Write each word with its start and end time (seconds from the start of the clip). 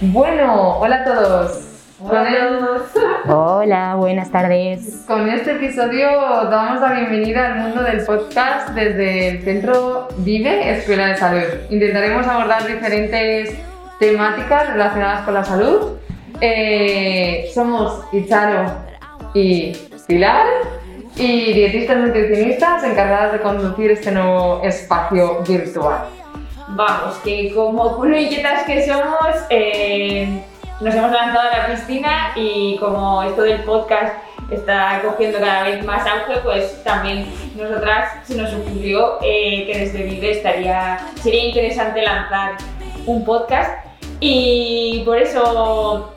Bueno, 0.00 0.78
hola 0.78 0.96
a 1.00 1.04
todos. 1.04 1.64
Hola. 2.00 2.78
Hola, 3.26 3.94
buenas 3.96 4.30
tardes. 4.30 5.02
Con 5.08 5.28
este 5.28 5.56
episodio 5.56 6.08
damos 6.48 6.80
la 6.80 6.92
bienvenida 6.92 7.46
al 7.46 7.58
mundo 7.58 7.82
del 7.82 8.04
podcast 8.04 8.68
desde 8.68 9.30
el 9.30 9.42
Centro 9.42 10.06
Vive 10.18 10.78
Escuela 10.78 11.08
de 11.08 11.16
Salud. 11.16 11.48
Intentaremos 11.70 12.24
abordar 12.28 12.64
diferentes 12.64 13.52
temáticas 13.98 14.72
relacionadas 14.72 15.24
con 15.24 15.34
la 15.34 15.44
salud. 15.44 15.96
Eh, 16.40 17.50
somos 17.52 18.04
Icharo 18.12 18.70
y 19.34 19.72
Pilar 20.06 20.46
y 21.16 21.52
dietistas 21.54 21.96
nutricionistas 21.96 22.84
encargadas 22.84 23.32
de 23.32 23.40
conducir 23.40 23.90
este 23.90 24.12
nuevo 24.12 24.62
espacio 24.62 25.42
virtual. 25.42 26.17
Vamos, 26.70 27.16
que 27.24 27.52
como 27.54 27.96
culo 27.96 28.16
inquietas 28.16 28.64
que 28.64 28.86
somos, 28.86 29.34
eh, 29.50 30.44
nos 30.80 30.94
hemos 30.94 31.10
lanzado 31.10 31.48
a 31.48 31.58
la 31.58 31.66
piscina 31.66 32.32
y 32.36 32.76
como 32.78 33.22
esto 33.22 33.42
del 33.42 33.62
podcast 33.64 34.14
está 34.50 35.00
cogiendo 35.02 35.38
cada 35.38 35.64
vez 35.64 35.84
más 35.84 36.06
auge, 36.06 36.40
pues 36.42 36.82
también 36.84 37.26
nosotras 37.56 38.12
se 38.24 38.36
nos 38.36 38.52
ocurrió 38.52 39.18
eh, 39.22 39.66
que 39.66 39.78
desde 39.78 40.02
Vive 40.04 40.30
estaría, 40.32 40.98
sería 41.20 41.46
interesante 41.46 42.02
lanzar 42.02 42.56
un 43.06 43.24
podcast. 43.24 43.84
Y 44.20 45.02
por 45.04 45.16
eso 45.18 46.12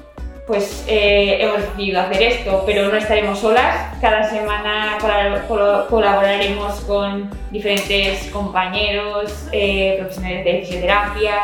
pues 0.51 0.83
eh, 0.85 1.37
hemos 1.39 1.61
decidido 1.61 2.01
hacer 2.01 2.23
esto, 2.23 2.63
pero 2.65 2.89
no 2.89 2.97
estaremos 2.97 3.39
solas. 3.39 3.95
Cada 4.01 4.29
semana 4.29 4.97
colaboraremos 5.87 6.81
con 6.81 7.29
diferentes 7.51 8.27
compañeros, 8.31 9.47
eh, 9.53 9.95
profesionales 9.97 10.43
de 10.43 10.59
fisioterapia, 10.59 11.37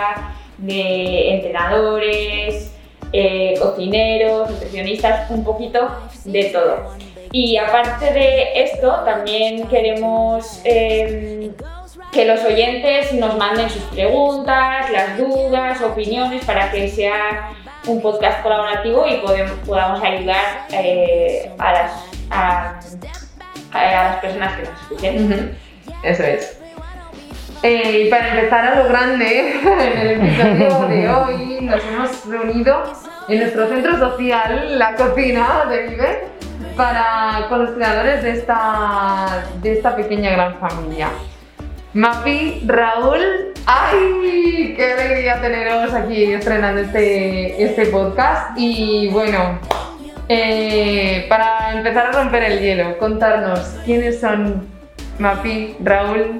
de 0.57 1.35
entrenadores, 1.35 2.75
eh, 3.13 3.53
cocineros, 3.61 4.49
nutricionistas, 4.49 5.31
un 5.31 5.45
poquito 5.45 5.89
de 6.25 6.43
todo. 6.45 6.91
Y 7.31 7.55
aparte 7.55 8.11
de 8.11 8.61
esto, 8.61 8.91
también 9.05 9.69
queremos 9.69 10.59
em, 10.65 11.53
que 12.11 12.25
los 12.25 12.43
oyentes 12.43 13.13
nos 13.13 13.37
manden 13.37 13.69
sus 13.69 13.83
preguntas, 13.83 14.91
las 14.91 15.17
dudas, 15.17 15.81
opiniones, 15.81 16.43
para 16.43 16.69
que 16.71 16.89
sea 16.89 17.53
un 17.87 18.01
podcast 18.01 18.41
colaborativo 18.43 19.05
y 19.07 19.21
podamos 19.65 20.03
ayudar 20.03 20.65
eh, 20.71 21.51
a, 21.57 21.73
las, 21.73 21.91
a, 22.29 22.79
las 23.73 24.17
personas 24.17 24.53
que 24.55 24.63
nos 24.63 24.81
escuchen. 24.81 25.57
Eso 26.03 26.23
es. 26.23 26.59
Eh, 27.63 28.03
y 28.05 28.09
para 28.09 28.29
empezar 28.29 28.65
a 28.65 28.83
lo 28.83 28.89
grande, 28.89 29.53
en 29.61 29.97
el 29.97 30.11
episodio 30.11 30.87
de 30.87 31.09
hoy 31.09 31.57
nos 31.61 31.83
hemos 31.83 32.25
reunido 32.25 32.83
en 33.27 33.39
nuestro 33.39 33.67
centro 33.67 33.97
social, 33.97 34.77
la 34.77 34.95
cocina 34.95 35.65
de 35.69 35.87
Vive, 35.87 36.27
para, 36.75 37.47
con 37.49 37.65
los 37.65 37.71
creadores 37.71 38.21
de 38.21 38.31
esta, 38.31 39.43
de 39.61 39.73
esta 39.73 39.95
pequeña 39.95 40.31
gran 40.31 40.59
familia. 40.59 41.09
Mapi, 41.97 42.61
Raúl, 42.67 43.53
¡ay! 43.65 44.75
¡Qué 44.77 44.93
alegría 44.93 45.41
teneros 45.41 45.91
aquí 45.95 46.25
estrenando 46.25 46.81
este, 46.81 47.63
este 47.63 47.87
podcast! 47.87 48.51
Y 48.55 49.07
bueno, 49.07 49.57
eh, 50.29 51.25
para 51.27 51.75
empezar 51.75 52.05
a 52.05 52.11
romper 52.11 52.43
el 52.43 52.59
hielo, 52.59 52.99
contarnos 52.99 53.61
quiénes 53.83 54.19
son 54.19 54.67
Mapi, 55.17 55.75
Raúl. 55.83 56.39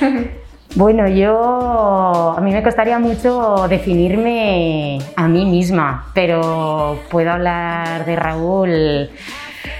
Bueno, 0.76 1.06
yo 1.06 2.34
a 2.36 2.40
mí 2.40 2.50
me 2.50 2.60
costaría 2.60 2.98
mucho 2.98 3.68
definirme 3.68 4.98
a 5.14 5.28
mí 5.28 5.46
misma, 5.46 6.10
pero 6.14 6.98
puedo 7.10 7.30
hablar 7.30 8.04
de 8.04 8.16
Raúl 8.16 9.08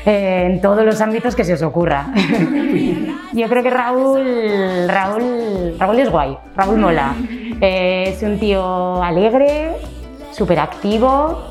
eh, 0.06 0.48
en 0.50 0.60
todos 0.60 0.84
los 0.84 1.00
ámbitos 1.00 1.34
que 1.34 1.44
se 1.44 1.54
os 1.54 1.62
ocurra. 1.62 2.08
Yo 3.32 3.48
creo 3.48 3.62
que 3.62 3.70
Raúl, 3.70 4.86
Raúl, 4.86 5.76
Raúl 5.78 5.98
es 5.98 6.10
guay, 6.10 6.36
Raúl 6.54 6.78
mola. 6.78 7.14
Eh, 7.60 8.12
es 8.14 8.22
un 8.22 8.38
tío 8.38 9.02
alegre, 9.02 9.72
súper 10.30 10.60
activo, 10.60 11.50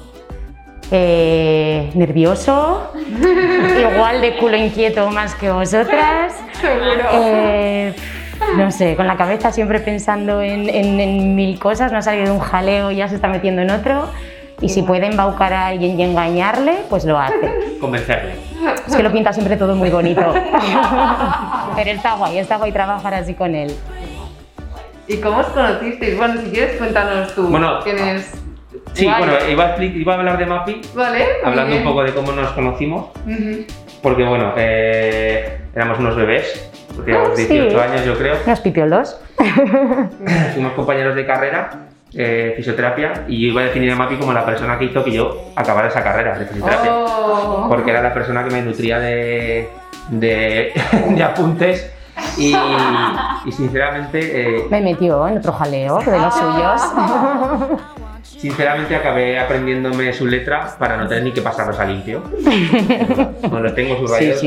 eh, 0.91 1.89
nervioso, 1.95 2.91
igual 3.93 4.21
de 4.21 4.37
culo 4.37 4.55
inquieto 4.55 5.09
más 5.09 5.33
que 5.33 5.49
vosotras. 5.51 6.35
no 8.55 8.71
sé, 8.71 8.95
con 8.95 9.07
la 9.07 9.17
cabeza 9.17 9.51
siempre 9.51 9.79
pensando 9.79 10.41
en, 10.41 10.69
en, 10.69 11.35
mil 11.35 11.57
cosas, 11.57 11.91
no 11.91 11.97
ha 11.97 12.01
salido 12.03 12.25
de 12.25 12.31
un 12.31 12.39
jaleo 12.39 12.91
y 12.91 12.97
ya 12.97 13.07
se 13.07 13.15
está 13.15 13.27
metiendo 13.27 13.63
en 13.63 13.71
otro 13.71 14.09
y 14.63 14.69
si 14.69 14.81
puede 14.81 15.07
embaucar 15.07 15.51
a 15.51 15.67
alguien 15.67 15.99
y 15.99 16.03
engañarle, 16.03 16.77
pues 16.89 17.03
lo 17.03 17.19
hace. 17.19 17.77
Convencerle. 17.81 18.35
Es 18.87 18.95
que 18.95 19.03
lo 19.03 19.11
pinta 19.11 19.33
siempre 19.33 19.57
todo 19.57 19.75
muy 19.75 19.89
bonito. 19.89 20.21
Pero 21.75 21.89
está 21.91 22.15
guay, 22.15 22.37
está 22.37 22.55
guay 22.55 22.71
trabajar 22.71 23.13
así 23.13 23.33
con 23.33 23.55
él. 23.55 23.75
¿Y 25.05 25.17
cómo 25.17 25.39
os 25.39 25.47
conocisteis? 25.47 26.17
Bueno, 26.17 26.41
si 26.41 26.49
quieres 26.49 26.77
cuéntanos 26.77 27.35
tú 27.35 27.47
bueno, 27.49 27.79
quién 27.83 27.99
es. 27.99 28.41
Sí, 28.93 29.05
bueno, 29.05 29.33
iba 29.49 29.75
a, 29.75 29.83
iba 29.83 30.13
a, 30.13 30.17
hablar 30.17 30.37
de 30.37 30.45
Mapi, 30.45 30.81
vale, 30.95 31.25
hablando 31.43 31.75
un 31.75 31.83
poco 31.83 32.03
de 32.03 32.13
cómo 32.13 32.31
nos 32.31 32.51
conocimos, 32.51 33.07
porque 34.01 34.23
bueno, 34.23 34.53
eh, 34.55 35.61
éramos 35.75 35.99
unos 35.99 36.15
bebés, 36.15 36.71
teníamos 37.03 37.35
18 37.35 37.79
ah, 37.79 37.83
años 37.83 38.05
yo 38.05 38.17
creo. 38.17 38.37
Unos 38.45 38.59
pipiolos. 38.61 39.19
Fuimos 40.53 40.73
compañeros 40.73 41.15
de 41.15 41.25
carrera 41.25 41.89
eh, 42.15 42.53
fisioterapia 42.55 43.25
y 43.27 43.41
yo 43.41 43.47
iba 43.47 43.61
a 43.61 43.65
definir 43.65 43.91
a 43.91 43.95
Mapi 43.95 44.17
como 44.17 44.33
la 44.33 44.45
persona 44.45 44.77
que 44.77 44.85
hizo 44.85 45.03
que 45.03 45.11
yo 45.11 45.45
acabara 45.55 45.87
esa 45.87 46.03
carrera 46.03 46.37
de 46.37 46.45
fisioterapia. 46.45 46.91
Oh. 46.95 47.65
Porque 47.67 47.91
era 47.91 48.01
la 48.01 48.13
persona 48.13 48.43
que 48.43 48.51
me 48.51 48.61
nutría 48.61 48.99
de, 48.99 49.69
de, 50.09 50.73
apuntes 51.23 51.91
y, 52.37 52.55
sinceramente... 53.51 54.57
Eh, 54.57 54.67
me 54.69 54.81
metió 54.81 55.27
en 55.27 55.37
otro 55.37 55.53
jaleo 55.53 55.97
de 55.99 56.19
los 56.19 56.33
suyos. 56.33 56.81
Sinceramente 58.21 58.95
acabé 58.95 59.39
aprendiéndome 59.39 60.13
su 60.13 60.27
letra 60.27 60.75
para 60.77 60.97
no 60.97 61.07
tener 61.07 61.23
ni 61.23 61.31
que 61.31 61.41
pasarlos 61.41 61.79
a 61.79 61.85
limpio. 61.85 62.21
bueno, 63.49 63.73
tengo 63.73 63.97
sus 63.97 64.11
rayos 64.11 64.41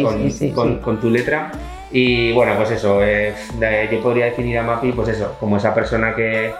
con, 0.54 0.78
con, 0.78 1.00
tu 1.00 1.10
letra. 1.10 1.50
Y 1.90 2.32
bueno, 2.32 2.54
pues 2.56 2.72
eso, 2.72 3.00
eh, 3.02 3.34
yo 3.90 4.00
podría 4.00 4.26
definir 4.26 4.58
a 4.58 4.62
Mapi, 4.62 4.92
pues 4.92 5.08
eso, 5.08 5.36
como 5.38 5.56
esa 5.56 5.72
persona 5.74 6.14
que, 6.14 6.52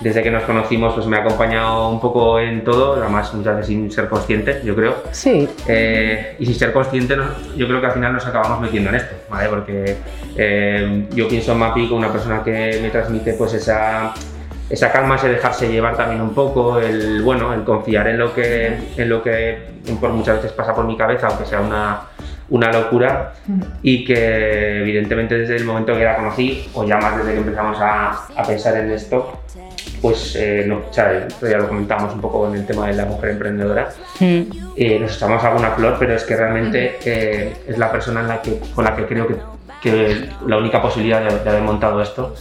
desde 0.00 0.22
que 0.22 0.30
nos 0.30 0.42
conocimos 0.42 0.94
pues 0.94 1.06
me 1.06 1.16
ha 1.16 1.20
acompañado 1.20 1.88
un 1.88 2.00
poco 2.00 2.38
en 2.38 2.64
todo, 2.64 3.00
además 3.00 3.32
muchas 3.34 3.56
veces 3.56 3.68
sin 3.68 3.90
ser 3.90 4.08
consciente, 4.08 4.60
yo 4.64 4.74
creo. 4.74 4.96
Sí. 5.12 5.48
Eh, 5.66 6.36
y 6.38 6.46
sin 6.46 6.54
ser 6.54 6.72
consciente, 6.72 7.16
yo 7.56 7.66
creo 7.66 7.80
que 7.80 7.86
al 7.86 7.92
final 7.92 8.12
nos 8.12 8.26
acabamos 8.26 8.60
metiendo 8.60 8.90
en 8.90 8.96
esto, 8.96 9.14
¿vale? 9.30 9.48
Porque 9.48 9.96
eh, 10.36 11.06
yo 11.14 11.28
pienso 11.28 11.52
en 11.52 11.58
Mapi 11.58 11.86
como 11.86 11.98
una 11.98 12.12
persona 12.12 12.42
que 12.42 12.78
me 12.82 12.90
transmite 12.90 13.34
pues 13.34 13.54
esa, 13.54 14.12
esa 14.68 14.92
calma, 14.92 15.16
ese 15.16 15.28
dejarse 15.28 15.68
llevar 15.68 15.96
también 15.96 16.20
un 16.20 16.34
poco, 16.34 16.78
el, 16.78 17.22
bueno, 17.22 17.52
el 17.54 17.64
confiar 17.64 18.08
en 18.08 18.18
lo 18.18 18.34
que, 18.34 18.76
en 18.96 19.08
lo 19.08 19.22
que 19.22 19.58
por 20.00 20.10
muchas 20.10 20.36
veces 20.36 20.52
pasa 20.52 20.74
por 20.74 20.84
mi 20.84 20.96
cabeza, 20.96 21.28
aunque 21.28 21.46
sea 21.46 21.60
una 21.60 22.13
una 22.50 22.70
locura 22.72 23.32
y 23.82 24.04
que 24.04 24.80
evidentemente 24.80 25.38
desde 25.38 25.56
el 25.56 25.64
momento 25.64 25.94
que 25.94 26.04
la 26.04 26.16
conocí, 26.16 26.68
o 26.74 26.84
ya 26.84 26.98
más 26.98 27.16
desde 27.16 27.32
que 27.32 27.38
empezamos 27.38 27.78
a, 27.80 28.26
a 28.36 28.42
pensar 28.42 28.76
en 28.76 28.90
esto, 28.90 29.40
pues 30.00 30.36
eh, 30.36 30.64
no, 30.66 30.82
ya 30.92 31.56
lo 31.56 31.66
comentamos 31.66 32.12
un 32.12 32.20
poco 32.20 32.40
con 32.40 32.54
el 32.54 32.66
tema 32.66 32.88
de 32.88 32.92
la 32.92 33.06
mujer 33.06 33.30
emprendedora, 33.30 33.88
mm. 34.20 34.42
eh, 34.76 34.98
nos 35.00 35.16
echamos 35.16 35.42
alguna 35.42 35.70
flor, 35.70 35.96
pero 35.98 36.14
es 36.14 36.24
que 36.24 36.36
realmente 36.36 36.98
eh, 37.04 37.56
es 37.66 37.78
la 37.78 37.90
persona 37.90 38.20
en 38.20 38.28
la 38.28 38.42
que, 38.42 38.60
con 38.74 38.84
la 38.84 38.94
que 38.94 39.06
creo 39.06 39.26
que, 39.26 39.36
que 39.82 40.28
la 40.46 40.58
única 40.58 40.82
posibilidad 40.82 41.22
de, 41.22 41.48
haber 41.48 41.62
montado 41.62 42.02
esto 42.02 42.34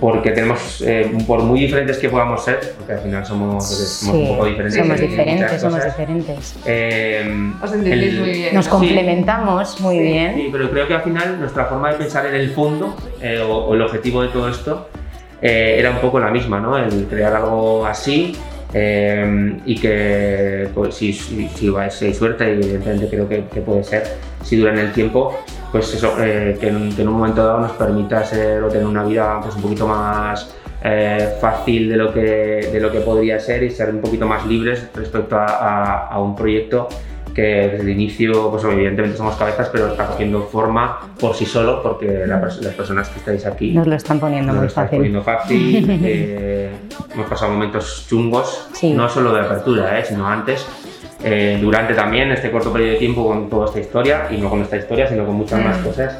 porque 0.00 0.30
tenemos, 0.30 0.80
eh, 0.86 1.10
por 1.26 1.42
muy 1.42 1.60
diferentes 1.60 1.98
que 1.98 2.08
podamos 2.08 2.44
ser, 2.44 2.74
porque 2.76 2.92
al 2.92 3.00
final 3.00 3.26
somos, 3.26 3.66
somos 3.66 4.16
Sí, 4.16 4.22
un 4.22 4.28
poco 4.36 4.44
diferentes. 4.46 4.76
somos 4.80 5.00
en 5.00 5.08
diferentes, 5.10 5.60
somos 5.60 5.78
cosas, 5.80 5.96
diferentes. 5.98 6.56
eh, 6.66 7.52
Os 7.62 7.72
entendéis 7.72 8.14
el- 8.14 8.20
muy 8.20 8.30
bien. 8.30 8.54
Nos 8.54 8.66
¿no? 8.66 8.70
complementamos 8.72 9.80
muy 9.80 9.96
Sí. 9.96 10.02
bien. 10.02 10.34
Sí, 10.36 10.48
pero 10.52 10.70
creo 10.70 10.86
que 10.86 10.94
al 10.94 11.02
final 11.02 11.40
nuestra 11.40 11.64
forma 11.66 11.90
de 11.90 11.96
pensar 11.98 12.26
en 12.26 12.34
el 12.34 12.50
fondo 12.50 12.94
eh, 13.20 13.40
o, 13.40 13.52
o 13.66 13.74
el 13.74 13.82
objetivo 13.82 14.22
de 14.22 14.28
todo 14.28 14.48
esto 14.48 14.88
eh, 15.42 15.76
era 15.78 15.90
un 15.90 15.98
poco 15.98 16.18
la 16.20 16.30
misma, 16.30 16.60
¿no? 16.60 16.76
El 16.78 17.06
crear 17.06 17.34
algo 17.34 17.84
así 17.86 18.36
eh, 18.74 19.56
y 19.64 19.76
que 19.80 20.68
pues, 20.74 20.94
si, 20.94 21.12
si, 21.12 21.48
si, 21.48 21.68
va- 21.70 21.90
si 21.90 22.06
hay 22.06 22.14
suerte, 22.14 22.44
y 22.48 22.52
evidentemente 22.52 23.08
creo 23.08 23.28
que, 23.28 23.44
que 23.52 23.60
puede 23.60 23.82
ser, 23.82 24.04
si 24.42 24.56
dura 24.56 24.72
en 24.72 24.78
el 24.78 24.92
tiempo, 24.92 25.36
pues 25.72 25.94
eso, 25.94 26.14
eh, 26.18 26.56
que, 26.60 26.68
en, 26.68 26.94
que 26.94 27.02
en 27.02 27.08
un 27.08 27.14
momento 27.14 27.44
dado 27.44 27.60
nos 27.60 27.72
permita 27.72 28.24
ser 28.24 28.62
o 28.62 28.68
tener 28.68 28.86
una 28.86 29.04
vida 29.04 29.38
pues, 29.42 29.54
un 29.56 29.62
poquito 29.62 29.86
más 29.86 30.54
eh, 30.82 31.34
fácil 31.40 31.88
de 31.90 31.96
lo, 31.96 32.12
que, 32.12 32.20
de 32.72 32.80
lo 32.80 32.90
que 32.90 33.00
podría 33.00 33.38
ser 33.40 33.62
y 33.64 33.70
ser 33.70 33.90
un 33.90 34.00
poquito 34.00 34.26
más 34.26 34.46
libres 34.46 34.88
respecto 34.94 35.36
a, 35.36 35.44
a- 35.46 36.06
a 36.08 36.20
un 36.20 36.34
proyecto 36.36 36.88
que 37.34 37.42
desde 37.42 37.82
el 37.82 37.88
inicio, 37.90 38.50
pues 38.50 38.64
evidentemente 38.64 39.16
somos 39.16 39.36
cabezas, 39.36 39.68
pero 39.72 39.88
está 39.88 40.06
cogiendo 40.06 40.42
forma 40.42 40.98
por 41.20 41.34
sí 41.36 41.44
solo, 41.46 41.82
porque 41.84 42.24
la 42.26 42.38
las 42.40 42.74
personas 42.74 43.08
que 43.10 43.18
estáis 43.20 43.46
aquí 43.46 43.72
Nos 43.74 43.86
lo 43.86 43.94
están 43.94 44.18
poniendo 44.18 44.48
nos 44.48 44.54
lo 44.56 44.60
muy 44.62 44.66
estáis 44.68 44.86
fácil. 44.86 44.98
poniendo 44.98 45.22
fácil. 45.22 46.00
eh, 46.04 46.70
hemos 47.14 47.26
pasado 47.28 47.52
momentos 47.52 48.06
chungos, 48.08 48.68
Sí. 48.72 48.92
no 48.92 49.08
solo 49.08 49.32
de 49.32 49.40
apertura, 49.42 50.00
eh, 50.00 50.04
sino 50.04 50.26
antes. 50.26 50.66
Eh, 51.22 51.58
durante 51.60 51.94
también 51.94 52.30
este 52.30 52.50
corto 52.50 52.72
periodo 52.72 52.92
de 52.92 52.98
tiempo 52.98 53.26
con 53.26 53.48
toda 53.50 53.66
esta 53.66 53.80
historia, 53.80 54.28
y 54.30 54.36
no 54.36 54.48
con 54.50 54.62
esta 54.62 54.76
historia, 54.76 55.06
sino 55.08 55.26
con 55.26 55.34
muchas 55.34 55.62
más 55.64 55.80
Mm. 55.80 55.84
cosas. 55.84 56.18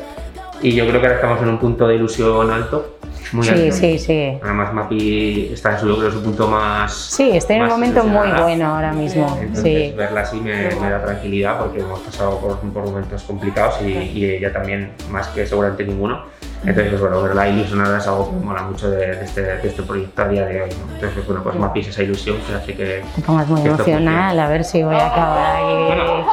Y 0.61 0.73
yo 0.73 0.87
creo 0.89 1.00
que 1.00 1.06
ahora 1.06 1.17
estamos 1.17 1.41
en 1.43 1.49
un 1.50 1.59
punto 1.59 1.87
de 1.87 1.95
ilusión 1.95 2.50
alto, 2.50 2.98
muy 3.33 3.45
Sí, 3.47 3.51
alto. 3.51 3.77
sí, 3.77 3.99
sí. 3.99 4.39
Además, 4.43 4.73
Mapi 4.73 5.51
está 5.53 5.73
en 5.75 5.81
su, 5.81 5.99
creo, 5.99 6.11
su 6.11 6.23
punto 6.23 6.49
más. 6.49 6.93
Sí, 6.93 7.31
estoy 7.37 7.57
en 7.57 7.63
un 7.63 7.69
momento 7.69 8.03
muy 8.05 8.29
bueno 8.41 8.75
ahora 8.75 8.93
mismo. 8.93 9.27
Entonces, 9.41 9.91
Sí. 9.91 9.95
verla 9.97 10.21
así 10.23 10.41
me, 10.41 10.75
me 10.77 10.91
da 10.91 11.03
tranquilidad 11.05 11.59
porque 11.59 11.81
hemos 11.81 12.01
pasado 12.01 12.39
por, 12.39 12.59
por 12.59 12.85
momentos 12.85 13.23
complicados 13.23 13.77
y, 13.83 13.93
y 13.93 14.25
ella 14.25 14.53
también, 14.53 14.93
más 15.11 15.29
que 15.29 15.47
seguramente 15.47 15.85
ninguno. 15.85 16.23
Entonces, 16.65 16.89
pues, 16.89 17.01
bueno, 17.01 17.23
verla 17.23 17.49
ilusionada 17.49 17.99
es 17.99 18.07
algo 18.09 18.31
que 18.31 18.45
mola 18.45 18.63
mucho 18.63 18.91
de, 18.91 19.15
de 19.15 19.25
este, 19.25 19.43
de 19.43 19.69
este 19.69 19.83
proyecto 19.83 20.23
a 20.23 20.29
día 20.29 20.45
de 20.45 20.63
hoy. 20.63 20.71
¿no? 20.71 20.95
Entonces, 20.95 21.25
bueno, 21.27 21.43
pues 21.45 21.55
Mapi 21.55 21.81
es 21.81 21.89
esa 21.89 22.03
ilusión 22.03 22.37
que 22.39 22.55
hace 22.55 22.75
que. 22.75 23.05
Te 23.15 23.23
pongas 23.23 23.47
muy 23.47 23.63
que 23.63 23.69
emocional, 23.69 24.41
a 24.41 24.49
ver 24.49 24.65
si 24.65 24.83
voy 24.83 24.97
a 24.97 25.07
acabar 25.07 25.57
ahí. 25.57 26.25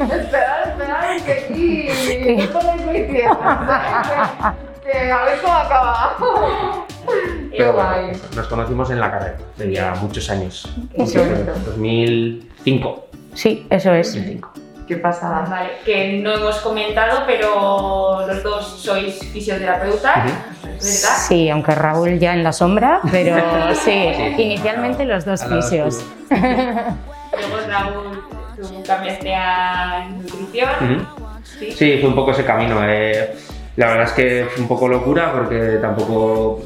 Esperad, 0.00 0.70
esperad, 0.70 1.16
que 1.26 1.32
aquí 1.32 1.88
esto 4.92 4.96
no 4.96 4.96
es 4.96 4.96
muy 4.96 4.96
cierto. 4.96 4.98
Que, 5.00 5.06
que 5.06 5.12
a 5.12 5.24
ver 5.24 5.40
cómo 5.42 5.54
acaba. 5.54 6.16
Qué 7.50 7.56
Pero 7.56 7.72
bueno, 7.72 7.88
guay. 7.90 8.12
nos 8.36 8.46
conocimos 8.48 8.90
en 8.90 9.00
la 9.00 9.10
carrera, 9.10 9.36
de 9.56 9.72
ya 9.72 9.94
muchos 10.00 10.28
años. 10.30 10.68
Qué 10.94 11.18
bonito. 11.18 11.52
2005. 11.66 13.06
Sí, 13.34 13.66
eso 13.70 13.92
es. 13.94 14.14
2005. 14.14 14.52
Qué 14.86 14.96
pasada. 14.96 15.46
Vale, 15.48 15.70
que 15.84 16.18
no 16.22 16.32
hemos 16.32 16.56
comentado, 16.60 17.24
pero 17.26 18.26
los 18.26 18.42
dos 18.42 18.80
sois 18.80 19.18
fisioterapeutas. 19.32 20.32
Sí, 20.78 21.50
aunque 21.50 21.74
Raúl 21.74 22.18
ya 22.18 22.32
en 22.34 22.42
la 22.42 22.52
sombra, 22.52 23.00
pero 23.10 23.36
sí, 23.74 24.08
inicialmente 24.38 25.04
los 25.04 25.24
dos 25.24 25.44
fisios. 25.44 26.02
Luego 26.30 27.56
Raúl, 27.68 28.24
tú 28.56 28.82
cambiaste 28.86 29.34
a 29.34 30.08
nutrición. 30.10 31.06
Sí. 31.58 31.72
Sí, 31.72 31.98
fue 32.00 32.08
un 32.08 32.14
poco 32.14 32.30
ese 32.30 32.44
camino. 32.44 32.80
eh. 32.84 33.34
La 33.78 33.86
verdad 33.90 34.06
es 34.06 34.12
que 34.12 34.46
fue 34.50 34.62
un 34.62 34.68
poco 34.68 34.88
locura 34.88 35.30
porque 35.32 35.78
tampoco 35.80 36.60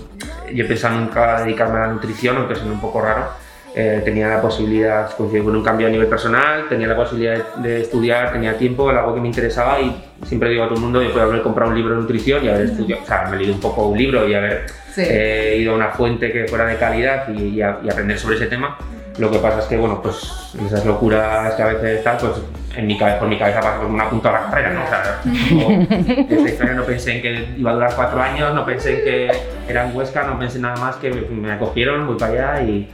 yo 0.50 0.67
pensaba 0.67 0.97
nunca 0.97 1.43
dedicarme 1.43 1.76
a 1.79 1.81
la 1.82 1.93
nutrición, 1.93 2.38
aunque 2.38 2.55
suena 2.55 2.73
un 2.73 2.81
poco 2.81 3.03
raro. 3.03 3.26
Eh, 3.75 4.00
tenía 4.03 4.29
la 4.29 4.41
posibilidad, 4.41 5.11
coincidió 5.14 5.44
con 5.44 5.56
un 5.56 5.62
cambio 5.62 5.88
a 5.88 5.91
nivel 5.91 6.06
personal, 6.06 6.69
tenía 6.70 6.87
la 6.88 6.97
posibilidad 6.97 7.35
de, 7.56 7.69
de 7.69 7.81
estudiar, 7.82 8.32
tenía 8.32 8.56
tiempo, 8.56 8.91
era 8.91 9.00
algo 9.00 9.14
que 9.14 9.20
me 9.20 9.29
interesaba 9.29 9.79
y 9.81 9.94
siempre 10.25 10.49
digo 10.49 10.64
a 10.64 10.69
todo 10.69 10.76
el 10.76 10.82
mundo, 10.85 11.03
yo 11.03 11.12
puedo 11.12 11.26
haber 11.26 11.43
comprado 11.43 11.70
un 11.70 11.76
libro 11.76 11.94
de 11.97 12.00
nutrición 12.00 12.44
y 12.44 12.49
haber 12.49 12.62
estudiado, 12.67 13.03
o 13.03 13.06
sea, 13.06 13.26
me 13.31 13.37
leído 13.37 13.55
un 13.55 13.61
poco 13.61 13.88
un 13.88 13.99
libro 13.99 14.26
y 14.26 14.35
haber 14.35 14.65
Sí. 14.94 15.03
eh, 15.06 15.56
ido 15.58 15.73
a 15.73 15.76
una 15.76 15.88
fuente 15.88 16.32
que 16.32 16.47
fuera 16.49 16.65
de 16.67 16.76
calidad 16.76 17.29
y, 17.29 17.43
y 17.49 17.62
a- 17.62 17.79
y 17.82 17.91
aprender 17.91 18.19
sobre 18.19 18.37
ese 18.37 18.47
tema. 18.47 18.76
Lo 19.19 19.31
que 19.31 19.38
pasa 19.38 19.58
es 19.61 19.65
que, 19.67 19.76
bueno, 19.76 20.00
pues 20.03 20.55
esas 20.67 20.85
locuras 20.87 21.55
que 21.55 21.62
a 21.62 21.67
veces 21.67 21.99
están, 21.99 22.17
pues 22.19 22.32
en 22.77 22.87
mi 22.87 22.97
cabeza, 22.97 23.19
por 23.19 23.29
mi 23.29 23.39
cabeza 23.39 23.61
como 23.79 23.95
una 23.95 24.09
punta 24.09 24.31
a 24.31 24.33
la 24.33 24.51
carrera, 24.51 24.71
¿no? 24.71 24.85
O 24.85 24.89
sea, 24.89 26.27
esta 26.29 26.49
historia 26.49 26.75
no 26.75 26.85
pensé 26.85 27.17
en 27.17 27.23
que 27.23 27.49
iba 27.57 27.71
a 27.71 27.75
durar 27.75 27.93
cuatro 27.95 28.21
años, 28.21 28.55
no 28.55 28.65
pensé 28.65 28.99
en 28.99 29.05
que 29.05 29.31
era 29.69 29.87
en 29.87 29.97
Huesca, 29.97 30.25
no 30.25 30.39
pensé 30.39 30.59
nada 30.59 30.77
más 30.77 30.97
que 30.97 31.11
me, 31.11 31.21
me 31.23 31.53
acogieron, 31.53 32.07
voy 32.07 32.17
para 32.17 32.55
allá 32.55 32.63
y, 32.63 32.89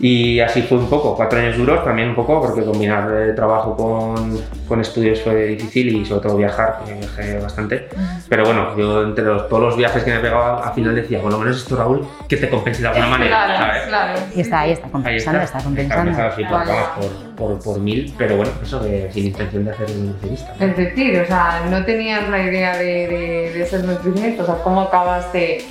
y 0.00 0.38
así 0.40 0.62
fue 0.62 0.78
un 0.78 0.88
poco, 0.88 1.16
cuatro 1.16 1.38
años 1.40 1.56
duros 1.56 1.82
también 1.84 2.10
un 2.10 2.14
poco, 2.14 2.40
porque 2.40 2.62
combinar 2.64 3.10
eh, 3.12 3.32
trabajo 3.32 3.76
con, 3.76 4.38
con 4.68 4.80
estudios 4.80 5.20
fue 5.22 5.46
difícil 5.46 5.88
y 5.96 6.04
sobre 6.06 6.20
todo 6.22 6.36
viajar, 6.36 6.80
que 6.86 6.94
viajé 6.94 7.38
bastante. 7.40 7.88
Pero 8.28 8.44
bueno, 8.44 8.76
yo 8.76 9.02
entre 9.02 9.24
los- 9.24 9.48
todos 9.48 9.62
los 9.62 9.76
viajes 9.76 10.04
que 10.04 10.12
me 10.12 10.20
pegaba, 10.20 10.66
al 10.68 10.72
final 10.74 10.94
decía, 10.94 11.20
por 11.20 11.32
lo 11.32 11.38
menos 11.38 11.56
esto 11.56 11.74
Raúl, 11.76 12.06
que 12.28 12.36
te 12.36 12.48
compense 12.48 12.82
de 12.82 12.88
alguna 12.88 13.06
manera, 13.08 13.44
Claro, 13.46 13.56
¿sabes? 13.58 13.82
claro. 13.88 14.20
Y 14.36 14.40
está 14.40 14.60
ahí, 14.60 14.70
está 14.72 14.86
Ahí 14.86 14.92
compensando, 14.92 15.40
está 15.42 15.58
compensando. 15.58 16.04
compensado, 16.12 16.36
sí, 16.36 16.44
por, 16.44 16.52
Vaya. 16.58 16.72
vamos, 16.72 16.88
por, 17.36 17.48
por, 17.54 17.62
por 17.64 17.80
mil, 17.80 18.14
pero 18.16 18.36
bueno, 18.36 18.52
eso 18.62 18.78
de, 18.80 19.10
sin 19.12 19.26
intención 19.26 19.64
de 19.64 19.70
hacer 19.72 19.90
nutricionista. 19.90 20.54
Es 20.60 20.76
decir, 20.76 21.20
o 21.20 21.26
sea, 21.26 21.62
no 21.70 21.84
tenías 21.84 22.28
la 22.28 22.40
idea 22.42 22.76
de, 22.76 22.84
de, 23.08 23.52
de 23.58 23.66
ser 23.66 23.84
nutricionista, 23.84 24.42
o 24.44 24.46
sea, 24.46 24.54
¿cómo 24.62 24.82
acabaste? 24.82 25.64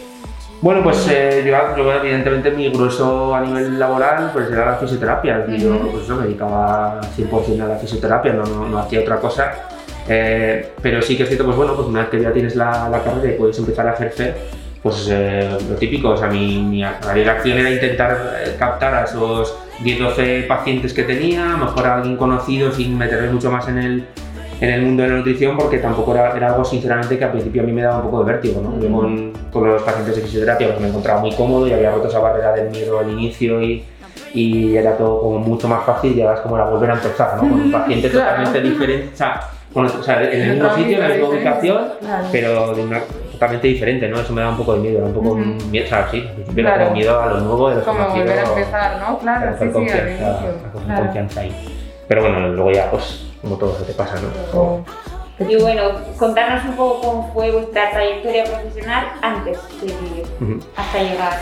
Bueno, 0.59 0.81
pues 0.81 1.07
eh, 1.09 1.43
yo, 1.45 1.77
yo, 1.77 1.93
evidentemente 1.93 2.49
mi 2.51 2.69
grueso 2.69 3.35
a 3.35 3.41
nivel 3.41 3.77
laboral 3.77 4.31
pues 4.33 4.49
era 4.51 4.65
la 4.65 4.75
fisioterapia. 4.77 5.45
y 5.47 5.59
Yo 5.59 5.75
Ujú. 5.75 5.91
pues, 5.91 6.09
me 6.09 6.23
dedicaba 6.25 6.99
100% 7.15 7.61
a 7.61 7.67
la 7.67 7.75
fisioterapia, 7.75 8.33
no, 8.33 8.43
no, 8.43 8.67
no 8.67 8.79
hacía 8.79 9.01
otra 9.01 9.17
cosa. 9.19 9.51
Eh, 10.09 10.71
pero 10.81 11.01
sí 11.01 11.15
que 11.15 11.23
es 11.23 11.29
cierto, 11.29 11.45
pues 11.45 11.57
bueno, 11.57 11.75
pues 11.75 11.87
una 11.87 12.01
vez 12.01 12.09
que 12.09 12.21
ya 12.21 12.31
tienes 12.31 12.55
la, 12.55 12.89
la 12.89 13.03
carrera 13.03 13.29
y 13.29 13.37
puedes 13.37 13.57
empezar 13.59 13.87
a 13.87 13.93
ejercer, 13.93 14.35
pues 14.81 15.07
eh, 15.11 15.57
lo 15.69 15.75
típico, 15.75 16.09
o 16.11 16.17
sea, 16.17 16.27
mi, 16.27 16.59
mi 16.61 16.83
acción 16.83 17.57
era 17.57 17.69
intentar 17.69 18.35
eh, 18.41 18.55
captar 18.57 18.95
a 18.95 19.03
esos 19.03 19.53
10-12 19.83 20.47
pacientes 20.47 20.93
que 20.93 21.03
tenía, 21.03 21.43
a 21.43 21.57
lo 21.57 21.65
mejor 21.65 21.85
a 21.85 21.95
alguien 21.97 22.15
conocido 22.15 22.71
sin 22.71 22.97
meterme 22.97 23.29
mucho 23.29 23.51
más 23.51 23.67
en 23.67 23.77
el, 23.79 24.05
en 24.59 24.69
el 24.71 24.81
mundo 24.81 25.03
de 25.03 25.09
la 25.09 25.15
nutrición 25.17 25.55
porque 25.57 25.77
tampoco 25.77 26.13
era, 26.13 26.35
era 26.35 26.47
algo 26.47 26.65
sinceramente 26.65 27.17
que 27.17 27.23
al 27.25 27.31
principio 27.31 27.61
a 27.61 27.65
mí 27.65 27.71
me 27.71 27.81
daba 27.83 27.97
un 27.97 28.03
poco 28.09 28.23
de 28.23 28.31
vértigo. 28.33 28.61
¿no? 28.61 28.79
Yo 28.81 28.91
con, 28.91 29.31
con 29.51 29.67
los 29.67 29.81
pacientes 29.83 30.15
de 30.15 30.21
fisioterapia 30.21 30.67
pues, 30.69 30.79
me 30.79 30.87
encontraba 30.87 31.19
muy 31.21 31.31
cómodo 31.33 31.67
y 31.67 31.73
había 31.73 31.91
roto 31.91 32.07
esa 32.07 32.19
barrera 32.19 32.53
del 32.53 32.69
miedo 32.71 32.99
al 32.99 33.09
inicio 33.11 33.61
y, 33.61 33.83
y 34.33 34.75
era 34.75 34.97
todo 34.97 35.19
como 35.21 35.39
mucho 35.39 35.67
más 35.67 35.83
fácil 35.85 36.17
y 36.17 36.21
ahora 36.21 36.35
es 36.35 36.41
como 36.41 36.55
era 36.55 36.65
volver 36.65 36.89
a 36.89 36.93
empezar 36.93 37.35
¿no? 37.35 37.41
con 37.41 37.53
un 37.53 37.71
paciente 37.71 38.09
Claro. 38.09 38.29
totalmente 38.43 38.61
diferente. 38.69 39.09
O 39.13 39.17
sea, 39.17 39.41
con- 39.73 39.85
o 39.85 40.03
sea, 40.03 40.23
en 40.23 40.41
el 40.41 40.53
mismo 40.53 40.73
sitio, 40.75 40.95
en 40.97 41.01
la 41.03 41.09
misma 41.15 41.29
ubicación, 41.29 41.77
Claro. 41.99 42.27
pero 42.31 42.73
de 42.73 42.83
una 42.83 42.99
totalmente 43.31 43.67
diferente, 43.67 44.07
¿no? 44.07 44.19
Eso 44.19 44.33
me 44.33 44.41
da 44.41 44.49
un 44.49 44.57
poco 44.57 44.73
de 44.73 44.79
miedo, 44.79 44.97
era 44.97 45.05
un 45.07 45.13
poco 45.13 45.29
Ujú. 45.33 45.41
miedo, 45.69 45.85
o 45.85 45.89
sea, 45.89 46.07
sí, 46.09 46.27
era 46.55 46.73
Claro. 46.75 46.91
miedo 46.91 47.21
a 47.21 47.27
lo 47.27 47.39
nuevo, 47.41 47.69
de 47.69 47.75
lo 47.75 47.83
Como 47.83 48.09
volver 48.09 48.39
a 48.39 48.43
empezar, 48.43 48.97
¿no? 48.99 49.19
Claro, 49.19 49.51
sí, 49.59 49.65
sí, 49.65 49.71
confianza, 49.71 50.39
a 50.89 50.97
confianza 50.99 51.41
ahí. 51.41 51.51
Pero 52.07 52.21
bueno, 52.23 52.47
luego 52.49 52.71
ya, 52.71 52.89
pues, 52.89 53.27
como 53.47 53.57
todo 53.57 53.77
se 53.79 53.85
te 53.85 53.93
pasa, 53.93 54.15
¿no? 54.21 54.83
Y 55.39 55.55
bueno, 55.61 55.83
contarnos 56.17 56.65
un 56.65 56.75
poco 56.75 56.99
cómo 56.99 57.31
fue 57.33 57.51
vuestra 57.51 57.91
trayectoria 57.91 58.43
profesional 58.43 59.05
antes 59.21 59.57
de 59.79 59.87
vivir, 59.87 60.59
hasta 60.75 60.99
llegar. 60.99 61.33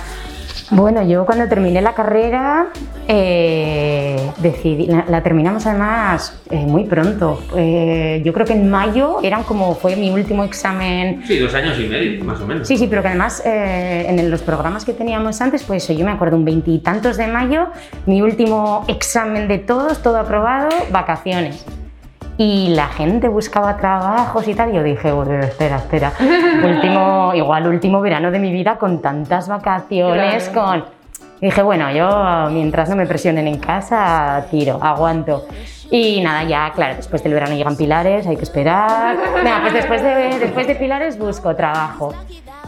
Bueno, 0.72 1.04
yo 1.04 1.26
cuando 1.26 1.48
terminé 1.48 1.82
la 1.82 1.94
carrera 1.94 2.68
eh, 3.08 4.32
decidí, 4.38 4.88
la, 4.88 5.06
la 5.08 5.22
terminamos 5.22 5.66
además 5.68 6.42
eh, 6.50 6.66
muy 6.66 6.86
pronto. 6.86 7.40
Eh, 7.56 8.22
yo 8.26 8.34
creo 8.34 8.46
que 8.46 8.54
en 8.54 8.70
mayo 8.70 9.20
eran 9.22 9.44
como 9.44 9.76
fue 9.76 9.96
mi 9.96 10.10
último 10.10 10.44
examen. 10.44 11.24
Sí, 11.26 11.38
dos 11.40 11.54
años 11.54 11.80
y 11.80 11.88
medio, 11.88 12.24
más 12.26 12.42
o 12.42 12.48
menos. 12.48 12.68
Sí, 12.68 12.78
sí, 12.78 12.88
pero 12.88 13.02
que 13.04 13.10
además 13.10 13.44
eh, 13.46 14.08
en 14.10 14.30
los 14.32 14.42
programas 14.42 14.86
que 14.86 14.94
teníamos 14.94 15.40
antes, 15.40 15.64
pues 15.64 15.84
eso, 15.84 15.94
yo 15.94 16.04
me 16.04 16.12
acuerdo 16.12 16.36
un 16.36 16.46
veintitantos 16.46 17.16
de 17.18 17.28
mayo, 17.28 17.68
mi 18.08 18.22
último 18.24 18.86
examen 18.88 19.48
de 19.48 19.60
todos, 19.60 20.02
todo 20.02 20.18
aprobado, 20.18 20.70
vacaciones. 20.92 21.64
Y 22.38 22.70
la 22.76 22.88
gente 22.88 23.28
buscaba 23.30 23.78
trabajos 23.78 24.48
y 24.48 24.54
tal, 24.54 24.72
y 24.72 24.76
yo 24.76 24.84
dije, 24.84 25.12
"Bueno, 25.12 25.40
espera, 25.40 25.78
espera, 25.78 26.12
último, 26.64 27.34
igual 27.34 27.68
último 27.68 28.02
verano 28.02 28.30
de 28.32 28.40
mi 28.40 28.52
vida 28.52 28.78
con 28.78 29.02
tantas 29.02 29.48
vacaciones, 29.48 30.50
Claro. 30.50 30.84
con... 30.84 30.96
Y 31.42 31.46
dije, 31.48 31.62
bueno, 31.64 31.92
yo 31.92 32.50
mientras 32.52 32.90
no 32.90 32.96
me 32.96 33.06
presionen 33.06 33.48
en 33.48 33.58
casa, 33.60 34.46
tiro, 34.50 34.80
aguanto. 34.82 35.46
Y 35.92 36.22
nada, 36.22 36.44
ya, 36.44 36.72
claro, 36.74 36.96
después 36.96 37.22
del 37.24 37.34
verano 37.34 37.54
llegan 37.56 37.76
pilares, 37.76 38.26
hay 38.26 38.38
que 38.38 38.44
esperar. 38.44 39.16
Venga, 39.36 39.60
pues 39.62 39.74
después 39.74 40.02
de, 40.02 40.40
después 40.40 40.66
de 40.66 40.76
pilares 40.76 41.20
busco 41.20 41.54
trabajo. 41.56 42.14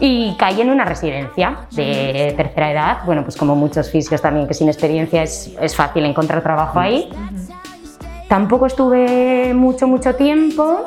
Y 0.00 0.36
caí 0.38 0.60
en 0.60 0.70
una 0.70 0.84
residencia 0.84 1.60
de 1.72 2.34
tercera 2.36 2.70
edad. 2.70 2.98
Bueno, 3.04 3.22
pues 3.24 3.36
como 3.36 3.56
muchos 3.56 3.90
fisios 3.90 4.20
también, 4.22 4.46
que 4.46 4.54
sin 4.54 4.68
experiencia 4.68 5.22
es, 5.22 5.56
es 5.60 5.74
fácil 5.74 6.04
encontrar 6.04 6.42
trabajo 6.42 6.78
ahí. 6.78 7.10
Tampoco 8.28 8.66
estuve 8.66 9.54
mucho, 9.54 9.88
mucho 9.88 10.14
tiempo 10.14 10.84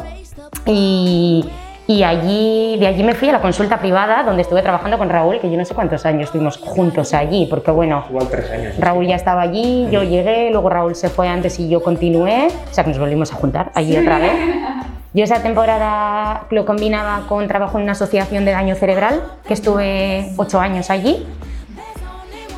y, 0.65 1.43
Y 1.87 2.03
allí, 2.03 2.77
de 2.79 2.87
allí 2.87 3.03
me 3.03 3.15
fui 3.15 3.27
a 3.27 3.33
la 3.33 3.41
consulta 3.41 3.79
privada 3.79 4.23
donde 4.23 4.43
estuve 4.43 4.61
trabajando 4.61 4.97
con 4.97 5.09
Raúl, 5.09 5.39
que 5.39 5.51
yo 5.51 5.57
no 5.57 5.65
sé 5.65 5.73
cuántos 5.73 6.05
años 6.05 6.25
estuvimos 6.25 6.57
juntos 6.57 7.13
allí, 7.13 7.47
porque 7.49 7.71
bueno, 7.71 8.05
Igual 8.09 8.29
tres 8.29 8.49
años. 8.49 8.77
Raúl 8.77 9.07
ya 9.07 9.15
estaba 9.15 9.41
allí, 9.41 9.89
yo 9.91 10.03
llegué, 10.03 10.51
luego 10.51 10.69
Raúl 10.69 10.95
se 10.95 11.09
fue 11.09 11.27
antes 11.27 11.59
y 11.59 11.67
yo 11.67 11.81
continué, 11.81 12.47
o 12.47 12.73
sea 12.73 12.83
que 12.83 12.91
nos 12.91 12.99
volvimos 12.99 13.33
a 13.33 13.35
juntar 13.35 13.71
allí 13.75 13.97
otra 13.97 14.19
vez. 14.19 14.31
Yo 15.13 15.25
esa 15.25 15.43
temporada 15.43 16.43
lo 16.51 16.65
combinaba 16.65 17.25
con 17.27 17.45
trabajo 17.49 17.77
en 17.77 17.83
una 17.83 17.91
asociación 17.91 18.45
de 18.45 18.51
daño 18.51 18.75
cerebral, 18.75 19.21
que 19.45 19.53
estuve 19.53 20.31
ocho 20.37 20.61
años 20.61 20.89
allí. 20.89 21.27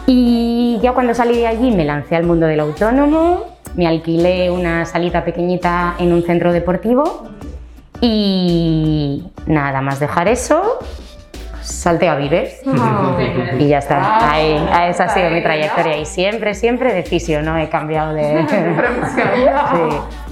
Y 0.05 0.77
ya 0.83 0.91
cuando 0.91 1.15
salí 1.15 1.39
de 1.39 1.47
allí 1.47 1.71
me 1.71 1.83
lancé 1.83 2.15
al 2.15 2.25
mundo 2.25 2.45
del 2.45 2.59
autónomo, 2.59 3.52
me 3.75 3.87
alquilé 3.87 4.51
una 4.51 4.85
salita 4.85 5.23
pequeñita 5.25 5.95
en 5.99 6.13
un 6.13 6.23
centro 6.23 6.53
deportivo 6.53 7.27
y 8.01 9.23
nada 9.45 9.81
más 9.81 9.99
dejar 9.99 10.27
eso, 10.27 10.79
salté 11.61 12.09
a 12.09 12.15
Vives 12.15 12.61
y 13.59 13.67
ya 13.67 13.77
está. 13.79 14.31
Ahí, 14.31 14.57
ahí 14.71 14.91
esa 14.91 15.05
ha 15.05 15.09
sido 15.09 15.29
mi 15.29 15.41
trayectoria 15.41 15.97
y 15.97 16.05
siempre, 16.05 16.53
siempre 16.53 16.93
de 16.93 17.03
fisio, 17.03 17.41
no 17.41 17.57
he 17.57 17.69
cambiado 17.69 18.13
de... 18.13 18.45
Sí. 19.13 19.21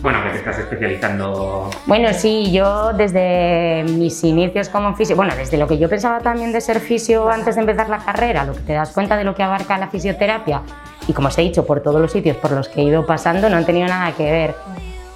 Bueno, 0.02 0.24
que 0.24 0.30
te 0.32 0.38
estás 0.38 0.58
especializando. 0.58 1.70
Bueno, 1.86 2.10
sí, 2.14 2.52
yo 2.52 2.92
desde 2.94 3.84
mis 3.88 4.24
inicios 4.24 4.70
como 4.70 4.96
fisio, 4.96 5.16
bueno, 5.16 5.34
desde 5.36 5.58
lo 5.58 5.68
que 5.68 5.78
yo 5.78 5.88
pensaba 5.90 6.20
también 6.22 6.52
de 6.52 6.62
ser 6.62 6.80
fisio 6.80 7.30
antes 7.30 7.56
de 7.56 7.62
empezar 7.62 7.90
la 7.90 8.00
carrera, 8.00 8.44
lo 8.44 8.54
que 8.54 8.62
te 8.62 8.74
das 8.74 8.92
cuenta 8.92 9.16
de 9.16 9.24
lo 9.24 9.36
que 9.36 9.44
abarca 9.44 9.78
la 9.78 9.88
fisioterapia 9.88 10.62
y 11.08 11.14
como 11.14 11.28
os 11.30 11.38
he 11.38 11.42
dicho, 11.42 11.66
por 11.66 11.82
todos 11.82 12.00
los 12.02 12.12
sitios 12.12 12.38
por 12.38 12.52
los 12.52 12.70
que 12.70 12.82
he 12.82 12.84
ido 12.84 13.06
pasando 13.06 13.50
no 13.50 13.58
han 13.58 13.66
tenido 13.66 13.88
nada 13.88 14.12
que 14.14 14.32
ver. 14.32 14.56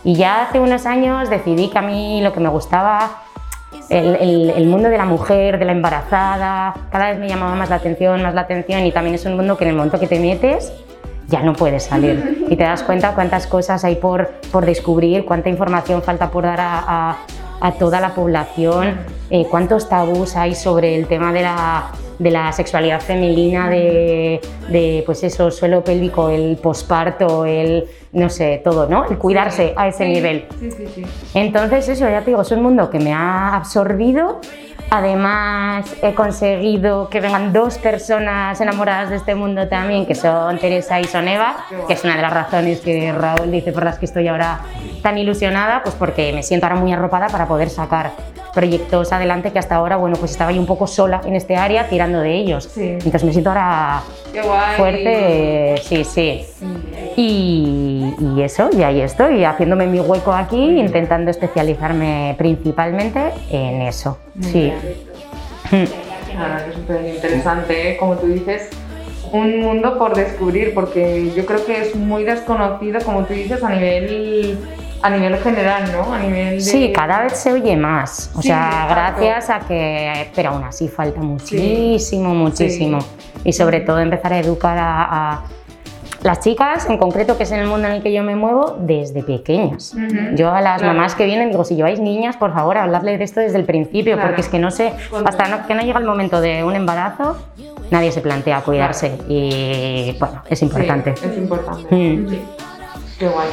Y 0.03 0.15
ya 0.15 0.43
hace 0.43 0.59
unos 0.59 0.85
años 0.85 1.29
decidí 1.29 1.69
que 1.69 1.77
a 1.79 1.81
mí 1.81 2.21
lo 2.21 2.31
que 2.33 2.39
me 2.39 2.49
gustaba, 2.49 3.21
el, 3.89 4.15
el- 4.15 4.49
el 4.51 4.65
mundo 4.67 4.89
de 4.89 4.97
la 4.97 5.05
mujer, 5.05 5.57
de 5.59 5.65
la 5.65 5.71
embarazada, 5.71 6.73
cada 6.91 7.09
vez 7.09 7.19
me 7.19 7.27
llamaba 7.27 7.55
más 7.55 7.69
la 7.69 7.77
atención, 7.77 8.21
más 8.21 8.33
la 8.33 8.41
atención 8.41 8.85
y 8.85 8.91
también 8.91 9.15
es 9.15 9.25
un 9.25 9.35
mundo 9.35 9.57
que 9.57 9.63
en 9.65 9.71
el 9.71 9.75
momento 9.75 9.99
que 9.99 10.07
te 10.07 10.19
metes 10.19 10.71
ya 11.27 11.41
no 11.41 11.53
puedes 11.53 11.83
salir 11.85 12.45
y 12.49 12.55
te 12.55 12.63
das 12.63 12.83
cuenta 12.83 13.13
cuántas 13.15 13.47
cosas 13.47 13.83
hay 13.83 13.95
por, 13.95 14.29
por 14.51 14.65
descubrir, 14.65 15.25
cuánta 15.25 15.49
información 15.49 16.01
falta 16.03 16.29
por 16.29 16.43
dar 16.43 16.61
a, 16.61 16.83
a- 16.87 17.17
a 17.61 17.73
toda 17.73 17.99
la 17.99 18.13
población, 18.13 18.99
eh, 19.29 19.45
cuántos 19.49 19.89
tabús 19.89 20.35
hay 20.35 20.55
sobre 20.55 20.95
el 20.95 21.07
tema 21.07 21.33
de 21.33 21.41
la, 21.41 21.91
de 22.19 22.31
la 22.31 22.51
sexualidad 22.51 23.01
femenina, 23.01 23.69
de, 23.69 24.41
de, 24.69 25.03
pues 25.05 25.23
eso, 25.23 25.51
suelo 25.51 25.83
pélvico, 25.83 26.29
el 26.29 26.57
posparto, 26.57 27.45
el 27.45 27.85
no 28.15 28.29
sé, 28.29 28.61
todo, 28.63 28.87
¿no? 28.87 29.05
El 29.05 29.17
cuidarse 29.17 29.73
a 29.75 29.89
ese 29.89 30.07
nivel. 30.07 30.45
Sí, 30.59 30.71
sí, 30.71 30.85
sí. 30.95 31.05
Entonces, 31.33 31.87
eso, 31.89 32.09
ya 32.09 32.21
te 32.21 32.31
digo, 32.31 32.41
es 32.41 32.51
un 32.51 32.63
mundo 32.63 32.89
que 32.89 32.99
me 32.99 33.13
ha 33.13 33.55
absorbido. 33.55 34.39
Además, 34.89 35.93
he 36.01 36.13
conseguido 36.13 37.09
que 37.09 37.19
vengan 37.19 37.51
dos 37.51 37.77
personas 37.77 38.59
enamoradas 38.61 39.09
de 39.09 39.17
este 39.17 39.35
mundo 39.35 39.67
también, 39.67 40.05
que 40.05 40.15
son 40.15 40.57
Teresa 40.59 40.99
y 40.99 41.05
Soneva, 41.05 41.57
que 41.87 41.93
es 41.93 42.03
una 42.03 42.15
de 42.15 42.21
las 42.21 42.33
razones 42.33 42.81
que 42.81 43.11
Raúl 43.11 43.51
dice 43.51 43.71
por 43.71 43.83
las 43.83 43.99
que 43.99 44.05
estoy 44.05 44.27
ahora 44.27 44.59
tan 45.01 45.17
ilusionada, 45.17 45.81
pues 45.83 45.95
porque 45.95 46.31
me 46.33 46.43
siento 46.43 46.67
ahora 46.67 46.79
muy 46.79 46.93
arropada 46.93 47.27
para 47.27 47.47
poder 47.47 47.69
sacar 47.69 48.11
proyectos 48.53 49.11
adelante 49.11 49.51
que 49.51 49.59
hasta 49.59 49.75
ahora, 49.75 49.97
bueno, 49.97 50.15
pues 50.17 50.31
estaba 50.31 50.51
yo 50.51 50.61
un 50.61 50.65
poco 50.65 50.87
sola 50.87 51.19
en 51.25 51.35
este 51.35 51.57
área 51.57 51.89
tirando 51.89 52.21
de 52.21 52.33
ellos. 52.33 52.69
Sí. 52.73 52.91
Entonces 52.93 53.23
me 53.25 53.33
siento 53.33 53.49
ahora 53.49 54.01
fuerte, 54.77 55.75
sí, 55.83 56.03
sí. 56.05 56.45
Y, 57.17 58.13
y 58.19 58.41
eso, 58.41 58.69
y 58.71 58.83
ahí 58.83 59.01
estoy, 59.01 59.43
haciéndome 59.43 59.87
mi 59.87 59.99
hueco 59.99 60.31
aquí, 60.31 60.79
intentando 60.79 61.31
especializarme 61.31 62.35
principalmente 62.37 63.31
en 63.49 63.81
eso. 63.81 64.17
Sí. 64.39 64.73
Que 65.71 66.69
es 66.69 66.75
súper 66.75 67.05
interesante, 67.15 67.91
¿eh? 67.91 67.97
como 67.97 68.15
tú 68.15 68.27
dices, 68.27 68.69
un 69.31 69.61
mundo 69.61 69.97
por 69.97 70.15
descubrir, 70.15 70.73
porque 70.73 71.31
yo 71.35 71.45
creo 71.45 71.65
que 71.65 71.81
es 71.81 71.95
muy 71.95 72.23
desconocido, 72.23 72.99
como 73.05 73.23
tú 73.23 73.33
dices, 73.33 73.63
a 73.63 73.69
nivel, 73.69 74.57
a 75.01 75.09
nivel 75.09 75.37
general, 75.37 75.91
¿no? 75.93 76.13
A 76.13 76.19
nivel 76.19 76.55
de... 76.55 76.61
Sí, 76.61 76.91
cada 76.93 77.21
vez 77.23 77.33
se 77.37 77.53
oye 77.53 77.77
más. 77.77 78.31
O 78.35 78.41
Sí, 78.41 78.49
sea, 78.49 78.85
exacto. 78.89 79.21
gracias 79.21 79.49
a 79.49 79.59
que. 79.67 80.29
Pero 80.35 80.49
aún 80.49 80.63
así 80.65 80.87
falta 80.89 81.21
muchísimo, 81.21 82.33
muchísimo. 82.35 82.99
Y 83.43 83.53
sobre 83.53 83.79
todo 83.81 83.99
empezar 83.99 84.33
a 84.33 84.39
educar 84.39 84.77
a, 84.77 85.03
a 85.33 85.43
las 86.25 86.39
chicas, 86.39 86.89
en 86.89 86.97
concreto, 86.97 87.37
que 87.37 87.43
es 87.43 87.51
en 87.51 87.59
el 87.59 87.67
mundo 87.67 87.87
en 87.87 87.93
el 87.93 88.01
que 88.03 88.11
yo 88.11 88.23
me 88.23 88.35
muevo, 88.35 88.75
desde 88.79 89.21
pequeñas. 89.21 89.93
Ujú. 89.93 90.35
Yo 90.35 90.49
a 90.51 90.59
las 90.59 90.81
Claro. 90.81 90.95
mamás 90.95 91.13
que 91.13 91.25
vienen 91.25 91.49
digo, 91.51 91.63
si 91.63 91.75
lleváis 91.75 91.99
niñas, 91.99 92.35
por 92.35 92.51
favor, 92.51 92.77
habladle 92.79 93.17
de 93.19 93.23
esto 93.23 93.39
desde 93.41 93.59
el 93.59 93.65
principio, 93.65 94.13
Claro. 94.15 94.29
porque 94.29 94.41
es 94.41 94.49
que 94.49 94.57
no 94.57 94.71
sé, 94.71 94.91
hasta 95.23 95.47
no- 95.47 95.67
que 95.67 95.75
no 95.75 95.81
llega 95.83 95.99
el 95.99 96.05
momento 96.05 96.41
de 96.41 96.63
un 96.63 96.75
embarazo, 96.75 97.37
nadie 97.91 98.11
se 98.11 98.21
plantea 98.21 98.61
cuidarse. 98.61 99.17
Y 99.29 100.15
bueno, 100.19 100.41
es 100.49 100.57
Sí, 100.59 100.65
importante. 100.65 101.11
es 101.11 101.37
importante. 101.37 101.95
Mm. 101.95 102.27
Qué 103.19 103.27
guay. 103.27 103.47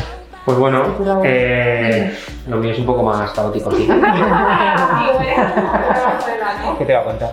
Pues 0.46 0.58
bueno, 0.58 0.82
eh, 1.24 2.16
lo 2.48 2.56
mío 2.56 2.72
es 2.72 2.78
un 2.78 2.86
poco 2.86 3.02
más 3.04 3.30
caótico, 3.32 3.70
sí. 3.70 3.86
¿Qué 6.78 6.84
te 6.84 6.94
va 6.94 7.00
a 7.00 7.04
contar? 7.04 7.30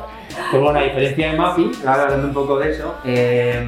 Pues 0.51 0.62
bueno, 0.63 0.79
a 0.79 0.84
diferencia 0.84 1.31
de 1.31 1.38
Mapi, 1.38 1.72
ahora 1.88 2.03
hablando 2.03 2.27
un 2.27 2.34
poco 2.34 2.60
de 2.60 2.72
eso, 2.72 2.93
eh, 3.05 3.65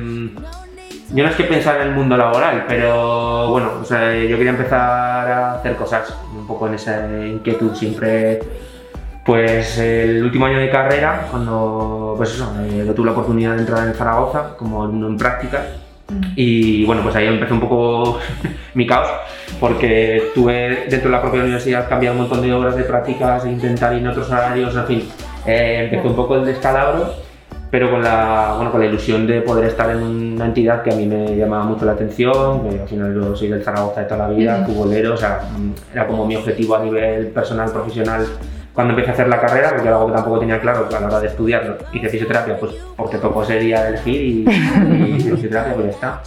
yo 1.14 1.24
no 1.24 1.30
es 1.30 1.36
que 1.36 1.44
pensar 1.44 1.82
en 1.82 1.90
el 1.90 1.94
mundo 1.94 2.16
laboral, 2.16 2.66
pero 2.68 3.50
bueno, 3.50 3.72
o 3.82 3.86
sea, 3.86 4.16
yo 4.16 4.38
quería 4.38 4.52
empezar 4.52 5.32
a 5.32 5.54
hacer 5.56 5.76
cosas, 5.76 6.16
un 6.34 6.48
poco 6.48 6.68
en 6.68 6.76
esa 6.76 7.08
inquietud 7.26 7.76
siempre. 7.76 8.40
Pues 9.24 9.78
el 9.78 10.24
último 10.24 10.48
año 10.48 10.58
de 10.58 10.70
carrera, 10.72 11.28
cuando 11.30 12.16
pues 12.18 12.34
eso, 12.34 12.52
eh, 12.62 12.92
tuve 12.96 13.06
la 13.06 13.12
oportunidad 13.12 13.54
de 13.54 13.60
entrar 13.60 13.88
en 13.88 13.94
Zaragoza 13.94 14.56
como 14.58 14.84
alumno 14.84 15.08
en 15.08 15.18
prácticas, 15.18 15.62
y 16.36 16.86
bueno, 16.86 17.04
pues 17.04 17.16
ahí 17.16 17.28
empezó 17.28 17.54
un 17.54 17.60
poco 17.60 18.20
mi 18.74 18.88
caos, 18.88 19.10
porque 19.60 20.32
tuve 20.34 20.86
dentro 20.90 21.10
de 21.10 21.16
la 21.16 21.22
propia 21.22 21.42
universidad 21.42 21.88
cambiar 21.88 22.14
un 22.14 22.22
montón 22.22 22.42
de 22.42 22.52
horas 22.52 22.76
de 22.76 22.84
prácticas, 22.84 23.46
intentar 23.46 23.94
ir 23.94 24.00
en 24.00 24.08
otros 24.08 24.30
horarios, 24.30 24.76
en 24.76 24.86
fin, 24.86 25.10
eh, 25.46 25.84
empezó 25.84 26.10
un 26.10 26.16
poco 26.16 26.38
el 26.38 26.46
descalabro, 26.46 27.14
pero 27.72 27.90
con 27.90 28.04
la, 28.04 28.54
bueno, 28.58 28.70
con 28.70 28.82
la 28.82 28.88
ilusión 28.88 29.26
de 29.26 29.42
poder 29.42 29.66
estar 29.66 29.90
en 29.90 30.04
una 30.04 30.46
entidad 30.46 30.84
que 30.84 30.92
a 30.92 30.96
mí 30.96 31.08
me 31.08 31.38
llamaba 31.38 31.64
mucho 31.64 31.86
la 31.86 31.94
atención, 31.94 32.70
que 32.70 32.82
al 32.82 32.88
final 32.88 33.16
yo 33.16 33.34
soy 33.34 33.48
del 33.48 33.64
Zaragoza 33.64 34.02
de 34.02 34.08
toda 34.08 34.28
la 34.28 34.34
vida, 34.34 34.66
futbolero, 34.66 35.14
o 35.14 35.18
sea, 35.18 35.42
mm, 35.58 35.72
era 35.94 36.06
como 36.06 36.28
mi 36.28 36.36
objetivo 36.36 36.76
a 36.76 36.84
nivel 36.84 37.28
personal, 37.28 37.72
profesional, 37.72 38.28
cuando 38.74 38.92
empecé 38.92 39.12
a 39.12 39.14
hacer 39.14 39.30
la 39.30 39.40
carrera, 39.40 39.70
porque 39.70 39.88
era 39.88 39.96
algo 39.96 40.08
que 40.08 40.14
tampoco 40.14 40.40
tenía 40.40 40.60
claro 40.60 40.86
a 40.86 41.00
la 41.00 41.08
hora 41.08 41.20
de 41.22 41.28
estudiarlo, 41.28 41.78
hice 41.94 42.10
fisioterapia, 42.10 42.58
pues 42.58 42.74
porque 42.98 43.18
tocó 43.18 43.44
ese 43.44 43.58
día 43.60 43.88
elegir 43.88 44.22
y, 44.22 44.46
y 44.50 45.16
hice 45.18 45.32
fisioterapia, 45.32 45.74
pues 45.74 45.86
ya 45.86 45.92
está. 45.92 46.22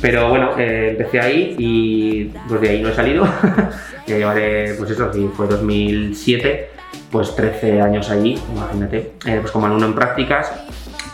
Pero 0.00 0.28
bueno, 0.28 0.50
eh, 0.56 0.90
empecé 0.92 1.20
ahí 1.20 1.56
y 1.58 2.24
pues 2.48 2.60
de 2.60 2.68
ahí 2.70 2.82
no 2.82 2.88
he 2.88 2.94
salido. 2.94 3.26
ya 4.06 4.16
llevaré, 4.16 4.74
pues 4.74 4.90
eso, 4.90 5.12
si 5.12 5.28
fue 5.28 5.46
2007, 5.48 6.70
pues 7.10 7.34
13 7.34 7.80
años 7.80 8.10
allí, 8.10 8.38
imagínate, 8.54 9.12
eh, 9.26 9.38
pues 9.40 9.50
como 9.50 9.66
alumno 9.66 9.86
en 9.86 9.94
prácticas. 9.94 10.52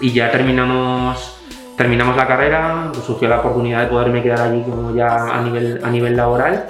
Y 0.00 0.12
ya 0.12 0.30
terminamos, 0.30 1.36
terminamos 1.76 2.16
la 2.16 2.26
carrera, 2.26 2.90
pues 2.92 3.04
surgió 3.04 3.28
la 3.28 3.40
oportunidad 3.40 3.82
de 3.82 3.86
poderme 3.86 4.22
quedar 4.22 4.40
allí 4.40 4.62
como 4.62 4.94
ya 4.94 5.36
a 5.36 5.42
nivel, 5.42 5.80
a 5.82 5.90
nivel 5.90 6.16
laboral. 6.16 6.66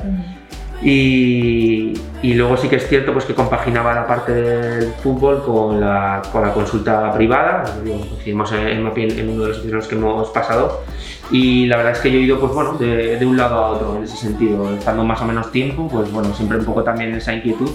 Y, 0.82 1.94
y 2.22 2.34
luego 2.34 2.56
sí 2.58 2.68
que 2.68 2.76
es 2.76 2.86
cierto 2.86 3.12
pues, 3.12 3.24
que 3.24 3.34
compaginaba 3.34 3.94
la 3.94 4.06
parte 4.06 4.32
del 4.32 4.92
fútbol 4.94 5.42
con 5.42 5.80
la, 5.80 6.20
con 6.30 6.42
la 6.42 6.52
consulta 6.52 7.12
privada, 7.12 7.64
coincidimos 7.82 8.52
en, 8.52 8.68
en 8.68 9.28
uno 9.28 9.42
de 9.42 9.48
los 9.48 9.62
sitios 9.62 9.86
que 9.86 9.94
hemos 9.94 10.28
pasado 10.30 10.82
y 11.30 11.66
la 11.66 11.76
verdad 11.76 11.92
es 11.92 11.98
que 12.00 12.10
yo 12.10 12.18
he 12.18 12.22
ido 12.22 12.38
pues, 12.38 12.52
bueno, 12.52 12.74
de, 12.74 13.16
de 13.16 13.26
un 13.26 13.36
lado 13.36 13.56
a 13.56 13.70
otro 13.70 13.96
en 13.96 14.04
ese 14.04 14.16
sentido, 14.16 14.74
estando 14.74 15.04
más 15.04 15.20
o 15.22 15.24
menos 15.24 15.50
tiempo, 15.50 15.88
pues 15.88 16.10
bueno, 16.12 16.34
siempre 16.34 16.58
un 16.58 16.64
poco 16.64 16.82
también 16.82 17.14
esa 17.14 17.32
inquietud, 17.32 17.70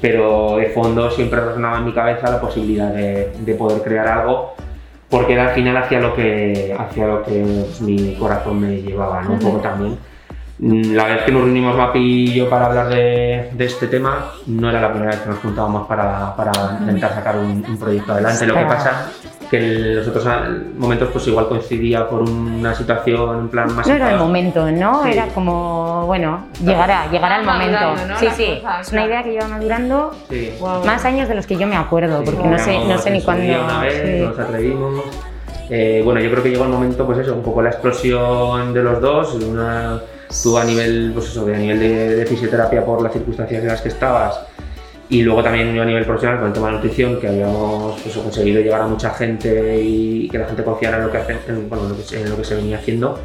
pero 0.00 0.56
de 0.56 0.66
fondo 0.66 1.10
siempre 1.10 1.40
resonaba 1.40 1.78
en 1.78 1.84
mi 1.86 1.92
cabeza 1.92 2.30
la 2.30 2.40
posibilidad 2.40 2.92
de, 2.92 3.32
de 3.38 3.54
poder 3.54 3.82
crear 3.82 4.06
algo 4.08 4.54
porque 5.10 5.32
era 5.32 5.44
al 5.48 5.50
final 5.54 5.76
hacia 5.76 6.00
lo 6.00 6.14
que, 6.14 6.76
hacia 6.78 7.06
lo 7.06 7.22
que 7.22 7.64
mi 7.80 8.14
corazón 8.16 8.60
me 8.60 8.82
llevaba, 8.82 9.22
¿no? 9.22 9.32
un 9.32 9.38
poco 9.38 9.58
también. 9.58 9.96
Mm, 10.58 10.94
La 10.94 11.04
vez 11.04 11.22
que 11.22 11.32
nos 11.32 11.44
reunimos 11.44 11.76
Mapi 11.76 11.98
y 11.98 12.34
yo 12.34 12.50
para 12.50 12.66
hablar 12.66 12.88
de, 12.90 13.48
de 13.52 13.64
este 13.64 13.86
tema, 13.86 14.32
no 14.46 14.68
era 14.68 14.80
la 14.80 14.90
primera 14.90 15.12
vez 15.12 15.20
que 15.20 15.28
nos 15.30 15.38
juntábamos 15.38 15.86
para, 15.86 16.36
para 16.36 16.52
intentar 16.80 17.14
sacar 17.14 17.38
un, 17.38 17.64
un 17.66 17.78
proyecto 17.78 18.12
adelante. 18.12 18.46
Lo 18.46 18.54
que 18.54 18.64
pasa 18.66 19.10
que 19.50 19.56
en 19.56 19.96
los 19.96 20.08
otros 20.08 20.26
ah, 20.26 20.48
momentos 20.76 21.08
pues 21.12 21.26
igual 21.26 21.48
coincidía 21.48 22.08
por 22.08 22.22
una 22.22 22.74
situación 22.74 23.38
en 23.38 23.48
plan 23.48 23.74
más... 23.74 23.86
No 23.86 23.94
era 23.94 24.12
el 24.12 24.18
momento, 24.18 24.70
¿no? 24.70 25.02
Sí. 25.04 25.10
Era 25.12 25.26
como, 25.28 26.04
bueno, 26.06 26.46
llegará, 26.62 27.10
llegará 27.10 27.40
el 27.40 27.46
momento. 27.46 28.06
¿no? 28.06 28.18
Sí, 28.18 28.26
sí, 28.36 28.62
es 28.80 28.92
una 28.92 29.06
idea 29.06 29.22
que 29.22 29.32
lleva 29.32 29.48
madurando 29.48 30.12
Sí. 30.28 30.52
Más 30.84 31.04
años 31.04 31.28
de 31.28 31.34
los 31.34 31.46
que 31.46 31.56
yo 31.56 31.66
me 31.66 31.76
acuerdo, 31.76 32.22
porque 32.24 32.42
Sí, 32.42 32.48
no 32.48 32.58
sé, 32.58 32.84
no 32.84 32.98
sé 32.98 33.10
ni 33.10 33.22
cuándo. 33.22 33.44
Una 33.44 33.80
vez, 33.80 34.02
sí. 34.04 34.24
nos 34.24 34.38
atrevimos. 34.38 35.04
Eh, 35.70 36.02
bueno, 36.04 36.20
yo 36.20 36.30
creo 36.30 36.42
que 36.42 36.50
llegó 36.50 36.64
el 36.64 36.70
momento, 36.70 37.04
pues 37.06 37.18
eso, 37.18 37.34
un 37.34 37.42
poco 37.42 37.62
la 37.62 37.70
explosión 37.70 38.72
de 38.72 38.82
los 38.82 39.00
dos. 39.00 39.34
Una, 39.34 40.00
tú 40.42 40.58
a 40.58 40.64
nivel, 40.64 41.12
pues 41.14 41.26
eso, 41.26 41.44
de, 41.44 41.54
a 41.54 41.58
nivel 41.58 41.78
de, 41.78 42.16
de 42.16 42.26
fisioterapia 42.26 42.84
por 42.84 43.02
las 43.02 43.12
circunstancias 43.12 43.62
en 43.62 43.68
las 43.68 43.80
que 43.80 43.88
estabas 43.88 44.40
Y 45.10 45.22
luego 45.22 45.42
también 45.42 45.74
yo 45.74 45.82
a 45.82 45.86
nivel 45.86 46.04
profesional 46.04 46.38
con 46.38 46.48
el 46.48 46.52
tema 46.52 46.66
de 46.68 46.72
nutrición, 46.74 47.18
que 47.18 47.28
habíamos 47.28 47.98
pues, 48.02 48.14
conseguido 48.16 48.60
llegar 48.60 48.82
a 48.82 48.86
mucha 48.86 49.10
gente 49.10 49.80
y 49.82 50.28
que 50.28 50.36
la 50.38 50.46
gente 50.46 50.62
confiara 50.62 50.98
en 50.98 51.04
lo 51.04 51.10
que, 51.10 51.16
hace, 51.16 51.32
en, 51.48 51.68
bueno, 51.68 51.84
en 51.84 51.90
lo, 51.90 51.96
que, 51.96 52.20
en 52.20 52.28
lo 52.30 52.36
que 52.36 52.44
se 52.44 52.54
venía 52.56 52.76
haciendo. 52.76 53.18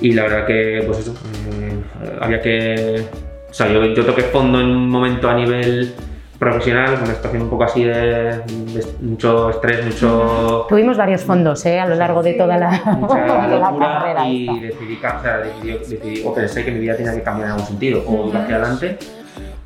Y 0.00 0.12
la 0.12 0.24
verdad 0.24 0.46
que, 0.46 0.82
pues 0.86 0.98
eso, 0.98 1.14
eh, 1.60 1.78
había 2.20 2.40
que... 2.40 3.04
O 3.48 3.54
sea, 3.54 3.68
yo, 3.72 3.84
yo 3.84 4.04
toqué 4.04 4.22
fondo 4.22 4.60
en 4.60 4.66
un 4.66 4.88
momento 4.88 5.28
a 5.30 5.34
nivel 5.34 5.94
profesional, 6.38 6.94
con 6.94 7.04
una 7.04 7.14
situación 7.14 7.42
un 7.42 7.50
poco 7.50 7.64
así 7.64 7.84
de, 7.84 7.92
de 7.92 8.84
mucho 9.02 9.50
estrés, 9.50 9.84
mucho... 9.84 10.66
Tuvimos 10.68 10.96
varios 10.96 11.22
fondos 11.22 11.64
¿eh? 11.66 11.78
a 11.78 11.86
lo 11.86 11.94
largo 11.96 12.22
de 12.22 12.32
toda 12.32 12.56
la, 12.56 12.70
mucha 12.98 13.20
de 13.46 13.58
la 13.58 13.70
locura 13.70 13.98
carrera. 14.00 14.26
y 14.28 14.46
decidí, 14.60 14.96
o 14.96 15.20
sea, 15.22 15.38
decidí, 15.38 15.72
decidí- 15.72 16.22
o 16.26 16.34
pensé 16.34 16.64
que 16.64 16.70
mi 16.72 16.80
vida 16.80 16.96
tenía 16.96 17.12
que 17.14 17.22
cambiar 17.22 17.48
en 17.48 17.52
algún 17.52 17.66
sentido, 17.66 18.02
o 18.06 18.28
ir 18.30 18.36
hacia 18.36 18.56
adelante, 18.56 18.98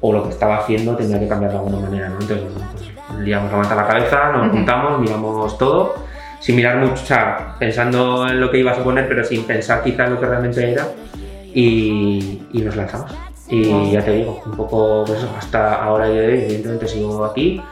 o 0.06 0.12
lo 0.12 0.22
que 0.22 0.28
estaba 0.28 0.58
haciendo 0.58 0.94
tenía 0.96 1.18
que 1.18 1.26
cambiar 1.26 1.52
de 1.52 1.56
alguna 1.56 1.78
manera, 1.78 2.10
¿no? 2.10 2.16
Entonces, 2.20 2.42
bueno, 2.42 2.68
pues, 2.72 3.20
levanta 3.26 3.74
la 3.74 3.86
cabeza, 3.86 4.32
nos 4.32 4.48
Ujú. 4.48 4.56
juntamos, 4.56 5.00
miramos 5.00 5.56
todo, 5.56 5.94
sin 6.40 6.56
mirar 6.56 6.76
mucho, 6.76 6.92
o 6.92 7.06
sea, 7.06 7.56
pensando 7.58 8.28
en 8.28 8.38
lo 8.38 8.50
que 8.50 8.58
iba 8.58 8.72
a 8.72 8.74
suponer, 8.74 9.08
pero 9.08 9.24
sin 9.24 9.44
pensar 9.44 9.82
quizá 9.82 10.04
en 10.04 10.12
lo 10.12 10.20
que 10.20 10.26
realmente 10.26 10.72
era, 10.72 10.88
y, 11.54 12.42
y 12.52 12.60
nos 12.60 12.76
lanzamos. 12.76 13.12
Y 13.48 13.92
ya 13.92 14.04
te 14.04 14.10
digo, 14.10 14.42
un 14.44 14.52
poco, 14.52 15.04
pues 15.06 15.20
eso, 15.20 15.30
hasta 15.38 15.82
ahora 15.82 16.10
y 16.10 16.14
de 16.18 16.26
hoy, 16.26 16.34
evidentemente 16.34 16.86
sigo 16.86 17.24
aquí, 17.24 17.62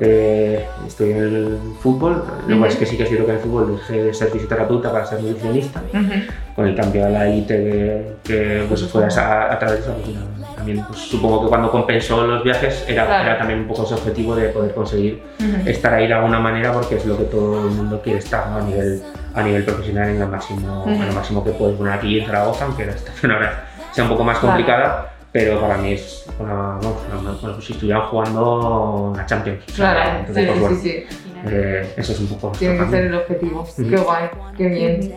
eh, 0.00 0.64
estoy 0.86 1.10
en 1.12 1.18
el 1.18 1.58
fútbol, 1.80 2.24
luego 2.46 2.62
Ujú. 2.62 2.70
es 2.72 2.76
que 2.76 2.86
sí 2.86 2.96
que 2.96 3.02
es 3.02 3.08
cierto 3.10 3.26
que 3.26 3.32
en 3.32 3.36
el 3.38 3.42
fútbol 3.44 3.76
dejé 3.76 4.02
de 4.04 4.14
ser 4.14 4.28
fisioterapeuta 4.30 4.90
para 4.90 5.04
ser 5.04 5.20
nutricionista, 5.22 5.82
Ujú. 5.92 6.12
con 6.56 6.66
el 6.66 6.74
cambio 6.74 7.04
a 7.04 7.10
la 7.10 7.28
IT 7.28 7.46
que, 7.46 8.12
que, 8.24 8.64
pues 8.66 8.82
fue 8.86 9.04
a, 9.04 9.52
a 9.52 9.58
través 9.58 9.76
de 9.78 9.82
esa 9.82 9.92
oficina. 9.92 10.20
También 10.56 10.84
pues, 10.88 10.98
supongo 11.00 11.42
que 11.42 11.48
cuando 11.48 11.70
compensó 11.70 12.26
los 12.26 12.42
viajes 12.42 12.84
era, 12.88 13.06
Claro. 13.06 13.24
era 13.24 13.38
también 13.38 13.60
un 13.60 13.68
poco 13.68 13.84
ese 13.84 13.94
objetivo 13.94 14.34
de 14.34 14.48
poder 14.48 14.74
conseguir 14.74 15.22
Ujú. 15.38 15.68
estar 15.68 15.92
ahí 15.94 16.06
de 16.06 16.14
alguna 16.14 16.40
manera 16.40 16.72
porque 16.72 16.96
es 16.96 17.04
lo 17.04 17.16
que 17.18 17.24
todo 17.24 17.68
el 17.68 17.74
mundo 17.74 18.00
quiere 18.02 18.18
estar 18.18 18.48
¿no? 18.48 18.56
a, 18.56 18.62
nivel, 18.62 19.02
a 19.34 19.42
nivel 19.42 19.64
profesional 19.64 20.08
en, 20.08 20.22
el 20.22 20.28
máximo, 20.28 20.84
en 20.86 21.06
lo 21.06 21.12
máximo 21.12 21.44
que 21.44 21.50
puedes 21.50 21.76
poner 21.76 21.92
aquí 21.92 22.20
en 22.20 22.26
Zaragoza, 22.26 22.64
aunque 22.64 22.86
la 22.86 22.96
situación 22.96 23.32
ahora 23.32 23.64
sea 23.92 24.04
un 24.04 24.10
poco 24.10 24.24
más 24.24 24.38
Claro. 24.38 25.06
Pero 25.32 25.60
para 25.60 25.76
mí 25.76 25.92
es 25.92 26.26
una, 26.38 26.78
bueno, 26.82 27.38
pues 27.40 27.64
si 27.64 27.72
estuvieran 27.72 28.02
jugando 28.08 29.14
a 29.18 29.26
Champions. 29.26 29.62
O 29.68 29.72
sea, 29.72 29.92
Claro, 29.94 30.18
entonces, 30.20 30.44
sí, 30.44 30.48
pues, 30.50 30.60
bueno, 30.60 30.76
sí, 30.76 30.90
sí. 31.08 31.16
eh, 31.46 31.94
eso 31.96 32.12
es 32.12 32.20
un 32.20 32.26
poco 32.28 32.52
Tiene 32.58 32.78
que 32.78 32.90
ser 32.90 33.04
el 33.06 33.14
objetivo. 33.14 33.66
Qué 33.76 33.96
guay, 33.96 34.28
qué 34.56 34.66
bien. 34.68 35.14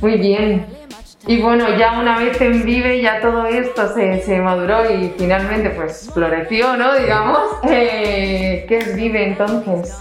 Muy 0.00 0.18
bien. 0.18 0.66
Y 1.26 1.42
bueno, 1.42 1.76
ya 1.76 2.00
una 2.00 2.18
vez 2.18 2.40
en 2.40 2.64
Vive, 2.64 3.00
ya 3.02 3.20
todo 3.20 3.46
esto 3.46 3.92
se, 3.92 4.22
se 4.22 4.40
maduró 4.40 4.90
y 4.90 5.12
finalmente 5.18 5.70
pues 5.70 6.10
floreció, 6.12 6.76
¿no? 6.76 6.94
Digamos. 6.96 7.38
Eh, 7.68 8.64
¿Qué 8.68 8.78
es 8.78 8.96
Vive 8.96 9.28
entonces? 9.28 9.94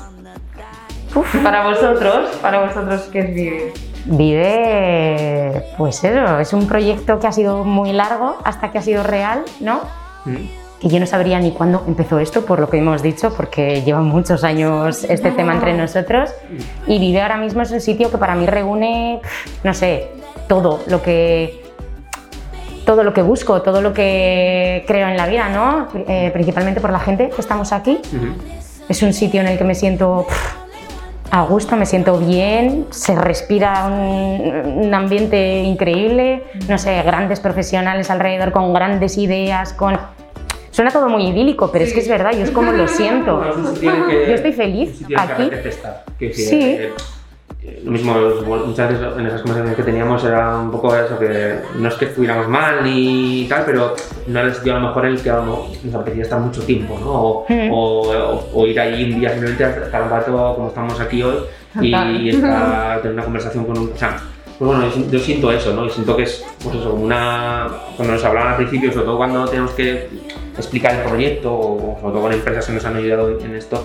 Para 1.44 1.68
vosotros, 1.68 2.30
para 2.42 2.66
vosotros, 2.66 3.10
¿qué 3.12 3.20
es 3.20 3.34
Vive? 3.34 3.74
Vive, 4.08 5.66
pues 5.78 6.04
eso, 6.04 6.40
es 6.40 6.54
un 6.54 6.66
proyecto 6.68 7.20
que 7.20 7.28
ha 7.28 7.32
sido 7.32 7.64
muy 7.66 7.92
largo 7.92 8.38
hasta 8.44 8.72
que 8.72 8.78
ha 8.78 8.82
sido 8.82 9.04
real, 9.04 9.44
¿no? 9.60 9.82
Mm. 10.26 10.80
Que 10.80 10.90
yo 10.90 11.00
no 11.00 11.06
sabría 11.06 11.40
ni 11.40 11.52
cuándo 11.52 11.84
empezó 11.88 12.20
esto, 12.20 12.46
por 12.46 12.60
lo 12.60 12.70
que 12.70 12.78
hemos 12.78 13.02
dicho, 13.02 13.34
porque 13.36 13.82
lleva 13.82 14.02
muchos 14.02 14.44
años 14.44 15.04
este 15.04 15.32
tema 15.32 15.54
entre 15.54 15.74
nosotros. 15.74 16.30
Y 16.86 17.00
Vive 17.00 17.22
ahora 17.22 17.38
mismo 17.38 17.64
es 17.64 17.72
un 17.72 17.82
sitio 17.82 18.10
que 18.12 18.18
para 18.18 18.36
mí 18.36 18.46
reúne, 18.46 19.20
no 19.64 19.74
sé, 19.74 20.12
todo 20.48 20.82
lo 20.88 21.02
que 21.02 21.64
todo 22.86 23.04
lo 23.04 23.14
que 23.14 23.22
busco, 23.22 23.62
todo 23.62 23.82
lo 23.82 23.94
que 23.94 24.86
creo 24.88 25.10
en 25.10 25.18
la 25.18 25.28
vida, 25.28 25.50
¿no? 25.50 25.90
Eh, 26.08 26.30
principalmente 26.32 26.80
por 26.80 26.92
la 26.92 27.00
gente 27.00 27.30
que 27.30 27.42
estamos 27.42 27.74
aquí. 27.74 28.00
Es 28.88 29.04
un 29.04 29.12
sitio 29.12 29.42
en 29.42 29.48
el 29.48 29.58
que 29.58 29.66
me 29.66 29.76
siento 29.76 30.26
pff, 30.26 30.57
a 31.32 31.42
gusto, 31.44 31.76
me 31.76 31.86
siento 31.86 32.18
bien, 32.18 32.86
se 32.90 33.16
respira 33.16 33.86
un, 33.88 34.86
un 34.86 34.94
ambiente 34.94 35.62
increíble, 35.64 36.44
no 36.70 36.78
sé, 36.78 37.02
grandes 37.04 37.40
profesionales 37.40 38.10
alrededor 38.10 38.52
con 38.52 38.74
grandes 38.74 39.18
ideas, 39.18 39.74
con... 39.74 39.98
Suena 40.72 40.92
todo 40.92 41.10
muy 41.10 41.28
idílico, 41.28 41.72
pero 41.72 41.84
es 41.86 41.94
que 41.94 42.02
es 42.02 42.08
verdad, 42.08 42.32
yo 42.34 42.44
es 42.44 42.52
como 42.52 42.72
lo 42.72 42.88
siento. 42.88 43.38
Bueno, 43.82 44.08
que- 44.08 44.26
Yo 44.28 44.36
estoy 44.36 44.54
feliz 44.54 45.02
que 45.08 45.16
aquí. 45.18 45.50
decir, 45.50 46.34
Sí. 46.34 46.80
Lo 47.84 47.92
mismo, 47.92 48.14
muchas 48.66 48.90
veces 48.92 49.06
en 49.18 49.26
esas 49.28 49.42
conversaciones 49.42 49.76
que 49.76 49.84
teníamos 49.84 50.24
era 50.24 50.58
un 50.58 50.72
poco 50.72 50.96
eso, 50.96 51.18
que 51.20 51.60
no 51.76 51.90
es 51.90 51.96
que 51.96 52.06
estuviéramos 52.06 52.48
mal 52.48 52.84
ni 52.84 53.46
tal, 53.50 53.64
pero 53.66 53.94
no 54.28 54.40
era 54.40 54.48
el 54.50 54.56
sitio 54.56 54.76
a 54.76 54.80
lo 54.80 54.88
mejor 54.88 55.06
en 55.06 55.12
el 55.14 55.22
que 55.22 55.30
nos 55.32 55.96
apetecía 55.96 56.24
estar 56.24 56.40
mucho 56.40 56.62
tiempo, 56.64 56.98
¿no? 57.00 57.10
O, 57.12 57.46
Mm. 57.50 57.72
o, 57.72 58.02
o- 58.02 58.50
o 58.54 58.68
ir 58.68 58.80
allí 58.80 59.12
un 59.14 59.20
día 59.20 59.30
simplemente 59.32 59.64
a 59.66 59.70
estar 59.70 60.02
un 60.04 60.10
rato 60.10 60.54
como 60.56 60.68
estamos 60.70 61.00
aquí 61.00 61.22
hoy 61.24 61.36
y, 61.82 61.94
y 61.96 62.30
estar, 62.30 62.98
tener 63.02 63.14
una 63.14 63.24
conversación 63.24 63.66
con 63.66 63.78
un... 63.78 63.92
O 63.94 63.98
sea, 63.98 64.18
pues 64.58 64.68
bueno, 64.72 64.86
yo, 64.86 64.92
si- 64.92 65.10
yo 65.12 65.20
siento 65.20 65.52
eso, 65.52 65.74
¿no? 65.74 65.86
Y 65.86 65.90
siento 65.90 66.16
que 66.16 66.24
es, 66.24 66.44
pues 66.64 66.76
eso, 66.76 66.92
como 66.92 67.04
una... 67.04 67.68
Cuando 67.96 68.14
nos 68.16 68.24
hablaban 68.24 68.52
al 68.52 68.58
principio, 68.58 68.92
sobre 68.92 69.06
todo 69.06 69.18
cuando 69.18 69.46
tenemos 69.48 69.72
que 69.72 70.08
explicar 70.58 70.96
el 70.96 71.02
proyecto, 71.04 71.54
o 71.54 71.98
sobre 72.02 72.14
todo 72.14 72.22
con 72.24 72.34
empresas 72.34 72.66
que 72.66 72.74
nos 72.74 72.86
han 72.86 72.96
ayudado 72.96 73.40
en 73.40 73.56
esto, 73.56 73.84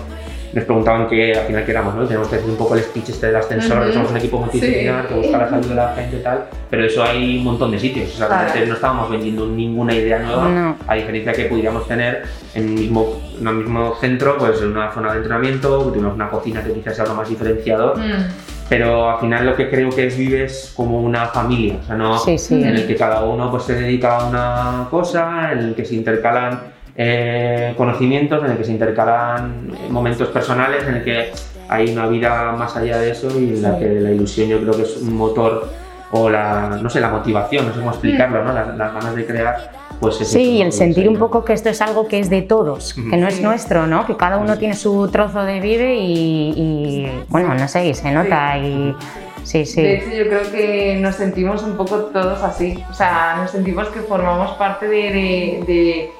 nos 0.53 0.65
preguntaban 0.65 1.07
que 1.07 1.33
al 1.33 1.47
final 1.47 1.65
qué 1.65 1.71
éramos, 1.71 1.95
¿no? 1.95 2.05
Tenemos 2.05 2.27
que 2.27 2.35
hacer 2.35 2.49
un 2.49 2.55
poco 2.55 2.75
el 2.75 2.81
speech 2.83 3.09
este 3.09 3.27
del 3.27 3.37
ascensor, 3.37 3.77
Ujú. 3.79 3.87
que 3.87 3.93
somos 3.93 4.11
un 4.11 4.17
equipo 4.17 4.37
multidisciplinar, 4.39 5.01
Sí. 5.03 5.07
que 5.07 5.13
busca 5.15 5.37
la 5.39 5.49
salud 5.49 5.65
de 5.65 5.75
la 5.75 5.93
gente 5.95 6.17
y 6.17 6.19
tal, 6.21 6.45
pero 6.69 6.85
eso 6.85 7.03
hay 7.03 7.37
un 7.39 7.43
montón 7.43 7.71
de 7.71 7.79
sitios, 7.79 8.13
o 8.13 8.17
sea, 8.17 8.53
no 8.67 8.73
estábamos 8.75 9.09
vendiendo 9.09 9.47
ninguna 9.47 9.93
idea 9.95 10.19
nueva, 10.19 10.47
No. 10.49 10.75
a 10.87 10.93
diferencia 10.95 11.33
que 11.33 11.45
pudiéramos 11.45 11.87
tener 11.87 12.23
en 12.53 12.65
un 12.69 12.75
mismo, 12.75 13.19
en 13.39 13.47
un 13.47 13.57
mismo 13.57 13.95
centro, 13.99 14.37
pues 14.37 14.61
en 14.61 14.67
una 14.69 14.91
zona 14.91 15.11
de 15.13 15.17
entrenamiento, 15.17 15.79
tuviéramos 15.85 16.15
una 16.15 16.29
cocina 16.29 16.63
que 16.63 16.71
quizás 16.73 16.95
sea 16.97 17.05
lo 17.05 17.15
más 17.15 17.27
diferenciador, 17.27 17.97
Mm. 17.97 18.27
pero 18.69 19.09
al 19.09 19.19
final 19.19 19.45
lo 19.47 19.55
que 19.55 19.69
creo 19.71 19.89
que 19.89 20.05
es 20.07 20.15
Vive 20.17 20.43
es 20.43 20.71
como 20.75 21.01
una 21.01 21.25
familia, 21.27 21.77
o 21.81 21.87
sea, 21.87 21.95
no 21.95 22.19
Sí, 22.19 22.37
sí. 22.37 22.61
en 22.61 22.75
el 22.75 22.85
que 22.85 22.95
cada 22.95 23.23
uno 23.23 23.49
pues, 23.49 23.63
se 23.63 23.73
dedica 23.73 24.17
a 24.19 24.25
una 24.27 24.87
cosa, 24.91 25.51
en 25.51 25.59
el 25.59 25.73
que 25.75 25.83
se 25.83 25.95
intercalan 25.95 26.59
eh, 26.95 27.73
conocimientos, 27.77 28.43
en 28.43 28.51
el 28.51 28.57
que 28.57 28.63
se 28.63 28.71
intercalan 28.71 29.71
momentos 29.89 30.27
personales, 30.29 30.83
en 30.87 30.95
el 30.95 31.03
que 31.03 31.31
hay 31.69 31.91
una 31.91 32.07
vida 32.07 32.51
más 32.51 32.75
allá 32.75 32.97
de 32.99 33.11
eso 33.11 33.27
y 33.39 33.49
en 33.55 33.61
la 33.61 33.79
que 33.79 33.85
la 33.85 34.11
ilusión 34.11 34.47
yo 34.49 34.59
creo 34.61 34.73
que 34.75 34.83
es 34.83 34.97
un 34.97 35.15
motor 35.15 35.69
o 36.11 36.29
la, 36.29 36.77
no 36.81 36.89
sé, 36.89 36.99
la 36.99 37.09
motivación, 37.09 37.65
no 37.67 37.73
sé 37.73 37.79
cómo 37.79 37.91
explicarlo, 37.91 38.43
¿no? 38.43 38.53
las, 38.53 38.77
las 38.77 38.93
ganas 38.93 39.15
de 39.15 39.25
crear, 39.25 39.71
pues 39.99 40.21
es 40.21 40.27
Sí, 40.27 40.57
y 40.57 40.61
el 40.61 40.67
Pues, 40.67 40.77
sentir 40.77 41.09
un 41.09 41.17
poco 41.17 41.43
que 41.43 41.53
esto 41.53 41.69
es 41.69 41.81
algo 41.81 42.07
que 42.07 42.19
es 42.19 42.29
de 42.29 42.43
todos, 42.43 42.93
que 42.93 43.17
no 43.17 43.27
es 43.27 43.35
Sí. 43.35 43.41
nuestro, 43.43 43.87
¿no? 43.87 44.05
Que 44.05 44.15
cada 44.15 44.37
uno 44.37 44.57
tiene 44.59 44.75
su 44.75 45.07
trozo 45.11 45.43
de 45.43 45.59
vive 45.59 45.95
y, 45.95 46.53
y, 46.55 47.11
bueno, 47.29 47.55
no 47.55 47.67
sé, 47.67 47.87
y 47.87 47.93
se 47.95 48.11
nota 48.11 48.55
y 48.59 48.95
sí, 49.43 49.59
De 49.59 49.65
sí. 49.65 49.81
hecho, 49.83 50.09
yo 50.11 50.27
creo 50.27 50.51
que 50.51 50.99
nos 51.01 51.15
sentimos 51.15 51.63
un 51.63 51.75
poco 51.75 51.95
todos 52.13 52.43
así. 52.43 52.83
O 52.91 52.93
sea, 52.93 53.37
nos 53.41 53.49
sentimos 53.49 53.87
que 53.87 54.01
formamos 54.01 54.51
parte 54.51 54.87
de. 54.87 54.97
de- 55.11 55.63
de- 55.65 56.11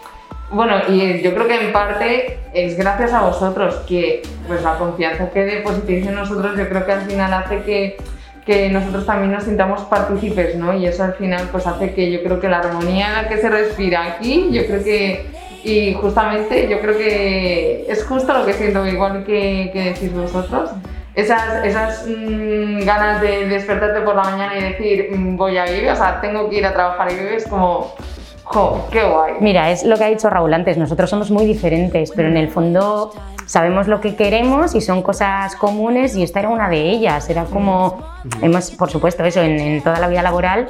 bueno, 0.54 0.76
y 0.88 1.22
yo 1.22 1.34
creo 1.34 1.48
que 1.48 1.66
en 1.66 1.74
parte 1.74 2.40
es 2.54 2.78
gracias 2.78 3.14
a 3.14 3.22
vosotros 3.22 3.76
que 3.88 4.22
pues 4.48 4.62
la 4.62 4.78
confianza 4.78 5.30
que 5.30 5.44
depositéis 5.44 6.08
en 6.08 6.16
nosotros, 6.16 6.58
yo 6.58 6.70
creo 6.70 6.86
que 6.86 6.92
al 6.92 7.02
final 7.02 7.34
hace 7.34 7.62
que, 7.64 7.98
que 8.46 8.70
nosotros 8.70 9.06
también 9.06 9.32
nos 9.32 9.44
sintamos 9.44 9.82
partícipes, 9.82 10.56
¿no? 10.56 10.74
Y 10.74 10.86
eso 10.86 11.04
al 11.04 11.14
final 11.14 11.50
pues 11.52 11.66
hace 11.66 11.94
que 11.94 12.12
yo 12.12 12.24
creo 12.24 12.40
que 12.40 12.50
la 12.50 12.60
armonía 12.60 13.28
que 13.28 13.38
se 13.38 13.50
respira 13.50 14.06
aquí, 14.06 14.50
yo 14.52 14.66
creo 14.66 14.84
que 14.84 15.26
y 15.64 15.94
justamente 15.94 16.68
yo 16.70 16.80
creo 16.82 16.98
que 16.98 17.86
es 17.88 18.04
justo 18.06 18.34
lo 18.34 18.46
que 18.46 18.54
siento, 18.54 18.86
igual 18.86 19.24
que, 19.24 19.70
que 19.72 19.94
decís 19.94 20.14
vosotros. 20.14 20.72
Esas, 21.16 21.64
esas 21.64 22.08
mm, 22.08 22.80
ganas 22.86 23.22
de 23.22 23.48
despertarte 23.48 24.02
por 24.02 24.16
la 24.16 24.24
mañana 24.24 24.58
y 24.58 24.64
decir 24.64 25.16
mm, 25.16 25.38
voy 25.38 25.58
a 25.58 25.66
vivir, 25.66 25.90
o 25.90 25.96
sea, 25.96 26.20
tengo 26.20 26.50
que 26.50 26.58
ir 26.58 26.66
a 26.66 26.74
trabajar 26.74 27.12
y 27.12 27.16
vivir, 27.16 27.34
es 27.34 27.48
como, 27.48 27.96
jo, 28.44 28.88
qué 28.92 29.04
guay. 29.04 29.34
Mira, 29.40 29.72
es 29.72 29.84
lo 29.84 29.98
que 29.98 30.04
ha 30.04 30.08
dicho 30.08 30.30
Raúl 30.30 30.54
antes, 30.54 30.78
nosotros 30.78 31.10
somos 31.10 31.32
muy 31.32 31.46
diferentes, 31.46 32.12
pero 32.16 32.28
en 32.28 32.38
el 32.38 32.50
fondo 32.50 33.12
sabemos 33.46 33.88
lo 33.88 34.02
que 34.02 34.16
queremos 34.16 34.76
y 34.76 34.82
son 34.82 35.02
cosas 35.02 35.56
comunes 35.56 36.16
y 36.16 36.24
esta 36.24 36.40
era 36.40 36.50
una 36.50 36.70
de 36.70 36.90
ellas, 36.90 37.30
era 37.30 37.46
como, 37.46 38.04
hemos, 38.42 38.72
por 38.72 38.90
supuesto, 38.90 39.24
eso, 39.26 39.42
en, 39.42 39.60
en 39.60 39.84
toda 39.84 40.00
la 40.00 40.08
vida 40.08 40.22
laboral 40.22 40.68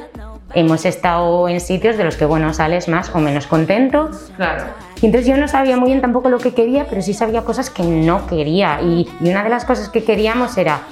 hemos 0.54 0.86
estado 0.86 1.50
en 1.50 1.60
sitios 1.60 1.98
de 1.98 2.04
los 2.04 2.16
que, 2.16 2.26
bueno, 2.26 2.54
sales 2.54 2.88
más 2.88 3.14
o 3.16 3.20
menos 3.20 3.48
contento 3.48 4.12
Claro. 4.36 4.66
Y 5.02 5.08
entonces 5.08 5.28
yo 5.28 5.36
no 5.36 5.50
sabía 5.50 5.76
muy 5.76 5.90
bien 5.90 6.00
tampoco 6.00 6.30
lo 6.30 6.38
que 6.38 6.54
quería, 6.54 6.86
pero 6.90 7.02
sí 7.02 7.14
sabía 7.14 7.42
cosas 7.42 7.70
que 7.70 7.84
no 7.84 8.26
quería. 8.26 8.80
Y, 8.82 9.10
y 9.20 9.30
una 9.30 9.44
de 9.44 9.50
las 9.50 9.66
cosas 9.66 9.90
que 9.90 10.06
queríamos 10.06 10.58
era, 10.58 10.84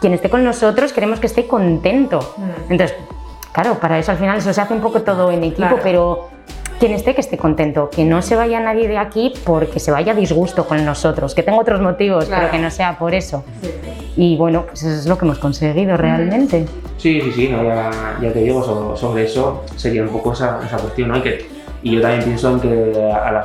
quien 0.00 0.12
esté 0.12 0.28
con 0.28 0.42
nosotros 0.42 0.92
queremos 0.92 1.20
que 1.20 1.28
esté 1.28 1.46
contento. 1.46 2.18
Mm. 2.36 2.72
Entonces, 2.72 2.96
claro, 3.52 3.78
para 3.78 3.98
eso 3.98 4.12
al 4.12 4.18
final 4.18 4.38
eso 4.38 4.52
se 4.52 4.60
hace 4.60 4.74
un 4.74 4.80
poco 4.80 5.02
todo 5.02 5.30
en 5.30 5.42
equipo, 5.44 5.56
Claro. 5.68 5.80
pero 5.82 6.28
quien 6.78 6.92
esté 6.92 7.14
que 7.14 7.20
esté 7.20 7.36
contento, 7.36 7.90
que 7.90 8.04
no 8.04 8.22
se 8.22 8.36
vaya 8.36 8.58
nadie 8.60 8.88
de 8.88 8.96
aquí 8.96 9.32
porque 9.44 9.78
se 9.80 9.90
vaya 9.90 10.12
a 10.12 10.14
disgusto 10.14 10.66
con 10.66 10.82
nosotros, 10.84 11.34
que 11.34 11.42
tengo 11.42 11.60
otros 11.60 11.80
motivos, 11.80 12.24
Claro. 12.26 12.42
pero 12.42 12.52
que 12.52 12.58
no 12.58 12.70
sea 12.70 12.98
por 12.98 13.14
eso. 13.14 13.44
Sí. 13.60 13.70
Y 14.16 14.36
bueno, 14.36 14.64
pues 14.66 14.82
eso 14.82 14.98
es 14.98 15.06
lo 15.06 15.16
que 15.18 15.24
hemos 15.26 15.38
conseguido 15.38 15.96
realmente. 15.96 16.66
Sí, 16.96 17.20
sí, 17.20 17.32
sí, 17.32 17.48
no, 17.48 17.62
ya, 17.62 17.90
ya 18.20 18.32
te 18.32 18.40
digo, 18.40 18.62
so- 18.62 18.96
sobre 18.96 19.24
eso 19.24 19.64
sería 19.76 20.02
un 20.02 20.08
poco 20.08 20.32
esa, 20.32 20.60
esa 20.64 20.78
cuestión, 20.78 21.10
¿no? 21.10 21.18
Y, 21.18 21.22
que, 21.22 21.48
y 21.82 21.94
yo 21.96 22.00
también 22.00 22.24
pienso 22.24 22.50
en 22.50 22.60
que 22.60 22.68
a 23.12 23.30
la, 23.32 23.40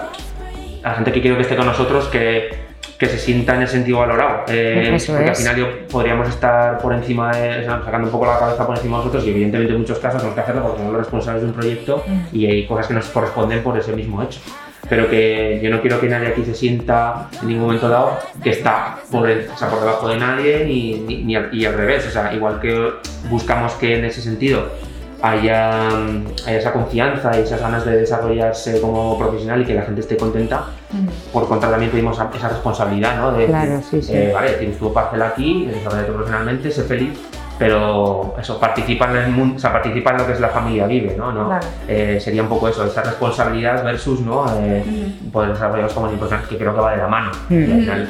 a 0.84 0.89
la 0.89 0.96
gente 0.96 1.12
que 1.12 1.22
quiero 1.22 1.36
que 1.38 1.44
esté 1.44 1.56
con 1.56 1.65
nosotros 1.65 2.08
que, 2.08 2.64
que 3.06 3.18
se 3.18 3.20
sienta 3.20 3.56
en 3.56 3.62
ese 3.63 3.74
sentido 3.74 4.00
valorado. 4.00 4.44
Eh, 4.48 4.91
Eso 4.96 5.13
porque 5.13 5.30
al 5.30 5.36
final 5.36 5.68
podríamos 5.91 6.30
estar 6.30 6.78
por 6.80 6.94
encima 6.94 7.36
de, 7.36 7.65
sacando 7.65 8.08
un 8.08 8.12
poco 8.12 8.26
la 8.26 8.39
cabeza 8.39 8.65
por 8.65 8.76
encima 8.76 8.98
de 8.98 9.06
nosotros 9.06 9.26
y 9.26 9.30
evidentemente 9.32 9.74
en 9.74 9.80
muchos 9.80 10.00
casos 10.00 10.18
tenemos 10.22 10.36
que 10.36 10.41
hacerlo 10.41 10.62
porque 10.63 10.78
somos 10.78 10.94
los 10.94 11.02
responsables 11.02 11.41
de 11.44 11.48
un 11.50 11.54
proyecto 11.54 12.04
y 12.34 12.46
hay 12.46 12.65
cosas 12.68 12.88
que 12.88 12.94
nos 12.94 13.06
corresponden 13.08 13.62
por 13.63 13.78
ese 13.78 13.94
mismo 13.94 14.22
hecho. 14.24 14.39
Pero 14.88 15.10
que 15.10 15.60
yo 15.63 15.72
no 15.72 15.82
quiero 15.82 16.00
que 16.00 16.08
nadie 16.08 16.28
aquí 16.28 16.46
se 16.46 16.54
sienta 16.54 17.28
en 17.41 17.48
ningún 17.48 17.63
momento 17.65 17.89
dado 17.89 18.20
que 18.44 18.52
está 18.52 18.98
por, 19.12 19.28
el- 19.28 19.48
o 19.52 19.58
sea, 19.58 19.68
por 19.68 19.80
debajo 19.80 20.08
de 20.10 20.18
nadie 20.18 20.63
ni, 20.63 21.00
ni- 21.00 21.24
ni 21.24 21.36
al, 21.36 21.50
y 21.52 21.65
al 21.65 21.74
revés. 21.74 22.06
O 22.08 22.12
sea, 22.12 22.32
igual 22.36 22.60
que 22.60 22.91
buscamos 23.28 23.74
que 23.74 23.98
en 23.98 24.06
ese 24.06 24.22
sentido 24.22 24.70
haya, 25.30 25.88
haya 26.46 26.58
esa 26.58 26.72
confianza 26.74 27.38
y 27.38 27.42
esas 27.42 27.60
ganas 27.60 27.86
de 27.86 27.98
desarrollarse 27.98 28.80
como 28.82 29.18
profesional 29.18 29.62
y 29.62 29.66
que 29.66 29.74
la 29.74 29.82
gente 29.84 30.02
esté 30.02 30.18
contenta, 30.18 30.66
por 31.34 31.48
contra 31.48 31.70
también 31.72 31.92
pedimos 31.92 32.18
esa 32.36 32.50
responsabilidad, 32.50 33.18
¿no? 33.18 33.32
De, 33.32 33.46
Claro, 33.48 33.82
sí, 33.90 34.02
sí. 34.02 34.12
eh, 34.14 34.32
vale, 34.34 34.52
tienes 34.54 34.78
tu 34.78 34.94
parcela 34.94 35.28
aquí, 35.28 35.66
desarrollate 35.66 36.12
profesionalmente, 36.12 36.72
sé 36.72 36.84
feliz, 36.84 37.20
pero 37.58 38.36
eso, 38.40 38.60
participa 38.60 39.10
en 39.12 39.16
el 39.18 39.32
mundo, 39.32 39.56
o 39.56 39.60
sea, 39.60 39.72
participa 39.72 40.12
en 40.12 40.18
lo 40.18 40.26
que 40.28 40.34
es 40.34 40.40
la 40.40 40.50
familia 40.50 40.86
vive, 40.88 41.16
¿no? 41.18 41.32
¿No? 41.32 41.48
Claro. 41.48 41.68
Eh, 41.88 42.20
sería 42.22 42.42
un 42.44 42.50
poco 42.50 42.68
eso, 42.68 42.86
esa 42.86 43.02
responsabilidad 43.02 43.84
versus, 43.84 44.20
¿no? 44.22 44.46
Eh, 44.60 44.84
poder 45.32 45.52
desarrollarlos 45.54 45.94
como 45.94 46.08
profesionales, 46.08 46.50
que 46.50 46.58
creo 46.58 46.74
que 46.76 46.82
va 46.82 46.92
de 46.92 46.98
la 46.98 47.08
mano. 47.08 47.32
Mm. 47.50 47.54
Al 47.56 47.80
final, 47.80 48.08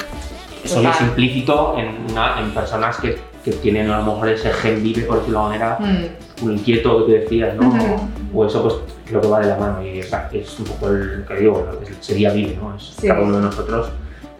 eso 0.63 0.75
Total. 0.78 0.91
es 0.91 1.01
implícito 1.01 1.75
en, 1.78 2.12
una- 2.12 2.39
en 2.41 2.51
personas 2.51 2.97
que, 2.97 3.19
que 3.43 3.51
tienen 3.51 3.89
a 3.91 3.99
lo 3.99 4.04
mejor 4.13 4.30
ese 4.30 4.51
gen 4.51 4.82
vive, 4.82 5.04
por 5.04 5.19
decirlo 5.19 5.47
de 5.47 5.54
alguna 5.56 5.69
manera, 5.78 5.91
Mm. 5.93 6.24
Un 6.41 6.51
inquieto 6.53 6.97
que 6.99 7.03
tú 7.05 7.11
decías, 7.11 7.55
¿no? 7.55 7.67
Ujú. 7.69 8.09
O 8.33 8.45
eso, 8.45 8.61
pues 8.63 8.75
creo 9.05 9.21
que 9.21 9.27
va 9.27 9.39
de 9.39 9.47
la 9.47 9.57
mano 9.57 9.83
y 9.85 9.99
es, 9.99 10.11
es 10.33 10.59
un 10.59 10.65
poco 10.65 10.87
el 10.89 11.19
lo 11.21 11.25
que 11.25 11.35
digo, 11.35 11.67
lo 11.71 11.79
que 11.79 11.93
sería 12.01 12.31
vive, 12.33 12.57
¿no? 12.61 12.75
Es 12.75 12.83
Sí. 12.99 13.07
cada 13.07 13.21
uno 13.21 13.37
de 13.37 13.43
nosotros, 13.43 13.87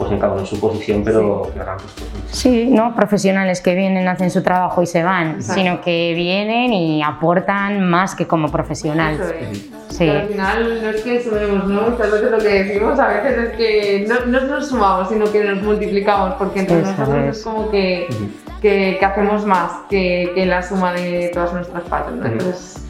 pues 0.06 0.14
en 0.14 0.20
cada 0.20 0.34
uno 0.34 0.46
su 0.46 0.60
posición, 0.60 1.04
pero 1.04 1.50
que 1.54 1.60
hagan 1.60 1.78
pues, 1.78 1.92
pues, 1.94 2.36
Sí, 2.36 2.68
no 2.70 2.96
profesionales 2.96 3.62
que 3.62 3.76
vienen, 3.76 4.08
hacen 4.08 4.32
su 4.32 4.42
trabajo 4.44 4.82
y 4.82 4.86
se 4.88 5.04
van, 5.04 5.36
Exacto. 5.36 5.62
sino 5.62 5.82
que 5.82 6.14
vienen 6.16 6.74
y 6.74 7.04
aportan 7.04 7.90
más 7.90 8.16
que 8.16 8.28
como 8.28 8.50
profesional. 8.50 9.16
Eso 9.16 9.24
es. 9.30 9.70
Sí. 9.90 10.10
Al 10.10 10.28
final 10.28 10.82
no 10.84 10.90
es 10.90 11.02
que 11.04 11.24
sumemos, 11.24 11.68
¿no? 11.68 11.90
Muchas 11.90 12.12
veces 12.12 12.32
lo 12.32 12.38
que 12.40 12.64
decimos 12.64 13.00
a 13.00 13.08
veces 13.08 13.38
es 13.38 13.50
que 13.56 14.06
no, 14.10 14.26
no 14.26 14.42
nos 14.48 14.68
sumamos, 14.68 15.08
sino 15.08 15.32
que 15.32 15.44
nos 15.44 15.62
multiplicamos, 15.64 16.34
porque 16.34 16.60
entre 16.62 16.80
Eso 16.80 16.92
nosotros 16.92 17.24
es. 17.30 17.38
es. 17.38 17.44
como 17.44 17.72
que, 17.72 18.08
que, 18.62 18.98
que 19.00 19.06
hacemos 19.06 19.46
más 19.46 19.72
que, 19.90 20.32
que 20.36 20.46
la 20.46 20.62
suma 20.62 20.92
de 20.92 21.32
todas 21.34 21.54
nuestras 21.54 21.84
partes, 21.84 22.14
¿no? 22.16 22.26
Entonces 22.26 22.82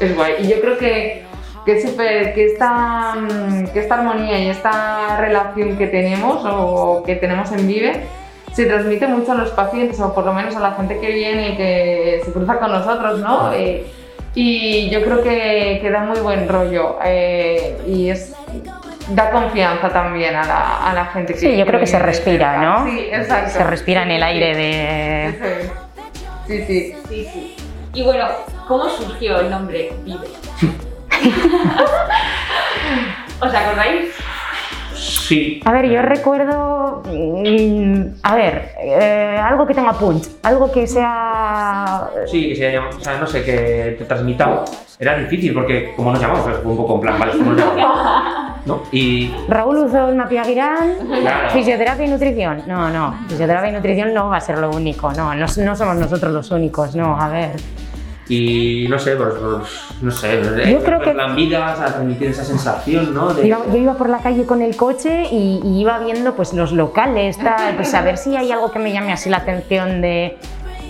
es 0.00 0.16
guay. 0.16 0.34
Y 0.40 0.48
yo 0.48 0.60
creo 0.62 0.78
que, 0.78 1.25
que, 1.66 2.44
esta, 2.44 3.14
que 3.72 3.80
esta 3.80 3.94
armonía 3.96 4.38
y 4.38 4.48
esta 4.48 5.18
relación 5.18 5.76
que 5.76 5.88
tenemos 5.88 6.42
o 6.44 7.02
que 7.04 7.16
tenemos 7.16 7.50
en 7.50 7.66
Vive 7.66 8.06
se 8.52 8.66
transmite 8.66 9.06
mucho 9.08 9.32
a 9.32 9.34
los 9.34 9.50
pacientes 9.50 10.00
o 10.00 10.14
por 10.14 10.24
lo 10.24 10.32
menos 10.32 10.54
a 10.56 10.60
la 10.60 10.72
gente 10.72 10.98
que 10.98 11.10
viene 11.10 11.50
y 11.50 11.56
que 11.56 12.22
se 12.24 12.32
cruza 12.32 12.58
con 12.58 12.70
nosotros, 12.70 13.18
¿no? 13.20 13.52
Eh, 13.52 13.84
y 14.34 14.88
yo 14.90 15.02
creo 15.02 15.22
que, 15.22 15.78
que 15.82 15.90
da 15.90 16.00
muy 16.04 16.20
buen 16.20 16.48
rollo 16.48 16.98
eh, 17.04 17.76
y 17.86 18.10
es 18.10 18.32
da 19.08 19.30
confianza 19.30 19.88
también 19.90 20.34
a 20.36 20.44
la, 20.46 20.90
a 20.90 20.94
la 20.94 21.06
gente 21.06 21.34
que 21.34 21.38
Sí, 21.40 21.56
yo 21.56 21.66
creo 21.66 21.80
que 21.80 21.86
se 21.86 21.98
respira, 21.98 22.52
cerca. 22.52 22.62
¿no? 22.64 22.86
Sí, 22.86 23.08
exacto. 23.10 23.50
Se 23.50 23.64
respira 23.64 24.02
en 24.04 24.10
el 24.12 24.22
aire 24.22 24.56
de... 24.56 25.70
Sí, 26.46 26.64
sí. 26.66 26.96
Sí, 27.08 27.28
sí. 27.32 27.56
Y 27.92 28.02
bueno, 28.04 28.26
¿cómo 28.68 28.88
surgió 28.88 29.40
el 29.40 29.50
nombre 29.50 29.92
Vive? 30.04 30.28
¿Os 33.40 33.54
acordáis? 33.54 34.14
Sí. 35.26 35.60
A 35.64 35.72
ver, 35.72 35.90
yo 35.90 36.02
recuerdo, 36.02 37.02
mm, 37.04 38.18
a 38.22 38.36
ver, 38.36 38.70
eh, 38.80 39.38
algo 39.42 39.66
que 39.66 39.74
tenga 39.74 39.92
punch, 39.92 40.28
algo 40.42 40.70
que 40.70 40.86
sea... 40.86 42.08
Sí, 42.26 42.50
que 42.50 42.56
se 42.56 42.72
llama, 42.72 42.90
o 42.96 43.00
sea, 43.00 43.18
no 43.18 43.26
sé, 43.26 43.44
que 43.44 43.96
te 43.98 44.04
transmita. 44.04 44.64
Era 44.98 45.18
difícil 45.18 45.52
porque, 45.52 45.92
como 45.96 46.12
nos 46.12 46.20
llamamos, 46.20 46.44
pues, 46.44 46.56
fue 46.58 46.70
un 46.70 46.78
poco 46.78 46.94
en 46.94 47.00
plan, 47.00 47.18
vale, 47.18 47.32
¿cómo 47.32 47.52
nos 47.52 47.58
llamamos? 47.58 48.66
¿No? 48.66 48.82
Y, 48.92 49.32
Raúl 49.48 49.78
Uzol 49.78 50.14
Mapiaguirán, 50.14 50.96
claro, 51.20 51.50
fisioterapia 51.50 52.06
y 52.06 52.08
nutrición. 52.08 52.62
No, 52.66 52.90
no, 52.90 53.14
fisioterapia 53.28 53.70
y 53.70 53.72
nutrición 53.72 54.14
no 54.14 54.28
va 54.28 54.38
a 54.38 54.40
ser 54.40 54.58
lo 54.58 54.70
único, 54.70 55.12
no, 55.12 55.34
no, 55.34 55.46
no 55.46 55.76
somos 55.76 55.96
nosotros 55.96 56.32
los 56.32 56.50
únicos, 56.50 56.96
no, 56.96 57.20
a 57.20 57.28
ver. 57.28 57.56
Y 58.28 58.86
no 58.88 58.98
sé, 58.98 59.14
pues, 59.16 59.34
pues, 59.40 60.02
no 60.02 60.10
sé, 60.10 60.40
Yo 60.70 60.82
creo 60.82 61.00
que- 61.00 61.14
la 61.14 61.28
vida, 61.28 61.72
o 61.74 61.76
sea, 61.76 61.86
transmitir 61.86 62.28
esa 62.30 62.44
sensación, 62.44 63.14
¿no? 63.14 63.32
De, 63.34 63.46
Iba- 63.46 63.66
yo 63.70 63.76
iba 63.76 63.94
por 63.94 64.08
la 64.08 64.18
calle 64.18 64.44
con 64.44 64.62
el 64.62 64.76
coche 64.76 65.24
y, 65.30 65.60
y 65.62 65.80
iba 65.80 65.98
viendo 66.00 66.34
pues 66.34 66.52
los 66.52 66.72
locales, 66.72 67.38
tal, 67.38 67.76
pues 67.76 67.94
a 67.94 68.02
ver 68.02 68.16
si 68.18 68.36
hay 68.36 68.50
algo 68.52 68.70
que 68.72 68.78
me 68.78 68.92
llame 68.92 69.12
así 69.12 69.30
la 69.30 69.38
atención 69.38 70.00
de... 70.00 70.36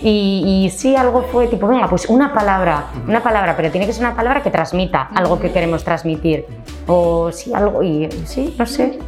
Y, 0.03 0.66
y 0.66 0.70
sí, 0.70 0.94
algo 0.94 1.22
fue 1.33 1.46
tipo, 1.46 1.66
venga, 1.66 1.88
pues 1.88 2.07
una 2.11 2.33
palabra, 2.35 2.85
una 3.09 3.22
palabra, 3.22 3.57
pero 3.57 3.70
tiene 3.70 3.87
que 3.87 3.94
ser 3.94 4.05
una 4.05 4.14
palabra 4.14 4.42
que 4.42 4.51
transmita 4.51 5.09
algo 5.14 5.40
que 5.40 5.51
queremos 5.53 5.85
transmitir. 5.85 6.44
O 6.87 7.33
sí, 7.33 7.53
algo, 7.55 7.83
y 7.83 8.09
sí, 8.27 8.55
no 8.59 8.66
sé. 8.66 8.99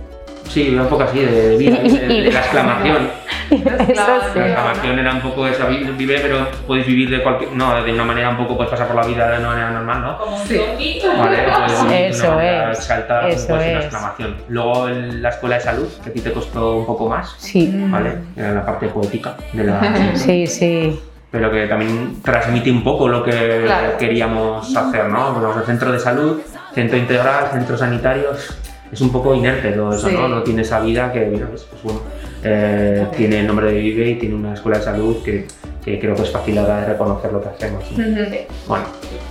Sí, 0.48 0.74
un 0.74 0.86
poco 0.86 1.02
así, 1.04 1.20
de 1.20 1.56
vida, 1.58 1.78
Y- 1.82 1.86
y- 1.88 1.98
de- 1.98 2.06
de 2.22 2.32
la 2.32 2.40
exclamación. 2.40 3.10
Eso. 3.50 3.94
La 4.34 4.46
exclamación 4.46 4.98
era 4.98 5.12
un 5.14 5.20
poco 5.22 5.46
esa 5.46 5.66
vi- 5.66 5.82
vive, 5.96 6.18
pero 6.20 6.46
podéis 6.66 6.86
vivir 6.86 7.08
de 7.08 7.22
cualquier. 7.22 7.52
No, 7.52 7.82
de 7.82 7.92
una 7.94 8.04
manera 8.04 8.28
un 8.30 8.36
poco, 8.36 8.56
puedes 8.56 8.70
pasar 8.70 8.86
por 8.88 8.96
la 8.96 9.06
vida 9.06 9.30
de 9.30 9.38
una 9.38 9.48
manera 9.48 9.70
normal, 9.70 10.02
¿no? 10.02 10.18
Como 10.18 10.36
un 10.36 10.46
Sí. 10.46 10.56
zombie. 10.58 11.02
Vale, 11.16 11.38
pues, 11.56 11.88
de 11.88 12.08
Eso 12.08 12.40
es, 12.40 12.78
eso 12.78 13.46
pues, 13.48 13.48
una 13.48 13.66
es. 13.66 13.84
exclamación. 13.84 14.36
Luego 14.48 14.88
en 14.88 15.22
la 15.22 15.30
escuela 15.30 15.54
de 15.56 15.60
salud, 15.62 15.88
que 16.04 16.10
a 16.10 16.12
ti 16.12 16.20
te 16.20 16.32
costó 16.32 16.76
un 16.76 16.86
poco 16.86 17.08
más, 17.08 17.34
Sí, 17.38 17.72
¿vale? 17.88 18.16
Era 18.36 18.52
la 18.52 18.66
parte 18.66 18.88
poética 18.88 19.34
de 19.52 19.64
la. 19.64 20.14
sí, 20.14 20.46
sí. 20.46 21.00
pero 21.30 21.50
que 21.50 21.66
también 21.66 22.20
transmite 22.22 22.70
un 22.70 22.82
poco 22.84 23.08
lo 23.08 23.22
que 23.22 23.62
Claro. 23.64 23.96
queríamos 23.98 24.76
hacer, 24.76 25.06
¿no? 25.06 25.32
Bueno, 25.32 25.58
el 25.58 25.64
centro 25.64 25.90
de 25.92 25.98
salud, 25.98 26.40
centro 26.74 26.96
integral, 26.98 27.48
centros 27.52 27.80
sanitarios, 27.80 28.56
es 28.92 29.00
un 29.00 29.10
poco 29.10 29.34
inerte 29.34 29.72
todo 29.72 29.92
eso, 29.94 30.08
Sí. 30.08 30.14
¿no? 30.14 30.28
No 30.28 30.42
tiene 30.42 30.62
esa 30.62 30.80
vida 30.80 31.12
que, 31.12 31.26
mira, 31.26 31.46
pues, 31.46 31.64
pues 31.64 31.82
bueno, 31.82 32.00
eh, 32.42 33.06
tiene 33.16 33.40
el 33.40 33.46
nombre 33.46 33.72
de 33.72 33.78
Vive 33.78 34.08
y 34.10 34.14
tiene 34.16 34.34
una 34.34 34.54
escuela 34.54 34.78
de 34.78 34.84
salud 34.84 35.22
que, 35.24 35.46
que 35.84 35.98
creo 35.98 36.14
que 36.14 36.22
es 36.22 36.30
fácil 36.30 36.56
a 36.58 36.62
la 36.62 36.68
hora 36.68 36.80
de 36.80 36.86
reconocer 36.92 37.32
lo 37.32 37.42
que 37.42 37.48
hacemos. 37.48 37.84
¿no? 37.92 38.04
Ujú. 38.04 38.24
Bueno, 38.66 38.84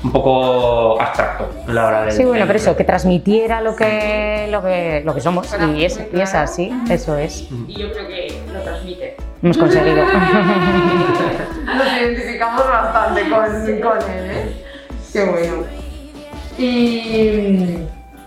un 0.04 0.12
poco 0.12 1.02
abstracto 1.02 1.50
a 1.68 1.74
la 1.74 1.88
hora 1.88 2.06
de... 2.06 2.12
Sí, 2.12 2.24
bueno, 2.26 2.46
pero 2.46 2.58
eso, 2.58 2.76
que 2.76 2.84
transmitiera 2.84 3.62
lo 3.62 3.76
que, 3.76 4.48
lo 4.52 4.62
que, 4.64 5.02
lo 5.06 5.14
que 5.16 5.22
somos. 5.22 5.48
Y 5.76 5.86
es, 5.86 6.00
y 6.14 6.20
es 6.20 6.34
así, 6.34 6.72
eso 6.90 7.18
es. 7.18 7.48
Y 7.68 7.74
yo 7.80 7.92
creo 7.92 8.08
que 8.08 8.34
lo 8.54 8.60
transmite. 8.62 9.16
Hemos 9.42 9.58
conseguido. 9.58 10.04
Nos 11.66 11.88
identificamos 12.02 12.68
bastante 12.68 13.22
con, 13.30 13.82
con 13.82 14.10
él, 14.12 14.32
¿eh? 14.32 14.52
Qué 15.14 15.26
bueno. 15.26 15.64
Y, 16.58 17.78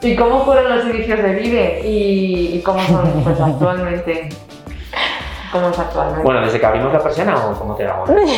¿Y 0.02 0.16
cómo 0.16 0.44
fueron 0.44 0.76
los 0.76 0.84
inicios 0.86 1.22
de 1.22 1.34
Vive? 1.34 1.80
¿Y, 1.84 2.56
y 2.56 2.62
cómo 2.62 2.80
son 2.86 3.22
pues, 3.22 3.38
actualmente? 3.40 4.28
¿Cómo 5.52 5.68
es 5.68 5.78
actualmente? 5.78 6.22
Bueno, 6.22 6.40
desde 6.42 6.60
que 6.60 6.66
abrimos 6.66 6.92
la 6.92 7.00
persiana 7.00 7.36
o 7.48 7.52
cómo 7.58 7.74
te 7.74 7.84
hago. 7.86 8.06
Bueno, 8.06 8.30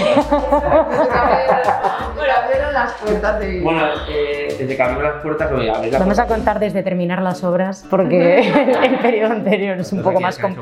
abrieron 2.43 2.73
las 2.73 2.93
puertas 2.95 3.39
de 3.39 3.47
Vive. 3.47 3.63
Bueno, 3.65 3.85
eh, 4.09 4.57
desde 4.59 4.77
que 4.77 4.83
abrimos 4.83 5.05
las 5.05 5.23
puertas, 5.23 5.53
abrir 5.53 5.93
la 5.93 5.99
Vamos 5.99 6.19
a 6.19 6.27
contar 6.27 6.59
desde 6.59 6.83
terminar 6.83 7.21
las 7.23 7.45
obras 7.45 7.85
porque 7.89 8.41
el 8.85 8.99
periodo 8.99 9.33
anterior 9.33 9.79
es 9.79 9.93
un 9.93 9.99
Entonces, 9.99 10.15
poco 10.15 10.21
más, 10.21 10.39
com- 10.39 10.55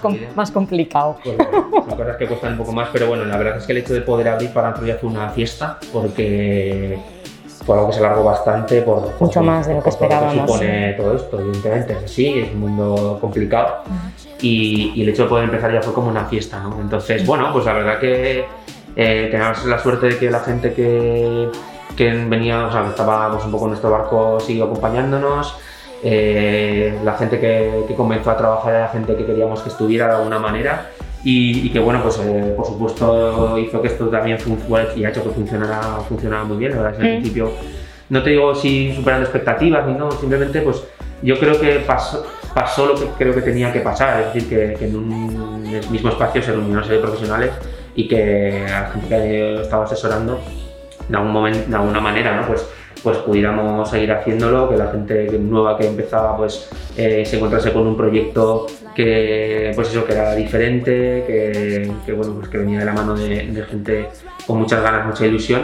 com- 0.00 0.18
más 0.34 0.50
complicado. 0.50 1.16
Pues 1.22 1.36
bueno, 1.36 1.70
son 1.88 1.96
cosas 1.96 2.16
que 2.16 2.26
cuestan 2.26 2.52
un 2.52 2.58
poco 2.58 2.72
más, 2.72 2.88
pero 2.92 3.06
bueno, 3.08 3.24
la 3.24 3.36
verdad 3.36 3.58
es 3.58 3.66
que 3.66 3.72
el 3.72 3.78
hecho 3.78 3.94
de 3.94 4.00
poder 4.00 4.28
abrir 4.28 4.52
para 4.52 4.68
nosotros 4.70 4.88
ya 4.88 4.96
fue 5.00 5.10
una 5.10 5.28
fiesta, 5.30 5.78
porque 5.92 6.98
fue 7.64 7.74
algo 7.76 7.88
que 7.88 7.94
se 7.94 8.00
alargó 8.00 8.24
bastante 8.24 8.82
por, 8.82 9.02
por- 9.12 9.20
Mucho 9.20 9.42
más 9.42 9.66
de 9.66 9.74
lo 9.74 9.80
que 9.80 9.90
por 9.90 9.98
todo 9.98 10.04
esperábamos, 10.08 10.50
supone 10.50 10.92
todo 10.94 11.14
esto, 11.16 11.40
evidentemente, 11.40 11.92
es 11.92 12.04
así, 12.04 12.38
es 12.40 12.52
un 12.52 12.60
mundo 12.60 13.18
complicado 13.20 13.78
y, 14.40 14.92
y 14.94 15.02
el 15.02 15.08
hecho 15.10 15.24
de 15.24 15.28
poder 15.28 15.44
empezar 15.44 15.72
ya 15.72 15.82
fue 15.82 15.92
como 15.92 16.08
una 16.08 16.24
fiesta, 16.24 16.60
¿no? 16.60 16.80
Entonces, 16.80 17.26
bueno, 17.26 17.52
pues 17.52 17.64
la 17.66 17.72
verdad 17.74 17.98
que 17.98 18.44
eh, 18.96 19.28
tenemos 19.30 19.64
la 19.66 19.78
suerte 19.78 20.06
de 20.08 20.18
que 20.18 20.30
la 20.30 20.40
gente 20.40 20.72
que, 20.72 21.48
que 21.96 22.10
venía, 22.26 22.66
o 22.66 22.72
sea, 22.72 22.82
que 22.84 22.88
estaba 22.90 23.30
pues, 23.32 23.44
un 23.44 23.52
poco 23.52 23.64
en 23.64 23.70
nuestro 23.70 23.90
barco 23.90 24.40
siguió 24.40 24.64
acompañándonos. 24.64 25.54
Eh, 26.02 26.98
la 27.04 27.12
gente 27.12 27.38
que, 27.38 27.84
que 27.86 27.94
comenzó 27.94 28.30
a 28.30 28.36
trabajar 28.38 28.74
era 28.74 28.88
gente 28.88 29.14
que 29.16 29.26
queríamos 29.26 29.60
que 29.60 29.68
estuviera 29.68 30.06
de 30.06 30.14
alguna 30.14 30.38
manera 30.38 30.86
y, 31.24 31.66
y 31.66 31.70
que 31.70 31.78
bueno, 31.78 32.02
pues 32.02 32.18
eh, 32.22 32.54
por 32.56 32.66
supuesto 32.66 33.58
hizo 33.58 33.80
que 33.82 33.88
esto 33.88 34.08
también 34.08 34.38
funcionara 34.38 34.94
y 34.96 35.04
ha 35.04 35.10
hecho 35.10 35.22
que 35.22 35.30
funcionara, 35.30 35.80
funcionara 36.08 36.44
muy 36.44 36.56
bien. 36.56 36.72
La 36.72 36.78
verdad 36.82 36.92
es 36.92 36.98
que 36.98 37.04
al 37.04 37.10
Mm. 37.18 37.20
principio, 37.20 37.50
no 38.08 38.22
te 38.22 38.30
digo 38.30 38.54
si 38.54 38.92
superando 38.94 39.24
expectativas 39.24 39.86
ni 39.86 39.94
no, 39.94 40.10
simplemente 40.12 40.60
pues 40.62 40.82
yo 41.22 41.38
creo 41.38 41.60
que 41.60 41.80
pasó, 41.86 42.24
pasó 42.54 42.86
lo 42.86 42.94
que 42.94 43.06
creo 43.18 43.34
que 43.34 43.42
tenía 43.42 43.72
que 43.72 43.80
pasar, 43.80 44.20
es 44.20 44.34
decir, 44.34 44.48
que, 44.48 44.74
que 44.78 44.86
en 44.86 44.96
un 44.96 45.62
mismo 45.90 46.08
espacio 46.08 46.42
se 46.42 46.48
reunieron 46.52 46.78
una 46.78 46.82
serie 46.82 46.98
de 46.98 47.04
profesionales 47.04 47.50
y 47.94 48.08
que 48.08 48.64
la 48.68 48.90
gente 48.92 49.08
que 49.08 49.60
estaba 49.60 49.84
asesorando 49.84 50.40
de, 51.08 51.16
algún 51.16 51.32
momento, 51.32 51.68
de 51.68 51.76
alguna 51.76 52.00
manera, 52.00 52.36
¿no? 52.40 52.46
Pues 52.46 52.66
pues 53.02 53.16
pudiéramos 53.18 53.88
seguir 53.88 54.12
haciéndolo, 54.12 54.68
que 54.68 54.76
la 54.76 54.88
gente 54.88 55.26
nueva 55.38 55.78
que 55.78 55.86
empezaba 55.86 56.36
pues 56.36 56.68
eh, 56.98 57.24
se 57.24 57.36
encontrase 57.36 57.72
con 57.72 57.86
un 57.86 57.96
proyecto 57.96 58.66
que 59.04 59.72
pues 59.74 59.88
eso 59.88 60.04
que 60.04 60.12
era 60.12 60.34
diferente, 60.34 61.24
que, 61.26 61.90
que, 62.04 62.12
bueno 62.12 62.34
pues 62.34 62.48
que 62.48 62.58
venía 62.58 62.80
de 62.80 62.84
la 62.84 62.92
mano 62.92 63.16
de, 63.16 63.46
de 63.46 63.62
gente 63.64 64.08
con 64.46 64.58
muchas 64.58 64.82
ganas, 64.82 65.06
mucha 65.06 65.26
ilusión 65.26 65.62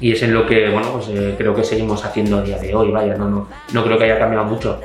y 0.00 0.12
es 0.12 0.22
en 0.22 0.34
lo 0.34 0.46
que 0.46 0.68
bueno 0.70 0.92
pues 0.92 1.08
eh, 1.08 1.34
creo 1.36 1.54
que 1.54 1.64
seguimos 1.64 2.04
haciendo 2.04 2.38
a 2.38 2.42
día 2.42 2.58
de 2.58 2.74
hoy, 2.74 2.90
vaya, 2.90 3.14
no, 3.16 3.28
no, 3.28 3.48
no 3.72 3.84
creo 3.84 3.98
que 3.98 4.04
haya 4.04 4.18
cambiado 4.18 4.44
mucho. 4.44 4.80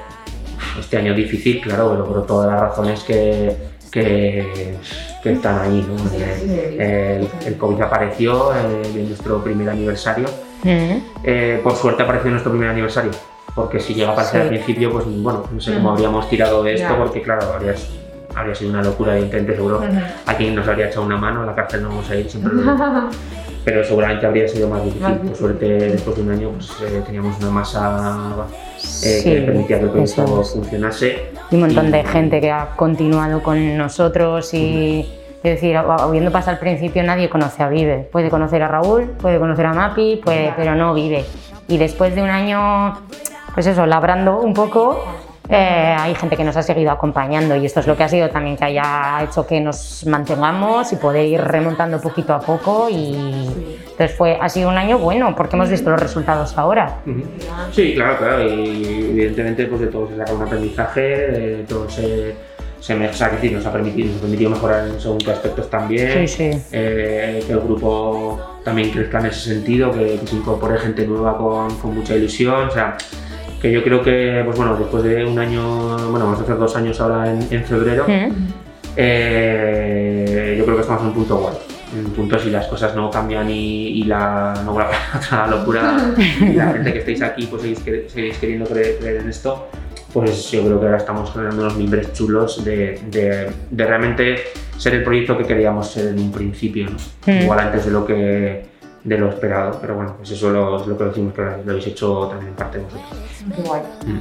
Este 0.80 0.98
año 0.98 1.14
difícil, 1.14 1.62
claro, 1.62 1.92
pero 1.92 2.06
por 2.06 2.26
todas 2.26 2.52
las 2.52 2.60
razones 2.60 3.04
que, 3.04 3.56
que, 3.92 4.76
que 5.22 5.32
están 5.32 5.60
ahí. 5.60 5.86
¿no? 5.88 6.82
El, 6.82 7.28
el 7.46 7.58
COVID 7.58 7.82
apareció 7.82 8.56
eh, 8.56 8.82
en 8.96 9.08
nuestro 9.08 9.44
primer 9.44 9.70
aniversario. 9.70 10.26
Mm. 10.64 10.98
Eh, 11.24 11.60
por 11.62 11.76
suerte 11.76 12.02
apareció 12.02 12.28
en 12.28 12.34
nuestro 12.34 12.52
primer 12.52 12.70
aniversario, 12.70 13.12
porque 13.56 13.80
si 13.80 13.94
llega 13.94 14.12
a 14.12 14.16
pasar 14.16 14.34
Sí. 14.34 14.38
al 14.42 14.48
principio, 14.50 14.92
pues 14.92 15.06
bueno, 15.08 15.44
no 15.52 15.62
sé 15.62 15.74
cómo 15.76 15.92
habríamos 15.92 16.30
tirado 16.30 16.64
de 16.64 16.74
esto, 16.76 16.96
porque 16.98 17.22
claro, 17.22 17.54
habría, 17.54 17.76
habría 18.36 18.56
sido 18.56 18.72
una 18.72 18.82
locura 18.84 19.14
de 19.14 19.22
intento 19.22 19.54
seguro. 19.54 19.82
A 20.26 20.34
quien 20.36 20.56
nos 20.56 20.68
habría 20.68 20.88
echado 20.88 21.06
una 21.06 21.18
mano, 21.18 21.44
a 21.44 21.46
la 21.46 21.56
cárcel 21.56 21.84
no 21.84 21.90
vamos 21.90 22.10
a 22.10 22.16
ir, 22.16 22.30
siempre 22.30 22.54
lo 22.54 22.64
pero 23.64 23.84
seguramente 23.84 24.26
habría 24.26 24.48
sido 24.48 24.68
más 24.68 24.84
difícil. 24.84 25.16
Por 25.20 25.36
suerte, 25.36 25.66
después 25.66 26.18
de 26.18 26.22
un 26.22 26.32
año, 26.32 26.50
pues, 26.50 26.70
eh, 26.82 27.02
teníamos 27.06 27.38
una 27.40 27.50
masa 27.50 28.46
eh, 28.76 29.20
Sí, 29.24 29.24
que 29.24 29.42
permitía 29.42 29.80
que 29.80 29.86
el 29.86 29.90
proyecto 29.92 30.44
funcionase. 30.44 31.32
Y 31.50 31.56
un 31.56 31.62
montón 31.62 31.92
de 31.92 32.04
gente 32.04 32.42
que 32.42 32.52
ha 32.52 32.72
continuado 32.76 33.42
con 33.42 33.78
nosotros 33.78 34.54
y 34.54 35.08
es 35.44 35.56
decir, 35.56 35.76
habiendo 35.78 36.32
pasado 36.32 36.54
al 36.54 36.60
principio 36.60 37.04
nadie 37.04 37.30
conoce 37.30 37.64
a 37.64 37.70
Vive. 37.70 38.10
Puede 38.12 38.30
conocer 38.30 38.64
a 38.64 38.68
Raúl, 38.68 39.12
puede 39.22 39.40
conocer 39.40 39.66
a 39.66 39.74
Mapi, 39.74 40.22
puede, 40.24 40.54
pero 40.58 40.76
no 40.76 40.94
Vive. 40.94 41.26
Y 41.68 41.78
después 41.78 42.16
de 42.16 42.22
un 42.24 42.30
año, 42.30 42.98
pues 43.54 43.66
eso, 43.68 43.86
labrando 43.86 44.40
un 44.40 44.54
poco, 44.54 45.04
eh, 45.50 45.96
hay 46.00 46.16
gente 46.16 46.38
que 46.38 46.44
nos 46.44 46.56
ha 46.56 46.64
seguido 46.64 46.90
acompañando 46.92 47.56
y 47.56 47.66
esto 47.66 47.82
es 47.82 47.88
lo 47.88 47.98
que 47.98 48.04
ha 48.04 48.08
sido 48.10 48.30
también 48.30 48.56
que 48.56 48.64
haya 48.66 49.24
hecho 49.24 49.46
que 49.46 49.60
nos 49.60 50.06
mantengamos 50.08 50.92
y 50.94 50.96
poder 50.96 51.26
ir 51.26 51.42
remontando 51.42 52.00
poquito 52.00 52.34
a 52.34 52.40
poco 52.40 52.88
y 52.90 53.14
entonces 53.92 54.16
fue, 54.18 54.38
ha 54.42 54.48
sido 54.50 54.70
un 54.70 54.78
año 54.78 54.98
bueno 55.00 55.36
porque 55.36 55.56
hemos 55.56 55.70
visto 55.70 55.90
los 55.90 56.00
resultados 56.00 56.58
ahora. 56.58 57.00
Sí, 57.72 57.94
claro, 57.94 58.18
claro, 58.18 58.44
y 58.44 59.10
evidentemente 59.12 59.66
pues 59.66 59.82
de 59.82 59.88
todo 59.88 60.08
se 60.08 60.18
saca 60.18 60.34
un 60.34 60.42
aprendizaje, 60.44 61.02
de 61.02 61.66
todo 61.68 61.90
se, 61.90 62.36
se 62.80 62.96
me, 62.96 63.10
o 63.10 63.14
sea, 63.14 63.30
nos 63.30 63.66
ha 63.66 63.72
permitido, 63.72 64.08
nos 64.14 64.18
ha 64.18 64.22
permitido 64.22 64.50
mejorar 64.50 64.88
en 64.88 65.00
según 65.00 65.18
qué 65.20 65.32
aspectos 65.32 65.70
también, 65.70 66.26
Sí, 66.28 66.52
sí. 66.52 66.62
eh, 66.72 67.44
que 67.46 67.52
el 67.52 67.60
grupo 67.60 68.40
también 68.64 68.92
crezca 68.92 69.20
en 69.20 69.26
ese 69.26 69.54
sentido, 69.54 69.92
que, 69.92 70.20
que 70.20 70.28
se 70.28 70.38
incorpore 70.38 70.78
gente 70.80 71.06
nueva 71.06 71.38
con, 71.38 71.76
con 71.80 71.96
mucha 71.96 72.16
ilusión, 72.16 72.70
o 72.70 72.72
sea, 72.72 72.96
que 73.64 73.72
yo 73.72 73.82
creo 73.82 74.04
que, 74.04 74.42
pues 74.44 74.58
bueno, 74.58 74.76
después 74.76 75.02
de 75.04 75.24
un 75.26 75.40
año, 75.40 75.62
bueno, 76.10 76.26
vamos 76.26 76.40
a 76.42 76.44
hacer 76.44 76.58
dos 76.58 76.76
años 76.76 77.00
ahora 77.00 77.32
en, 77.32 77.48
en 77.50 77.64
febrero, 77.64 78.04
Mm. 78.06 78.32
eh, 78.98 80.56
yo 80.58 80.64
creo 80.66 80.76
que 80.76 80.82
estamos 80.82 81.02
en 81.04 81.08
un 81.08 81.14
punto 81.14 81.38
guay. 81.38 81.56
En 81.98 82.06
un 82.08 82.12
punto 82.12 82.38
si 82.40 82.50
las 82.50 82.68
cosas 82.68 82.94
no 82.96 83.10
cambian 83.10 83.50
y, 83.50 83.88
y 84.00 84.04
la 84.04 84.62
no 84.66 84.74
vuelve 84.74 84.92
a 85.14 85.18
otra 85.18 85.48
locura 85.48 86.14
y 86.42 86.54
la 86.54 86.74
gente 86.74 86.92
que 86.92 87.00
estáis 87.00 87.22
aquí 87.22 87.46
pues 87.46 87.62
seguís, 87.62 87.86
quer- 87.86 88.08
seguís 88.10 88.38
queriendo 88.38 88.66
creer, 88.66 88.98
creer 89.00 89.18
en 89.22 89.30
esto, 89.30 89.68
pues 90.12 90.52
yo 90.52 90.62
creo 90.66 90.80
que 90.80 90.86
ahora 90.88 90.98
estamos 90.98 91.32
generando 91.32 91.62
unos 91.62 91.78
mimbres 91.78 92.12
chulos 92.14 92.66
de, 92.66 93.00
de- 93.10 93.50
de 93.72 93.86
realmente 93.86 94.36
ser 94.78 94.96
el 94.96 95.04
proyecto 95.04 95.38
que 95.38 95.46
queríamos 95.46 95.90
ser 95.90 96.08
en 96.08 96.20
un 96.20 96.32
principio, 96.34 96.88
¿no? 96.90 96.98
Mm. 97.32 97.44
igual 97.44 97.60
antes 97.60 97.86
de 97.86 97.92
lo 97.92 98.06
que 98.06 98.73
de 99.04 99.18
lo 99.18 99.30
esperado, 99.30 99.80
pero 99.82 99.96
bueno, 99.96 100.14
pues 100.18 100.32
eso 100.32 100.50
lo- 100.50 100.80
es 100.82 100.88
lo 100.88 100.98
que 100.98 101.04
decimos 101.06 101.34
que 101.34 101.42
lo 101.42 101.52
habéis 101.72 101.88
hecho 101.88 102.28
también 102.30 102.50
en 102.50 102.56
parte 102.56 102.78
vosotros. 102.80 103.06
Qué 103.56 103.62
guay. 103.62 103.82
Mm. 104.06 104.20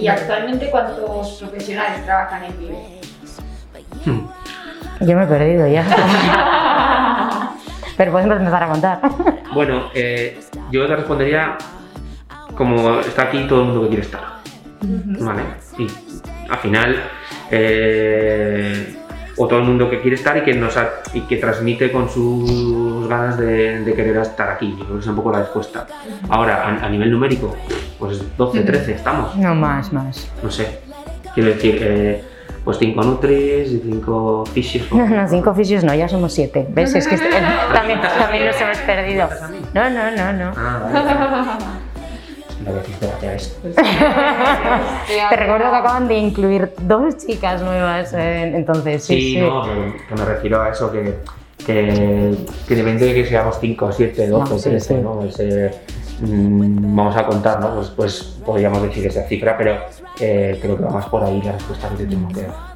¿Y 0.00 0.08
actualmente 0.08 0.70
cuántos 0.70 1.32
profesionales 1.40 2.04
trabajan 2.04 2.44
en 2.44 2.58
Vive? 2.58 3.00
Hmm. 4.04 4.20
Yo 5.06 5.16
me 5.16 5.24
he 5.24 5.26
perdido 5.26 5.66
ya. 5.68 5.84
Pero 7.96 8.12
podemos 8.12 8.36
empezar 8.38 8.62
a 8.62 8.68
contar. 8.68 9.00
Bueno, 9.54 9.84
eh, 9.94 10.40
yo 10.70 10.86
te 10.86 10.96
respondería 10.96 11.56
como 12.56 13.00
está 13.00 13.24
aquí 13.24 13.46
todo 13.46 13.60
el 13.60 13.66
mundo 13.66 13.82
que 13.82 13.88
quiere 13.88 14.02
estar. 14.02 14.22
¿Vale? 14.80 15.42
Y 15.78 15.86
al 16.50 16.58
final, 16.58 16.96
eh, 17.50 18.96
o 19.36 19.46
todo 19.48 19.58
el 19.60 19.64
mundo 19.64 19.88
que 19.90 20.00
quiere 20.00 20.16
estar 20.16 20.36
y 20.36 20.42
que, 20.42 20.54
nos 20.54 20.76
ha- 20.76 20.90
y 21.14 21.22
que 21.22 21.36
transmite 21.36 21.90
con 21.90 22.08
sus 22.08 23.08
ganas 23.08 23.38
de, 23.38 23.80
de 23.80 23.94
querer 23.94 24.16
estar 24.18 24.50
aquí. 24.50 24.70
Yo 24.78 24.84
creo 24.84 24.96
que 24.96 25.00
es 25.02 25.06
un 25.06 25.16
poco 25.16 25.32
la 25.32 25.38
respuesta. 25.40 25.86
Ahora, 26.28 26.62
a, 26.64 26.84
a 26.86 26.88
nivel 26.88 27.10
numérico, 27.10 27.54
pues 27.98 28.22
12, 28.36 28.60
13 28.62 28.92
estamos. 28.94 29.34
No 29.36 29.54
más, 29.54 29.92
más. 29.92 30.30
No 30.42 30.50
sé. 30.50 30.80
Quiero 31.34 31.48
decir, 31.50 31.78
eh, 31.80 32.24
pues 32.64 32.78
5 32.78 33.02
Nutris 33.02 33.72
y 33.72 33.80
5 33.84 34.44
Fishers. 34.52 34.92
No, 34.92 35.08
no, 35.08 35.26
cinco 35.28 35.50
oficios 35.50 35.82
no, 35.82 35.94
ya 35.94 36.08
somos 36.08 36.32
siete. 36.32 36.66
¿Ves? 36.70 36.94
Es 36.94 37.08
que 37.08 37.16
también, 37.74 38.00
también 38.00 38.46
nos 38.46 38.60
hemos 38.60 38.78
perdido. 38.78 39.28
No, 39.74 39.90
no, 39.90 40.10
no, 40.10 40.32
no. 40.32 40.52
Ah, 40.56 40.80
vale. 40.92 41.81
La 42.64 42.70
voy 42.70 42.78
a 42.78 42.82
decir, 42.82 42.94
espérate 42.94 43.28
a 43.28 43.34
esto. 43.34 43.68
Te 45.30 45.36
recuerdo 45.36 45.70
que 45.70 45.76
acaban 45.76 46.08
de 46.08 46.18
incluir 46.18 46.72
dos 46.82 47.16
chicas 47.18 47.62
nuevas, 47.62 48.12
eh, 48.14 48.52
entonces 48.54 49.04
sí, 49.04 49.14
Sí, 49.14 49.32
sí. 49.34 49.40
no, 49.40 49.64
que, 49.64 49.96
que 50.08 50.14
me 50.14 50.24
refiero 50.24 50.62
a 50.62 50.68
eso, 50.70 50.90
que, 50.92 51.16
que, 51.66 52.34
que 52.68 52.74
depende 52.74 53.06
de 53.06 53.14
que 53.14 53.26
seamos 53.26 53.58
5, 53.60 53.92
7, 53.92 54.28
12, 54.28 54.52
No, 54.52 54.58
sí, 54.58 54.68
13, 54.70 54.94
sí. 54.94 55.00
¿no? 55.02 55.12
Pues, 55.20 55.40
eh, 55.40 55.70
mm, 56.20 56.96
vamos 56.96 57.16
a 57.16 57.26
contar, 57.26 57.60
¿no? 57.60 57.74
Pues, 57.74 57.88
pues 57.90 58.22
podríamos 58.44 58.82
decir 58.82 59.06
esa 59.06 59.22
cifra, 59.24 59.56
pero 59.56 59.76
eh, 60.20 60.58
creo 60.60 60.76
que 60.76 60.84
va 60.84 60.90
más 60.90 61.06
por 61.06 61.24
ahí 61.24 61.40
la 61.42 61.52
respuesta 61.52 61.88
que 61.88 61.96
te 61.96 62.06
tengo 62.06 62.28
que 62.28 62.42
dar. 62.42 62.72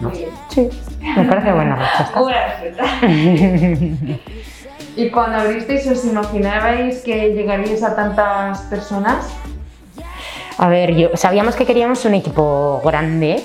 ¿no? 0.00 0.12
Sí, 0.50 0.68
me 1.16 1.24
parece 1.24 1.52
buena 1.52 1.76
respuesta. 1.76 2.20
Buena 2.20 2.46
respuesta. 2.60 2.84
¿Y 4.98 5.10
cuando 5.10 5.38
abristeis 5.38 5.86
os 5.86 6.04
imaginabais 6.04 7.02
que 7.06 7.30
llegaríais 7.30 7.84
a 7.84 7.94
tantas 7.94 8.62
personas? 8.62 9.30
A 10.58 10.68
ver, 10.68 10.96
yo, 10.96 11.10
sabíamos 11.14 11.54
que 11.54 11.64
queríamos 11.64 12.04
un 12.04 12.14
equipo 12.14 12.82
grande. 12.84 13.40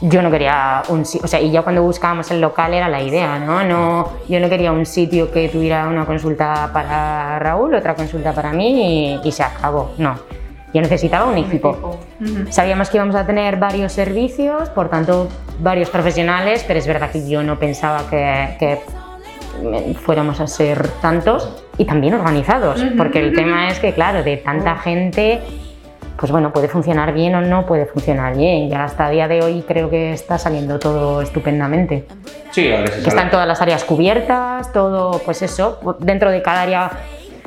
Yo 0.00 0.22
no 0.22 0.30
quería 0.30 0.84
un 0.90 1.04
sitio, 1.04 1.24
o 1.24 1.28
sea, 1.28 1.40
y 1.40 1.50
ya 1.50 1.62
cuando 1.62 1.82
buscábamos 1.82 2.30
el 2.30 2.40
local 2.40 2.72
era 2.72 2.88
la 2.88 3.02
idea, 3.02 3.40
¿no? 3.40 3.64
no 3.64 4.10
yo 4.28 4.38
no 4.38 4.48
quería 4.48 4.70
un 4.70 4.86
sitio 4.86 5.32
que 5.32 5.48
tuviera 5.48 5.88
una 5.88 6.06
consulta 6.06 6.70
para 6.72 7.36
Raúl, 7.40 7.74
otra 7.74 7.96
consulta 7.96 8.32
para 8.32 8.52
mí 8.52 9.18
y, 9.24 9.28
y 9.28 9.32
se 9.32 9.42
acabó. 9.42 9.90
No, 9.98 10.16
yo 10.72 10.80
necesitaba 10.82 11.26
un 11.26 11.38
equipo. 11.38 11.98
Ujú. 12.20 12.46
Sabíamos 12.50 12.90
que 12.90 12.98
íbamos 12.98 13.16
a 13.16 13.26
tener 13.26 13.56
varios 13.56 13.92
servicios, 13.92 14.68
por 14.68 14.88
tanto, 14.88 15.28
varios 15.58 15.90
profesionales, 15.90 16.64
pero 16.64 16.78
es 16.78 16.86
verdad 16.86 17.10
que 17.10 17.28
yo 17.28 17.42
no 17.42 17.58
pensaba 17.58 18.08
que, 18.08 18.56
que 18.60 18.80
fuéramos 20.04 20.40
a 20.40 20.46
ser 20.46 20.88
tantos 21.00 21.48
y 21.78 21.84
también 21.84 22.14
organizados, 22.14 22.84
porque 22.96 23.20
el 23.20 23.34
tema 23.34 23.68
es 23.68 23.78
que, 23.78 23.92
claro, 23.94 24.22
de 24.22 24.36
tanta 24.38 24.76
gente, 24.76 25.40
pues 26.18 26.30
bueno, 26.32 26.52
puede 26.52 26.68
funcionar 26.68 27.12
bien 27.12 27.34
o 27.34 27.40
no 27.40 27.66
puede 27.66 27.86
funcionar 27.86 28.36
bien. 28.36 28.68
Ya 28.68 28.84
hasta 28.84 29.06
a 29.06 29.10
día 29.10 29.28
de 29.28 29.42
hoy 29.42 29.64
creo 29.66 29.90
que 29.90 30.12
está 30.12 30.38
saliendo 30.38 30.78
todo 30.78 31.22
estupendamente. 31.22 32.06
Sí, 32.50 32.70
a 32.72 32.80
veces 32.82 33.02
Que 33.02 33.08
están 33.08 33.30
todas 33.30 33.48
las 33.48 33.60
áreas 33.62 33.82
cubiertas, 33.84 34.72
todo, 34.72 35.18
pues 35.24 35.42
eso, 35.42 35.78
dentro 36.00 36.30
de 36.30 36.42
cada 36.42 36.62
área 36.62 36.90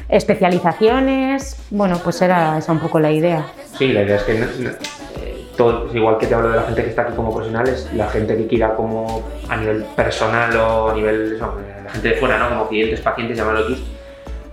especializaciones. 0.10 1.58
Bueno, 1.70 2.00
pues 2.04 2.22
era 2.22 2.58
esa 2.58 2.72
un 2.72 2.80
poco 2.80 3.00
la 3.00 3.12
idea. 3.12 3.46
Sí, 3.78 3.90
la 3.94 4.04
idea 4.04 4.16
es 4.18 4.24
que 4.24 4.34
no- 4.34 4.46
no- 4.60 4.70
eh, 4.70 5.46
todo, 5.58 5.90
igual 5.96 6.18
que 6.18 6.28
te 6.28 6.36
hablo 6.36 6.50
de 6.50 6.56
la 6.58 6.64
gente 6.64 6.84
que 6.84 6.90
está 6.90 7.04
aquí 7.04 7.14
como 7.16 7.32
profesionales, 7.34 7.90
la 7.94 8.08
gente 8.10 8.36
que 8.36 8.48
quiera 8.48 8.76
como 8.76 9.24
a 9.50 9.56
nivel 9.58 9.84
personal 9.96 10.56
o 10.58 10.90
a 10.90 10.94
nivel, 10.94 11.34
eso, 11.36 11.54
eh, 11.60 11.75
la 11.86 11.92
gente 11.92 12.10
de 12.10 12.16
fuera, 12.16 12.38
¿no? 12.38 12.50
Como 12.50 12.68
clientes, 12.70 13.00
pacientes, 13.02 13.38
llámalo 13.38 13.62
X, 13.70 13.80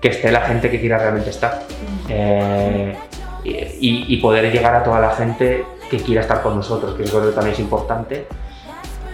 que 0.01 0.09
esté 0.09 0.31
la 0.31 0.43
gente 0.43 0.71
que 0.71 0.81
quiera 0.81 0.99
realmente 0.99 1.31
estar. 1.31 1.63
Eh, 2.09 2.95
y, 3.45 4.05
y 4.15 4.17
poder 4.19 4.53
llegar 4.53 4.75
a 4.75 4.85
toda 4.85 5.01
la 5.01 5.11
gente 5.17 5.65
que 5.91 5.97
quiera 5.99 6.21
estar 6.23 6.43
con 6.43 6.55
nosotros, 6.57 6.95
que 6.95 7.03
eso 7.05 7.19
creo 7.19 7.31
que 7.31 7.35
también 7.35 7.55
es 7.55 7.61
importante. 7.61 8.27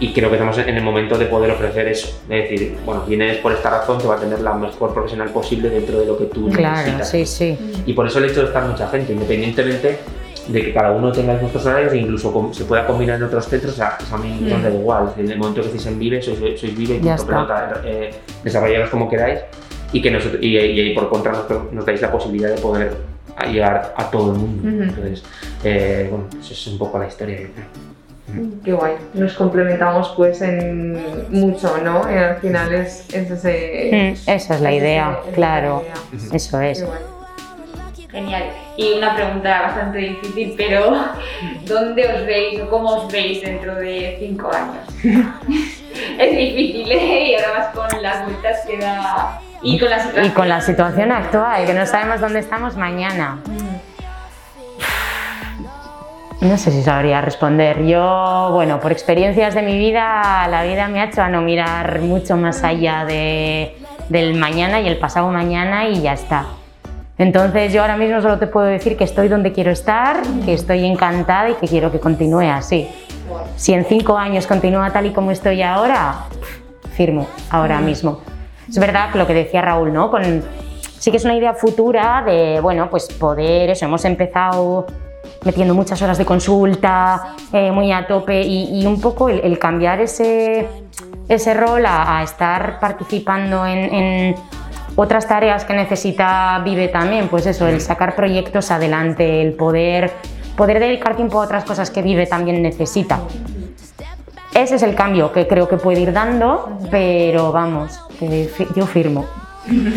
Y 0.01 0.13
creo 0.13 0.29
que 0.29 0.35
estamos 0.35 0.57
en 0.57 0.69
el 0.77 0.81
momento 0.83 1.17
de 1.17 1.25
poder 1.25 1.51
ofrecer 1.51 1.85
eso. 1.89 2.07
Es 2.29 2.49
decir, 2.49 2.77
bueno, 2.85 3.01
vienes 3.05 3.37
por 3.39 3.51
esta 3.51 3.69
razón, 3.69 3.97
te 3.97 4.07
va 4.07 4.15
a 4.15 4.19
tener 4.19 4.39
la 4.39 4.53
mejor 4.53 4.93
profesional 4.93 5.29
posible 5.29 5.69
dentro 5.69 5.99
de 5.99 6.05
lo 6.05 6.17
que 6.17 6.25
tú 6.25 6.49
Claro, 6.49 6.77
necesitas. 6.77 7.09
sí, 7.09 7.25
sí. 7.25 7.83
Y 7.85 7.91
por 7.93 8.07
eso 8.07 8.19
el 8.19 8.25
hecho 8.25 8.39
de 8.41 8.47
estar 8.47 8.63
mucha 8.63 8.87
gente, 8.87 9.11
independientemente 9.11 9.99
de 10.51 10.61
que 10.65 10.73
cada 10.73 10.91
uno 10.91 11.11
tenga 11.11 11.33
nuestros 11.35 11.65
horarios 11.65 11.93
e 11.93 11.97
incluso 11.97 12.49
se 12.53 12.65
pueda 12.65 12.85
combinar 12.87 13.17
en 13.17 13.23
otros 13.23 13.47
centros, 13.47 13.73
o 13.73 13.75
sea, 13.75 13.97
eso 14.01 14.15
a 14.15 14.17
mí 14.17 14.39
nos 14.41 14.61
da 14.63 14.69
igual. 14.69 15.13
En 15.17 15.29
el 15.31 15.37
momento 15.37 15.61
que 15.61 15.67
estéis 15.67 15.85
en 15.85 15.99
Vive, 15.99 16.21
sois, 16.21 16.39
sois 16.59 16.75
Vive 16.77 16.95
y 16.95 16.99
punto 16.99 17.25
pelota, 17.25 17.81
eh, 17.85 18.11
desarrollaros 18.43 18.89
como 18.89 19.07
queráis 19.09 19.39
y 19.93 20.01
que 20.01 20.11
nosotros, 20.11 20.41
y, 20.41 20.57
y 20.57 20.93
por 20.95 21.09
contra 21.09 21.31
nos, 21.33 21.45
nos 21.71 21.85
dais 21.85 22.01
la 22.01 22.11
posibilidad 22.11 22.49
de 22.55 22.61
poder 22.61 22.93
llegar 23.51 23.93
a 23.95 24.09
todo 24.11 24.33
el 24.33 24.37
mundo. 24.39 24.67
Ujú. 24.67 24.83
Entonces, 24.83 25.23
eh, 25.63 26.07
bueno, 26.09 26.25
eso 26.41 26.53
es 26.53 26.67
un 26.67 26.77
poco 26.77 26.97
la 26.99 27.07
historia. 27.07 27.37
creo. 27.37 27.89
Qué 28.63 28.73
guay. 28.73 28.93
Nos 29.15 29.33
complementamos 29.33 30.13
pues 30.15 30.41
en 30.41 31.01
mucho, 31.29 31.77
¿no? 31.83 32.01
Y 32.11 32.15
al 32.15 32.35
final 32.37 32.71
es, 32.73 33.05
es 33.13 33.31
ese... 33.31 33.89
Mm, 33.91 34.29
Esa 34.29 34.55
es 34.55 34.61
la 34.61 34.69
ese- 34.71 34.77
idea, 34.77 35.09
esa 35.11 35.19
es 35.21 35.25
la 35.27 35.31
claro. 35.33 35.83
idea. 35.83 36.35
Eso 36.35 36.59
es. 36.61 36.79
Qué 36.79 36.85
guay. 36.85 36.99
Genial. 38.11 38.43
Y 38.79 38.93
una 38.93 39.13
pregunta 39.13 39.63
bastante 39.63 39.97
difícil, 39.97 40.53
pero 40.55 40.95
¿dónde 41.65 42.07
os 42.07 42.25
veis 42.25 42.61
o 42.61 42.69
cómo 42.69 42.91
os 42.91 43.11
veis 43.11 43.41
dentro 43.41 43.75
de 43.75 44.15
cinco 44.21 44.49
años? 44.53 44.87
es 46.17 46.31
difícil, 46.31 46.89
¿eh? 46.89 47.31
Y 47.31 47.35
ahora 47.35 47.59
más 47.59 47.67
con 47.75 48.01
las 48.01 48.23
vueltas 48.23 48.65
que 48.65 48.77
da... 48.77 49.41
Y 49.61 49.77
con 49.77 49.89
la 49.89 49.99
situación, 49.99 50.25
Y 50.25 50.29
con 50.29 50.47
la 50.47 50.61
situación 50.61 51.11
actual, 51.11 51.65
que 51.65 51.73
no 51.73 51.85
sabemos 51.85 52.21
dónde 52.21 52.39
estamos 52.39 52.77
mañana. 52.77 53.39
No 56.39 56.57
sé 56.57 56.71
si 56.71 56.81
sabría 56.81 57.19
responder. 57.19 57.85
Yo, 57.85 58.51
bueno, 58.53 58.79
por 58.79 58.93
experiencias 58.93 59.55
de 59.55 59.61
mi 59.61 59.77
vida, 59.77 60.47
la 60.47 60.63
vida 60.63 60.87
me 60.87 61.01
ha 61.01 61.05
hecho 61.07 61.21
a 61.21 61.27
no 61.27 61.41
mirar 61.41 61.99
mucho 61.99 62.37
más 62.37 62.63
allá 62.63 63.03
de, 63.03 63.75
del 64.07 64.35
mañana 64.35 64.79
y 64.79 64.87
el 64.87 64.97
pasado 64.97 65.27
mañana 65.31 65.89
y 65.89 66.01
ya 66.01 66.13
está. 66.13 66.45
Entonces 67.19 67.73
yo 67.73 67.81
ahora 67.81 67.97
mismo 67.97 68.21
solo 68.21 68.39
te 68.39 68.47
puedo 68.47 68.65
decir 68.65 68.95
que 68.95 69.03
estoy 69.03 69.27
donde 69.27 69.51
quiero 69.51 69.71
estar, 69.71 70.21
que 70.45 70.53
estoy 70.53 70.85
encantada 70.85 71.49
y 71.49 71.55
que 71.55 71.67
quiero 71.67 71.91
que 71.91 71.99
continúe 71.99 72.49
así. 72.49 72.87
Si 73.57 73.73
en 73.73 73.83
cinco 73.83 74.17
años 74.17 74.47
continúa 74.47 74.89
tal 74.91 75.05
y 75.05 75.11
como 75.11 75.29
estoy 75.29 75.61
ahora, 75.61 76.27
firmo 76.93 77.27
ahora 77.49 77.81
mismo. 77.81 78.21
Es 78.69 78.79
verdad 78.79 79.11
que 79.11 79.17
lo 79.17 79.27
que 79.27 79.33
decía 79.33 79.61
Raúl, 79.61 79.91
¿no? 79.91 80.09
Con, 80.09 80.43
sí 80.97 81.11
que 81.11 81.17
es 81.17 81.25
una 81.25 81.35
idea 81.35 81.53
futura 81.53 82.23
de, 82.25 82.61
bueno, 82.61 82.89
pues 82.89 83.09
poder, 83.11 83.69
eso, 83.69 83.83
hemos 83.83 84.05
empezado 84.05 84.87
metiendo 85.43 85.73
muchas 85.73 86.01
horas 86.01 86.17
de 86.17 86.25
consulta, 86.25 87.35
eh, 87.51 87.69
muy 87.69 87.91
a 87.91 88.07
tope 88.07 88.41
y, 88.41 88.81
y 88.81 88.85
un 88.85 89.01
poco 89.01 89.27
el, 89.27 89.41
el 89.41 89.59
cambiar 89.59 89.99
ese, 89.99 90.67
ese 91.27 91.53
rol 91.53 91.85
a, 91.85 92.19
a 92.19 92.23
estar 92.23 92.79
participando 92.79 93.65
en, 93.65 93.93
en 93.93 94.35
otras 95.01 95.27
tareas 95.27 95.63
que 95.65 95.73
necesita 95.73 96.59
Vive 96.65 96.89
también, 96.89 97.29
pues 97.29 97.45
eso, 97.45 97.67
el 97.67 97.79
sacar 97.79 98.15
proyectos 98.15 98.69
adelante, 98.69 99.41
el 99.41 99.53
poder, 99.53 100.11
poder 100.57 100.79
dedicar 100.79 101.15
tiempo 101.15 101.41
a 101.41 101.45
otras 101.45 101.63
cosas 101.63 101.89
que 101.89 102.01
Vive 102.01 102.25
también 102.27 102.61
necesita. 102.61 103.19
Ese 104.53 104.75
es 104.75 104.83
el 104.83 104.95
cambio 104.95 105.31
que 105.31 105.47
creo 105.47 105.69
que 105.69 105.77
puede 105.77 106.01
ir 106.01 106.11
dando, 106.11 106.77
pero 106.91 107.51
vamos, 107.53 108.01
yo 108.75 108.85
firmo. 108.85 109.25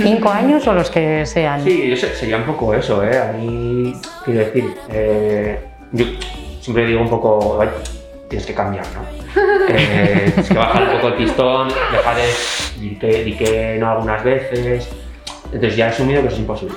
Cinco 0.02 0.28
años 0.28 0.66
o 0.68 0.72
los 0.72 0.88
que 0.90 1.24
sean. 1.26 1.64
Sí, 1.64 1.88
yo 1.88 1.96
sé- 1.96 2.14
sería 2.14 2.36
un 2.36 2.44
poco 2.44 2.72
eso, 2.74 3.02
¿eh? 3.02 3.18
A 3.18 3.32
mí, 3.32 3.94
quiero 4.24 4.40
decir, 4.40 4.74
eh, 4.90 5.58
yo 5.92 6.04
siempre 6.60 6.86
digo 6.86 7.00
un 7.00 7.08
poco, 7.08 7.58
"Ay, 7.60 7.68
tienes 8.28 8.46
que 8.46 8.54
cambiar, 8.54 8.84
¿no? 8.94 9.00
Eh, 9.68 10.24
tienes 10.26 10.48
que 10.48 10.54
bajar 10.58 10.82
un 10.82 10.90
poco 10.96 11.08
el 11.08 11.14
pistón, 11.14 11.68
dejar 11.68 12.16
de 12.16 12.22
di 12.90 12.96
que, 12.96 13.24
di 13.24 13.36
que 13.36 13.76
no 13.78 13.90
algunas 13.90 14.22
veces. 14.24 14.88
Entonces 15.46 15.76
ya 15.76 15.86
he 15.86 15.88
asumido 15.90 16.22
que 16.22 16.28
eso 16.28 16.36
es 16.36 16.40
imposible. 16.40 16.74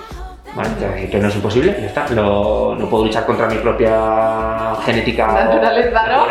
¿vale? 0.55 1.09
Que 1.09 1.17
no 1.19 1.27
es 1.27 1.35
imposible, 1.35 1.75
ya 1.79 1.87
está. 1.87 2.07
No, 2.09 2.75
no 2.75 2.89
puedo 2.89 3.05
luchar 3.05 3.25
contra 3.25 3.47
mi 3.47 3.57
propia 3.57 4.75
genética. 4.85 5.27
Naturaleza, 5.27 6.07
¿no? 6.07 6.25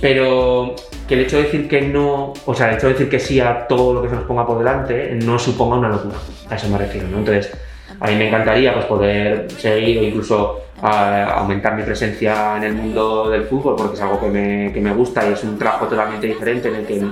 Pero 0.00 0.74
que 1.08 1.14
el 1.14 1.20
hecho 1.20 1.36
de 1.36 1.44
decir 1.44 1.68
que 1.68 1.82
no, 1.82 2.32
o 2.44 2.54
sea, 2.54 2.70
el 2.70 2.76
hecho 2.76 2.88
de 2.88 2.92
decir 2.94 3.08
que 3.08 3.20
sí 3.20 3.40
a 3.40 3.66
todo 3.66 3.94
lo 3.94 4.02
que 4.02 4.08
se 4.08 4.14
nos 4.14 4.24
ponga 4.24 4.46
por 4.46 4.58
delante 4.58 5.16
no 5.24 5.38
suponga 5.38 5.76
una 5.76 5.88
locura. 5.88 6.16
A 6.50 6.56
eso 6.56 6.68
me 6.68 6.78
refiero, 6.78 7.08
¿no? 7.08 7.18
Entonces, 7.18 7.56
a 8.00 8.08
mí 8.08 8.16
me 8.16 8.28
encantaría 8.28 8.74
pues, 8.74 8.84
poder 8.86 9.50
seguir 9.52 9.98
o 9.98 10.02
incluso 10.02 10.65
ah, 10.82 11.34
aumentar 11.38 11.74
mi 11.74 11.82
presencia 11.82 12.56
en 12.56 12.64
el 12.64 12.74
mundo 12.74 13.28
del 13.30 13.44
fútbol 13.44 13.76
porque 13.76 13.94
es 13.94 14.00
algo 14.02 14.20
que 14.20 14.28
me, 14.28 14.72
que 14.72 14.80
me 14.80 14.92
gusta 14.92 15.26
y 15.28 15.32
es 15.32 15.42
un 15.44 15.58
trabajo 15.58 15.86
totalmente 15.86 16.26
diferente 16.26 16.68
en 16.68 16.74
el 16.76 16.86
que 16.86 17.06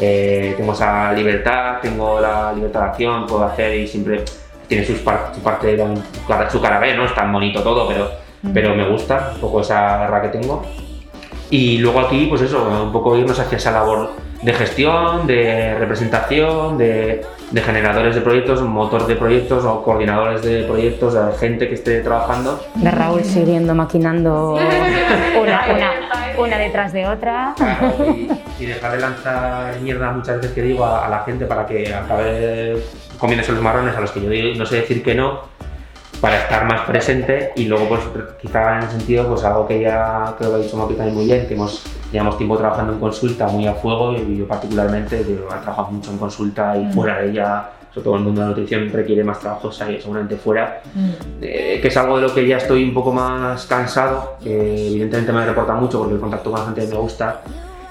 eh, 0.00 0.54
tengo 0.56 0.72
esa 0.72 1.12
libertad, 1.12 1.76
tengo 1.82 2.20
la 2.20 2.52
libertad 2.52 2.80
de 2.80 2.86
acción, 2.86 3.26
puedo 3.26 3.44
hacer 3.44 3.74
y 3.76 3.86
siempre 3.86 4.24
tiene 4.66 4.84
sus 4.86 4.98
par- 5.00 5.32
su 5.34 5.40
parte, 5.42 5.76
su 6.50 6.60
cara, 6.60 6.78
B, 6.78 6.96
¿no? 6.96 7.04
Es 7.04 7.14
tan 7.14 7.30
bonito 7.32 7.62
todo, 7.62 7.86
pero, 7.88 8.10
pero 8.54 8.74
me 8.74 8.88
gusta 8.88 9.32
un 9.34 9.40
poco 9.40 9.60
esa 9.60 9.98
garra 9.98 10.22
que 10.22 10.28
tengo. 10.28 10.62
Y 11.50 11.76
luego 11.78 12.00
aquí, 12.00 12.26
pues 12.26 12.40
eso, 12.40 12.66
un 12.82 12.90
poco 12.92 13.14
irnos 13.18 13.38
hacia 13.38 13.58
esa 13.58 13.70
labor 13.72 14.12
de 14.42 14.52
gestión, 14.52 15.26
de 15.26 15.76
representación, 15.78 16.76
de, 16.76 17.24
de 17.52 17.60
generadores 17.60 18.14
de 18.16 18.20
proyectos, 18.20 18.60
motor 18.62 19.06
de 19.06 19.14
proyectos 19.14 19.64
o 19.64 19.82
coordinadores 19.84 20.42
de 20.42 20.64
proyectos, 20.64 21.14
de 21.14 21.20
gente 21.38 21.68
que 21.68 21.74
esté 21.74 22.00
trabajando. 22.00 22.60
De 22.74 22.90
Raúl 22.90 23.22
siguiendo 23.24 23.74
maquinando 23.74 24.54
una, 25.40 25.64
una, 25.72 25.90
una 26.38 26.58
detrás 26.58 26.92
de 26.92 27.06
otra. 27.06 27.54
y, 28.16 28.28
y 28.62 28.66
dejar 28.66 28.92
de 28.92 28.98
lanzar 28.98 29.80
mierda 29.80 30.10
muchas 30.10 30.36
veces 30.36 30.52
que 30.52 30.62
digo 30.62 30.84
a, 30.84 31.06
a 31.06 31.08
la 31.08 31.20
gente 31.20 31.46
para 31.46 31.64
que 31.66 31.94
acabe 31.94 32.76
comiéndose 33.18 33.52
los 33.52 33.62
marrones 33.62 33.96
a 33.96 34.00
los 34.00 34.10
que 34.10 34.20
yo 34.22 34.28
digo- 34.28 34.58
no 34.58 34.66
sé 34.66 34.76
decir 34.76 35.02
que 35.04 35.14
no 35.14 35.40
para 36.22 36.38
estar 36.38 36.64
más 36.66 36.82
presente 36.82 37.50
y 37.56 37.64
luego 37.64 37.88
pues 37.88 38.00
quizá 38.40 38.78
en 38.78 38.84
ese 38.84 38.98
sentido 38.98 39.26
pues 39.26 39.42
algo 39.42 39.66
que 39.66 39.80
ya 39.80 40.36
creo 40.38 40.50
que 40.50 40.56
ha 40.56 40.58
dicho 40.60 40.76
Mapi 40.76 40.94
también 40.94 41.16
muy 41.16 41.24
bien 41.24 41.48
que 41.48 41.54
hemos 41.54 41.82
llevamos 42.12 42.38
tiempo 42.38 42.56
trabajando 42.56 42.92
en 42.92 43.00
consulta 43.00 43.48
muy 43.48 43.66
a 43.66 43.74
fuego 43.74 44.12
y 44.12 44.36
yo 44.36 44.46
particularmente 44.46 45.20
he 45.20 45.24
trabajado 45.24 45.90
mucho 45.90 46.12
en 46.12 46.18
consulta 46.18 46.76
y 46.76 46.92
fuera 46.92 47.18
de 47.18 47.30
ella 47.30 47.70
sobre 47.92 48.04
todo 48.04 48.16
el 48.16 48.22
mundo 48.22 48.40
de 48.40 48.46
la 48.46 48.50
nutrición 48.50 48.88
requiere 48.92 49.24
más 49.24 49.40
trabajo 49.40 49.70
seguramente 49.70 50.36
fuera. 50.36 50.80
Eh, 51.42 51.78
que 51.82 51.88
es 51.88 51.96
algo 51.98 52.16
de 52.16 52.22
lo 52.22 52.34
que 52.34 52.46
ya 52.46 52.56
estoy 52.56 52.84
un 52.84 52.94
poco 52.94 53.12
más 53.12 53.66
cansado, 53.66 54.36
que 54.42 54.88
evidentemente 54.88 55.30
me 55.30 55.44
reporta 55.44 55.74
mucho 55.74 55.98
porque 55.98 56.14
el 56.14 56.20
contacto 56.20 56.50
con 56.50 56.60
la 56.60 56.66
gente 56.66 56.86
me 56.86 56.96
gusta, 56.96 57.42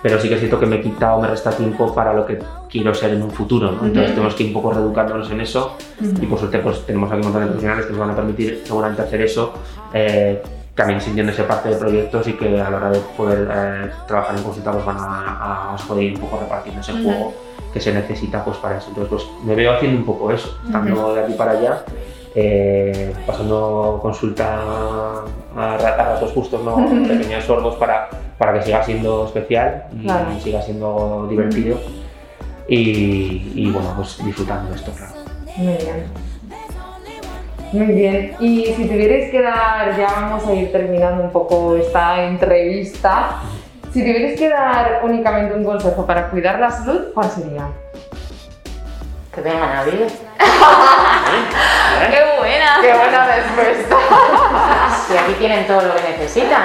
pero 0.02 0.20
sí 0.20 0.28
que 0.28 0.34
es 0.34 0.40
cierto 0.40 0.60
que 0.60 0.66
me 0.66 0.78
he 0.78 0.82
quitado, 0.82 1.22
me 1.22 1.28
resta 1.28 1.52
tiempo 1.52 1.94
para 1.94 2.14
lo 2.14 2.26
que 2.26 2.40
quiero 2.72 2.94
ser 2.94 3.14
en 3.14 3.22
un 3.22 3.32
futuro, 3.32 3.72
¿no? 3.72 3.86
Entonces 3.86 4.12
tenemos 4.14 4.34
que 4.34 4.44
ir 4.44 4.50
un 4.50 4.54
poco 4.62 4.72
reeducándonos 4.74 5.30
en 5.30 5.42
eso 5.42 5.76
y 6.02 6.26
por 6.26 6.40
suerte 6.40 6.60
pues 6.60 6.86
tenemos 6.86 7.12
aquí 7.12 7.18
un 7.20 7.26
montón 7.26 7.42
de 7.42 7.48
profesionales 7.48 7.86
que 7.86 7.92
nos 7.92 8.00
van 8.00 8.12
a 8.12 8.16
permitir 8.16 8.62
seguramente 8.64 9.02
hacer 9.02 9.22
eso, 9.22 9.54
eh, 9.94 10.42
también 10.74 11.02
sintiéndose 11.02 11.44
parte 11.44 11.68
de 11.70 11.76
proyectos 11.76 12.28
y 12.30 12.34
que 12.34 12.60
a 12.62 12.70
la 12.70 12.78
hora 12.78 12.90
de 12.92 13.00
poder 13.18 13.50
eh, 13.54 13.92
trabajar 14.08 14.38
en 14.38 14.44
consulta 14.44 14.72
pues 14.72 14.86
van 14.86 14.98
a, 15.00 15.74
a, 15.74 15.76
poder 15.86 16.04
ir 16.06 16.14
un 16.16 16.22
poco 16.22 16.40
repartiendo 16.40 16.80
ese 16.80 16.94
juego 16.94 17.34
que 17.74 17.80
se 17.82 17.94
necesita 17.94 18.44
pues 18.44 18.58
para 18.58 18.78
eso. 18.78 18.88
Entonces 18.90 19.10
pues 19.10 19.26
me 19.46 19.54
veo 19.56 19.74
haciendo 19.74 20.00
un 20.00 20.06
poco 20.06 20.32
eso, 20.32 20.58
estando 20.66 21.14
de 21.14 21.22
aquí 21.24 21.34
para 21.34 21.52
allá 21.52 21.84
eh, 22.36 23.14
pasando 23.28 24.00
consulta 24.02 24.62
a, 25.58 25.78
ra- 25.78 25.94
a 25.96 26.14
ratos 26.14 26.32
justos, 26.32 26.64
¿no? 26.64 26.76
pequeños 27.08 27.44
sorbos 27.44 27.76
para, 27.76 28.10
para 28.38 28.54
que 28.54 28.62
siga 28.64 28.82
siendo 28.84 29.26
especial 29.26 29.84
y 30.00 30.04
Claro. 30.04 30.26
siga 30.42 30.62
siendo 30.62 31.28
divertido 31.30 31.78
y, 32.68 33.70
bueno, 33.72 33.94
pues 33.96 34.24
disfrutando 34.24 34.70
de 34.70 34.76
esto, 34.76 34.92
claro. 34.92 35.14
Muy 35.58 35.74
bien. 35.74 36.06
Muy 37.74 37.86
bien. 37.96 38.36
Y 38.40 38.66
si 38.76 38.86
tuvierais 38.86 39.32
que 39.32 39.42
dar, 39.42 39.98
ya 39.98 40.08
vamos 40.12 40.46
a 40.46 40.54
ir 40.54 40.72
terminando 40.72 41.24
un 41.24 41.32
poco 41.32 41.76
esta 41.76 42.24
entrevista. 42.26 43.42
Si 43.94 44.02
tuvierais 44.02 44.38
que 44.38 44.50
dar 44.50 45.02
únicamente 45.04 45.56
un 45.56 45.64
consejo 45.64 46.06
para 46.06 46.30
cuidar 46.30 46.60
la 46.60 46.72
salud, 46.72 47.08
¿cuál 47.14 47.30
sería? 47.30 47.68
Que 49.34 49.42
vengan 49.42 49.78
a 49.78 49.84
vivir. 49.84 50.08
¡Qué 52.12 52.22
buena! 52.38 52.78
¡Qué 52.82 52.94
buena 52.94 53.28
respuesta! 53.28 53.96
Si 55.08 55.18
aquí 55.18 55.34
tienen 55.34 55.68
todo 55.68 55.82
lo 55.82 55.96
que 55.96 56.02
necesitan. 56.04 56.64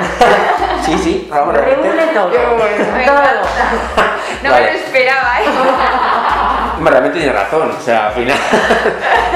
Sí, 0.85 0.96
sí, 0.98 1.26
vamos 1.29 1.57
Reúne 1.57 2.07
todo. 2.14 2.31
¡Qué 2.31 2.38
bueno! 2.38 2.85
Todo. 3.07 3.42
No 4.44 4.50
Vale. 4.52 4.66
me 4.66 4.72
lo 4.72 4.79
esperaba, 4.79 5.40
¿eh? 5.40 5.44
Realmente 6.85 7.18
tiene 7.18 7.33
razón, 7.33 7.72
o 7.76 7.81
sea, 7.83 8.07
al 8.09 8.12
final 8.12 8.38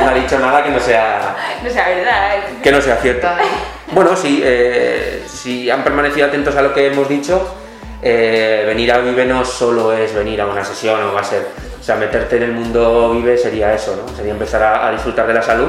no 0.04 0.10
ha 0.10 0.14
dicho 0.14 0.38
nada 0.38 0.62
que 0.62 0.70
no 0.70 0.78
sea, 0.78 1.34
No 1.62 1.70
sea 1.70 1.88
verdad. 1.88 2.36
¿eh? 2.36 2.42
que 2.62 2.70
no 2.70 2.80
sea 2.80 2.96
cierto. 2.96 3.26
Bueno, 3.90 4.14
sí, 4.14 4.40
eh, 4.44 5.24
si 5.26 5.68
han 5.70 5.82
permanecido 5.82 6.28
atentos 6.28 6.54
a 6.54 6.62
lo 6.62 6.72
que 6.72 6.86
hemos 6.86 7.08
dicho, 7.08 7.52
eh, 8.02 8.64
venir 8.66 8.92
a 8.92 8.98
Vive 8.98 9.24
no 9.26 9.44
solo 9.44 9.92
es 9.92 10.14
venir 10.14 10.40
a 10.40 10.46
una 10.46 10.64
sesión 10.64 11.02
o 11.02 11.12
va 11.12 11.20
a 11.20 11.24
ser, 11.24 11.46
o 11.78 11.82
sea, 11.82 11.96
meterte 11.96 12.36
en 12.36 12.42
el 12.44 12.52
mundo 12.52 13.12
Vive 13.12 13.36
sería 13.38 13.74
eso, 13.74 13.96
¿no? 13.96 14.16
Sería 14.16 14.32
empezar 14.32 14.62
a, 14.62 14.88
a 14.88 14.92
disfrutar 14.92 15.26
de 15.26 15.34
la 15.34 15.42
salud. 15.42 15.68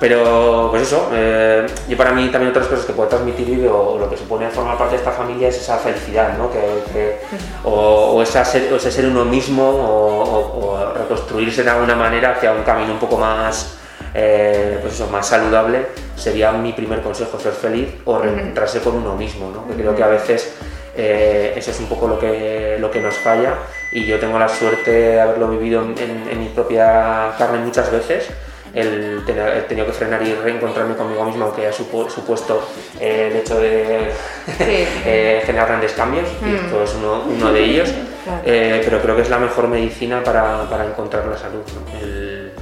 Pero, 0.00 0.66
pues 0.70 0.82
eso, 0.82 1.10
eh, 1.14 1.64
y 1.88 1.94
para 1.94 2.10
mí 2.10 2.26
también 2.28 2.50
otras 2.50 2.66
cosas 2.66 2.84
que 2.84 2.92
puede 2.92 3.08
transmitir 3.08 3.46
Vive 3.46 3.68
o 3.68 3.96
lo 3.98 4.10
que 4.10 4.16
supone 4.16 4.48
formar 4.50 4.76
parte 4.76 4.94
de 4.94 4.98
esta 4.98 5.12
familia 5.12 5.46
es 5.48 5.56
esa 5.58 5.78
felicidad, 5.78 6.36
¿no? 6.36 6.50
Que, 6.50 6.58
que- 6.92 7.18
o, 7.62 7.70
o 8.16 8.22
esa 8.22 8.44
ser, 8.44 8.72
o 8.72 8.76
ese 8.76 8.90
ser 8.90 9.06
uno 9.06 9.24
mismo 9.24 9.62
o, 9.62 10.22
o- 10.24 10.70
o 10.72 10.94
reconstruirse 10.94 11.62
de 11.62 11.70
alguna 11.70 11.94
manera 11.94 12.32
hacia 12.32 12.50
un 12.50 12.64
camino 12.64 12.94
un 12.94 12.98
poco 12.98 13.16
más, 13.16 13.76
eh, 14.12 14.78
pues 14.82 14.94
eso, 14.94 15.06
más 15.06 15.24
saludable 15.28 15.86
sería 16.16 16.50
mi 16.50 16.72
primer 16.72 17.00
consejo, 17.00 17.38
ser 17.38 17.52
feliz 17.52 17.88
o 18.04 18.18
reencontrarse 18.18 18.80
con 18.80 18.96
uno 18.96 19.14
mismo, 19.14 19.52
¿no? 19.54 19.68
Que 19.68 19.80
creo 19.80 19.94
que 19.94 20.02
a 20.02 20.08
veces 20.08 20.52
eh, 20.96 21.54
eso 21.56 21.70
es 21.70 21.80
un 21.80 21.86
poco 21.86 22.06
lo 22.08 22.18
que, 22.18 22.76
lo 22.78 22.90
que 22.90 23.00
nos 23.00 23.14
falla 23.16 23.54
y 23.92 24.04
yo 24.04 24.18
tengo 24.18 24.38
la 24.38 24.48
suerte 24.48 24.90
de 24.90 25.20
haberlo 25.20 25.48
vivido 25.48 25.82
en, 25.82 25.94
en- 25.98 26.28
en 26.30 26.38
mi 26.40 26.48
propia 26.48 27.32
carne 27.38 27.58
muchas 27.58 27.90
veces 27.90 28.28
el 28.74 29.22
tener, 29.26 29.54
he 29.58 29.60
tenido 29.62 29.86
que 29.86 29.92
frenar 29.92 30.22
y 30.26 30.32
reencontrarme 30.34 30.94
conmigo 30.96 31.22
mismo, 31.24 31.44
aunque 31.44 31.66
ha 31.66 31.70
supu- 31.72 32.08
supuesto 32.08 32.66
eh, 32.98 33.28
el 33.30 33.36
hecho 33.36 33.60
de 33.60 34.10
Sí. 34.58 34.64
eh, 35.04 35.42
generar 35.44 35.68
grandes 35.68 35.92
cambios, 35.92 36.26
y 36.40 36.44
Mm. 36.46 36.54
esto 36.54 36.82
es 36.82 36.94
uno, 36.94 37.22
uno 37.28 37.52
de 37.52 37.60
ellos, 37.64 37.90
Claro. 38.24 38.40
Eh, 38.46 38.80
pero 38.84 39.02
creo 39.02 39.16
que 39.16 39.22
es 39.22 39.28
la 39.30 39.38
mejor 39.38 39.66
medicina 39.68 40.22
para, 40.24 40.62
para 40.70 40.86
encontrar 40.86 41.26
la 41.26 41.36
salud, 41.36 41.60
¿no? 41.74 41.98
el, 42.00 42.52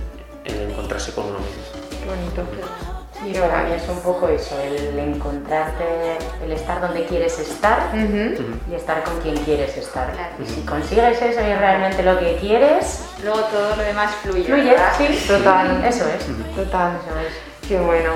el 0.45 0.71
encontrarse 0.71 1.13
con 1.13 1.25
uno 1.27 1.39
mismo. 1.39 1.63
qué 2.01 2.09
bonito. 2.09 2.43
Y 3.27 3.35
para 3.35 3.65
mí 3.65 3.73
es 3.75 3.87
un 3.87 4.01
poco 4.01 4.29
eso, 4.29 4.59
el 4.61 4.99
encontrarte, 4.99 5.85
el 6.43 6.53
estar 6.53 6.81
donde 6.81 7.05
quieres 7.05 7.39
estar 7.39 7.91
y 7.95 8.75
estar 8.75 9.03
con 9.05 9.21
quien 9.21 9.37
quieres 9.45 9.77
estar. 9.77 10.11
Claro. 10.13 10.33
Y 10.43 10.47
si 10.47 10.63
consigues 10.63 11.21
eso 11.21 11.41
y 11.43 11.51
es 11.51 11.59
realmente 11.59 12.03
lo 12.03 12.19
que 12.19 12.37
quieres, 12.37 13.05
Luego 13.23 13.41
todo 13.41 13.77
lo 13.77 13.83
demás 13.83 14.15
fluye. 14.23 14.45
fluye, 14.45 14.71
¿verdad? 14.71 14.93
sí, 14.97 15.25
Total. 15.29 15.85
Eso 15.85 16.07
es. 16.09 16.25
Total. 16.57 16.93
Eso 16.97 17.19
es. 17.21 17.69
Qué 17.69 17.79
bueno. 17.79 18.13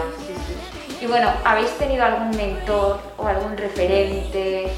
Y 1.02 1.06
bueno, 1.06 1.30
¿habéis 1.44 1.70
tenido 1.76 2.02
algún 2.02 2.30
mentor 2.34 2.98
o 3.18 3.26
algún 3.26 3.58
referente 3.58 4.72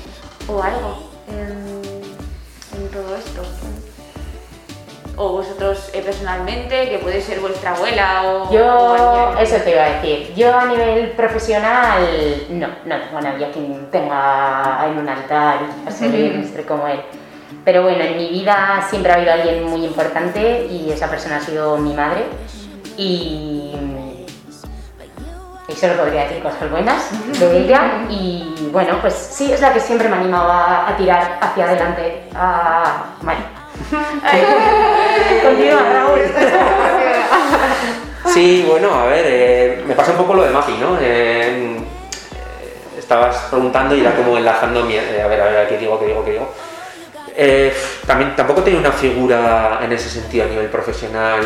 o 0.49 0.61
algo 0.61 1.09
en, 1.29 1.83
en 2.83 2.89
todo 2.91 3.15
esto? 3.17 3.43
O 5.19 5.33
vosotros 5.33 5.91
eh, 5.95 6.03
personalmente, 6.03 6.91
que 6.91 6.99
puede 6.99 7.23
ser 7.23 7.41
vuestra 7.41 7.75
abuela 7.75 8.23
o... 8.25 8.43
o 8.49 8.53
Yo, 8.53 8.95
alguien- 8.95 9.39
eso 9.47 9.57
te 9.65 9.71
iba 9.71 9.83
a 9.83 9.89
decir, 9.93 10.35
yo 10.35 10.55
a 10.55 10.67
nivel 10.67 11.11
profesional, 11.13 12.03
no, 12.51 12.67
no 12.85 13.01
tengo 13.01 13.21
nadie 13.23 13.47
a 13.47 13.51
quien 13.51 13.91
tenga 13.91 14.85
en 14.87 14.99
un 14.99 15.09
altar 15.09 15.59
y 15.89 16.45
ser 16.45 16.67
como 16.67 16.87
él. 16.87 17.01
Pero 17.65 17.83
bueno, 17.83 18.05
en 18.05 18.17
mi 18.17 18.29
vida 18.29 18.85
siempre 18.89 19.11
ha 19.11 19.15
habido 19.17 19.33
alguien 19.33 19.65
muy 19.65 19.85
importante 19.85 20.67
y 20.71 20.91
esa 20.93 21.09
persona 21.09 21.37
ha 21.39 21.41
sido 21.41 21.77
mi 21.79 21.95
madre. 21.95 22.25
Y, 22.99 23.73
y 25.69 25.73
solo 25.75 25.95
podría 25.97 26.23
decir 26.25 26.43
cosas 26.43 26.71
buenas 26.71 27.11
de 27.41 27.59
ella. 27.65 28.05
Y 28.09 28.69
bueno, 28.73 28.99
pues 29.01 29.15
sí, 29.15 29.53
es 29.53 29.61
la 29.61 29.73
que 29.73 29.81
siempre 29.81 30.09
me 30.09 30.17
ha 30.17 30.21
animado 30.21 30.51
a, 30.53 30.95
tirar 30.97 31.39
hacia 31.41 31.65
adelante 31.65 32.23
a 32.35 33.05
Continúa, 35.43 35.83
Raúl. 35.93 36.21
Sí, 38.33 38.65
bueno, 38.69 38.93
a 38.95 39.07
ver, 39.07 39.25
eh, 39.27 39.83
me 39.87 39.95
pasa 39.95 40.11
un 40.13 40.19
poco 40.19 40.35
lo 40.35 40.43
de 40.43 40.51
Mapi, 40.51 40.73
¿no? 40.75 40.99
Eh, 41.01 41.77
estabas 42.99 43.37
preguntando 43.51 43.95
y 43.95 44.01
era 44.01 44.15
como 44.15 44.37
enlazando, 44.37 44.83
mi- 44.85 44.97
eh, 44.97 45.23
a 45.25 45.27
ver, 45.29 45.41
a 45.41 45.45
ver, 45.47 45.69
¿qué 45.69 45.79
digo, 45.79 45.99
qué 46.01 46.07
digo, 46.07 46.25
qué 46.25 46.33
digo? 46.33 46.53
También, 48.07 48.35
tampoco 48.35 48.63
tenía 48.63 48.81
una 48.81 48.93
figura 48.93 49.79
en 49.83 49.93
ese 49.93 50.09
sentido 50.09 50.45
a 50.45 50.49
nivel 50.49 50.67
profesional. 50.67 51.41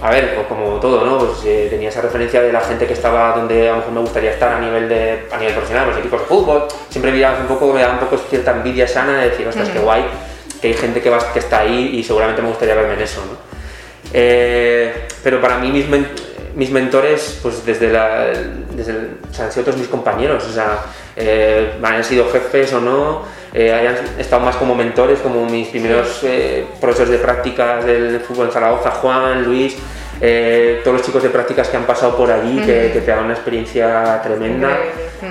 A 0.00 0.10
ver, 0.10 0.34
pues 0.34 0.46
como 0.48 0.78
todo, 0.80 1.04
¿no? 1.04 1.18
Pues 1.18 1.42
tenía 1.70 1.88
esa 1.88 2.00
referencia 2.00 2.40
de 2.42 2.52
la 2.52 2.60
gente 2.60 2.86
que 2.86 2.92
estaba 2.94 3.32
donde 3.36 3.68
a 3.68 3.72
lo 3.72 3.78
mejor 3.78 3.92
me 3.92 4.00
gustaría 4.00 4.30
estar 4.30 4.52
a 4.52 4.60
nivel 4.60 4.88
de 4.88 5.26
a 5.32 5.36
nivel 5.38 5.52
profesional, 5.54 5.88
los 5.88 5.98
equipos 5.98 6.20
de 6.20 6.26
fútbol. 6.26 6.68
Siempre 6.88 7.10
veía 7.12 7.36
un 7.40 7.46
poco, 7.46 7.72
me 7.72 7.80
daba 7.80 7.94
un 7.94 8.00
poco 8.00 8.16
cierta 8.18 8.52
envidia 8.52 8.86
sana 8.88 9.18
de 9.18 9.30
decir, 9.30 9.46
ostras, 9.48 9.68
qué 9.70 9.78
guay, 9.78 10.04
que 10.60 10.68
hay 10.68 10.74
gente 10.74 11.00
que, 11.00 11.10
va, 11.10 11.18
que 11.32 11.38
está 11.38 11.60
ahí 11.60 11.96
y 11.98 12.02
seguramente 12.04 12.42
me 12.42 12.48
gustaría 12.48 12.74
verme 12.74 12.94
en 12.94 13.00
eso, 13.02 13.20
¿no? 13.24 13.38
Eh, 14.12 15.06
pero 15.22 15.40
para 15.40 15.58
mí 15.58 15.70
mis, 15.70 15.88
men- 15.88 16.08
mis 16.54 16.70
mentores, 16.70 17.38
pues 17.42 17.64
desde 17.64 17.92
la, 17.92 18.26
desde 18.72 18.92
el- 18.92 19.10
o 19.30 19.34
sea, 19.34 19.46
han 19.46 19.52
sido 19.52 19.64
todos 19.66 19.78
mis 19.78 19.88
compañeros, 19.88 20.44
o 20.44 20.52
sea, 20.52 20.78
eh, 21.16 21.72
hayan 21.82 22.04
sido 22.04 22.28
jefes 22.30 22.72
o 22.72 22.80
no, 22.80 23.22
eh, 23.52 23.72
hayan 23.72 23.96
estado 24.18 24.42
más 24.44 24.56
como 24.56 24.74
mentores, 24.74 25.18
como 25.20 25.44
mis 25.46 25.68
primeros 25.68 26.20
eh, 26.24 26.64
profesores 26.80 27.10
de 27.12 27.18
prácticas 27.18 27.84
del 27.84 28.20
fútbol 28.20 28.46
en 28.46 28.52
Zaragoza, 28.52 28.90
Juan, 28.92 29.44
Luis, 29.44 29.76
eh, 30.20 30.80
todos 30.82 30.96
los 30.98 31.06
chicos 31.06 31.22
de 31.22 31.28
prácticas 31.30 31.68
que 31.68 31.76
han 31.76 31.84
pasado 31.84 32.16
por 32.16 32.30
allí, 32.30 32.58
que, 32.66 32.90
que 32.92 33.00
te 33.00 33.10
dan 33.10 33.24
una 33.24 33.34
experiencia 33.34 34.20
tremenda. 34.22 34.68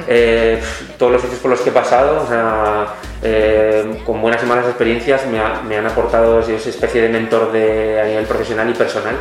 Eh, 0.08 0.62
todos 0.98 1.12
los 1.14 1.22
sitios 1.22 1.40
por 1.40 1.52
los 1.52 1.62
que 1.62 1.70
he 1.70 1.74
pasado, 1.74 2.24
o 2.24 2.28
sea, 2.28 2.88
eh, 3.24 4.02
con 4.06 4.22
buenas 4.22 4.44
y 4.44 4.46
malas 4.46 4.66
experiencias, 4.66 5.26
me, 5.28 5.40
ha- 5.40 5.62
me 5.68 5.78
han 5.78 5.86
aportado 5.86 6.40
esa 6.40 6.70
especie 6.70 7.02
de 7.02 7.10
mentor 7.10 7.52
de, 7.52 8.02
a 8.02 8.06
nivel 8.06 8.26
profesional 8.26 8.70
y 8.70 8.74
personal. 8.74 9.16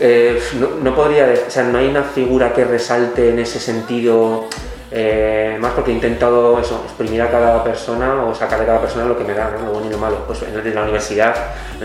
Eh, 0.00 0.40
no, 0.58 0.68
no 0.82 0.94
podría, 0.94 1.32
o 1.46 1.50
sea, 1.50 1.64
no 1.64 1.78
hay 1.78 1.86
una 1.88 2.02
figura 2.02 2.52
que 2.52 2.64
resalte 2.64 3.28
en 3.30 3.38
ese 3.38 3.60
sentido, 3.60 4.46
eh, 4.90 5.56
más 5.60 5.72
porque 5.72 5.90
he 5.90 5.94
intentado 5.94 6.58
eso, 6.58 6.82
exprimir 6.86 7.20
a 7.22 7.30
cada 7.30 7.62
persona 7.62 8.24
o 8.24 8.34
sacar 8.34 8.58
de 8.60 8.66
cada 8.66 8.80
persona 8.80 9.04
lo 9.04 9.16
que 9.16 9.24
me 9.24 9.34
da, 9.34 9.50
¿no? 9.50 9.66
lo 9.66 9.72
bueno 9.72 9.86
y 9.88 9.90
lo 9.92 9.98
malo. 9.98 10.24
Pues 10.26 10.42
en, 10.42 10.74
la 10.74 10.82
universidad, 10.82 11.34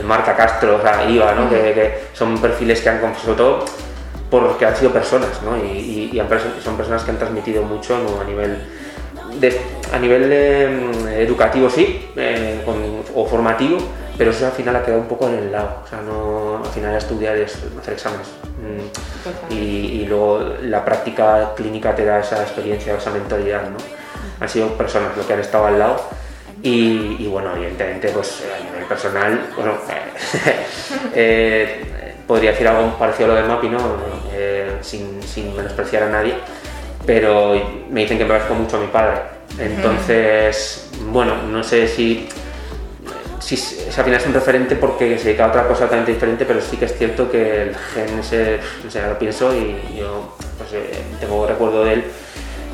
Marta 0.03 0.35
Castro, 0.35 0.77
o 0.77 0.81
sea, 0.81 1.05
Iva, 1.09 1.33
¿no? 1.33 1.49
que, 1.49 1.55
que 1.73 1.99
son 2.13 2.37
perfiles 2.39 2.81
que 2.81 2.89
han, 2.89 3.01
sobre 3.23 3.37
todo, 3.37 3.65
porque 4.29 4.65
han 4.65 4.75
sido 4.75 4.91
personas, 4.91 5.41
¿no? 5.43 5.57
Y, 5.57 5.69
y- 5.69 6.09
y 6.13 6.19
han 6.19 6.27
perso- 6.29 6.59
son 6.63 6.75
personas 6.77 7.03
que 7.03 7.11
han 7.11 7.17
transmitido 7.17 7.63
mucho 7.63 7.97
¿no? 7.99 8.19
a 8.21 8.23
nivel 8.23 8.57
de- 9.39 9.61
a 9.93 9.99
nivel 9.99 10.29
de, 10.29 11.23
educativo 11.23 11.69
sí, 11.69 12.09
eh, 12.15 12.61
con- 12.65 13.03
o 13.15 13.25
formativo, 13.25 13.77
pero 14.17 14.31
eso 14.31 14.45
al 14.47 14.51
final 14.51 14.75
ha 14.75 14.83
quedado 14.83 15.01
un 15.01 15.07
poco 15.07 15.27
en 15.27 15.35
el 15.35 15.51
lado. 15.51 15.77
O 15.85 15.87
sea, 15.87 16.01
no, 16.01 16.57
al 16.63 16.71
final 16.71 16.95
estudiar 16.95 17.37
es 17.37 17.57
hacer 17.79 17.93
exámenes. 17.93 18.27
Mm, 18.57 19.53
y, 19.53 19.55
y 20.01 20.05
luego 20.07 20.43
la 20.63 20.83
práctica 20.83 21.53
clínica 21.55 21.95
te 21.95 22.03
da 22.03 22.19
esa 22.19 22.41
experiencia, 22.41 22.95
esa 22.97 23.11
mentalidad, 23.11 23.61
¿no? 23.69 23.77
Han 24.39 24.49
sido 24.49 24.69
personas 24.69 25.15
lo 25.15 25.25
que 25.25 25.33
han 25.33 25.39
estado 25.39 25.67
al 25.67 25.79
lado. 25.79 26.01
Y, 26.63 27.17
y 27.19 27.27
bueno, 27.27 27.55
evidentemente, 27.55 28.09
pues 28.09 28.41
eh, 28.41 28.51
a 28.59 28.63
nivel 28.71 28.85
personal, 28.87 29.39
bueno, 29.55 29.73
eh, 31.13 32.15
podría 32.27 32.51
decir 32.51 32.67
algo 32.67 32.97
parecido 32.97 33.31
a 33.31 33.35
lo 33.35 33.41
de 33.41 33.47
Mapi, 33.47 33.69
¿no? 33.69 33.77
Eh, 34.57 34.77
sin, 34.81 35.21
sin 35.21 35.55
menospreciar 35.55 36.03
a 36.03 36.09
nadie, 36.09 36.33
pero 37.05 37.53
me 37.91 38.01
dicen 38.01 38.17
que 38.17 38.23
me 38.23 38.31
parezco 38.31 38.55
mucho 38.55 38.77
a 38.77 38.79
mi 38.79 38.87
padre. 38.87 39.19
Entonces, 39.59 40.89
bueno, 41.11 41.43
no 41.43 41.63
sé 41.63 41.87
si, 41.87 42.27
si, 43.39 43.55
si 43.55 43.85
al 43.85 44.03
final 44.03 44.19
es 44.19 44.25
un 44.25 44.33
referente 44.33 44.75
porque 44.75 45.17
se 45.19 45.25
dedica 45.25 45.45
a 45.45 45.49
otra 45.49 45.67
cosa 45.67 45.83
totalmente 45.83 46.13
diferente, 46.13 46.45
pero 46.45 46.59
sí 46.59 46.77
que 46.77 46.85
es 46.85 46.97
cierto 46.97 47.29
que 47.29 47.61
el 47.63 47.75
gen 47.75 48.19
ese, 48.19 48.59
no 48.83 48.89
sé, 48.89 49.07
lo 49.07 49.19
pienso 49.19 49.55
y 49.55 49.99
yo 49.99 50.35
pues, 50.57 50.73
eh, 50.73 51.03
tengo 51.19 51.45
recuerdo 51.45 51.85
de 51.85 51.93
él 51.93 52.03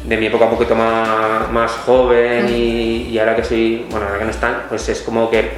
de 0.06 0.18
mi 0.18 0.28
época 0.28 0.46
un 0.46 0.52
poquito 0.52 0.76
más, 0.76 1.50
más 1.52 1.72
joven 1.72 2.48
y, 2.50 3.10
y 3.10 3.20
ahora 3.20 3.36
que 3.36 3.44
soy, 3.44 3.86
bueno, 3.90 4.06
ahora 4.06 4.20
que 4.20 4.26
no 4.26 4.32
están, 4.32 4.64
pues 4.70 4.88
es 4.90 5.02
como 5.02 5.30
que 5.30 5.52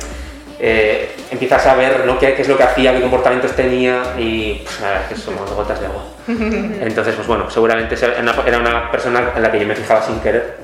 eh, 0.60 1.16
empiezas 1.32 1.66
a 1.66 1.76
ver 1.76 2.06
¿no? 2.06 2.18
qué, 2.18 2.34
qué 2.34 2.41
es 2.41 2.47
lo 2.47 2.58
que 2.58 2.64
hacía, 2.64 2.93
qué 2.93 3.01
comportamientos 3.01 3.56
tenía 3.56 4.14
y 4.18 4.62
pues, 4.64 4.80
la 4.82 4.88
verdad 4.88 5.03
es 5.03 5.16
que 5.16 5.22
somos 5.22 5.51
gotas 5.51 5.80
de 5.80 5.88
agua. 5.88 6.03
Entonces, 6.28 7.16
pues 7.16 7.28
bueno, 7.28 7.49
seguramente 7.49 7.95
era 7.95 8.20
una, 8.20 8.36
era 8.45 8.58
una 8.60 8.91
persona 8.91 9.32
en 9.36 9.41
la 9.41 9.51
que 9.51 9.60
yo 9.60 9.68
me 9.68 9.76
fijaba 9.76 10.01
sin 10.01 10.20
querer 10.20 10.58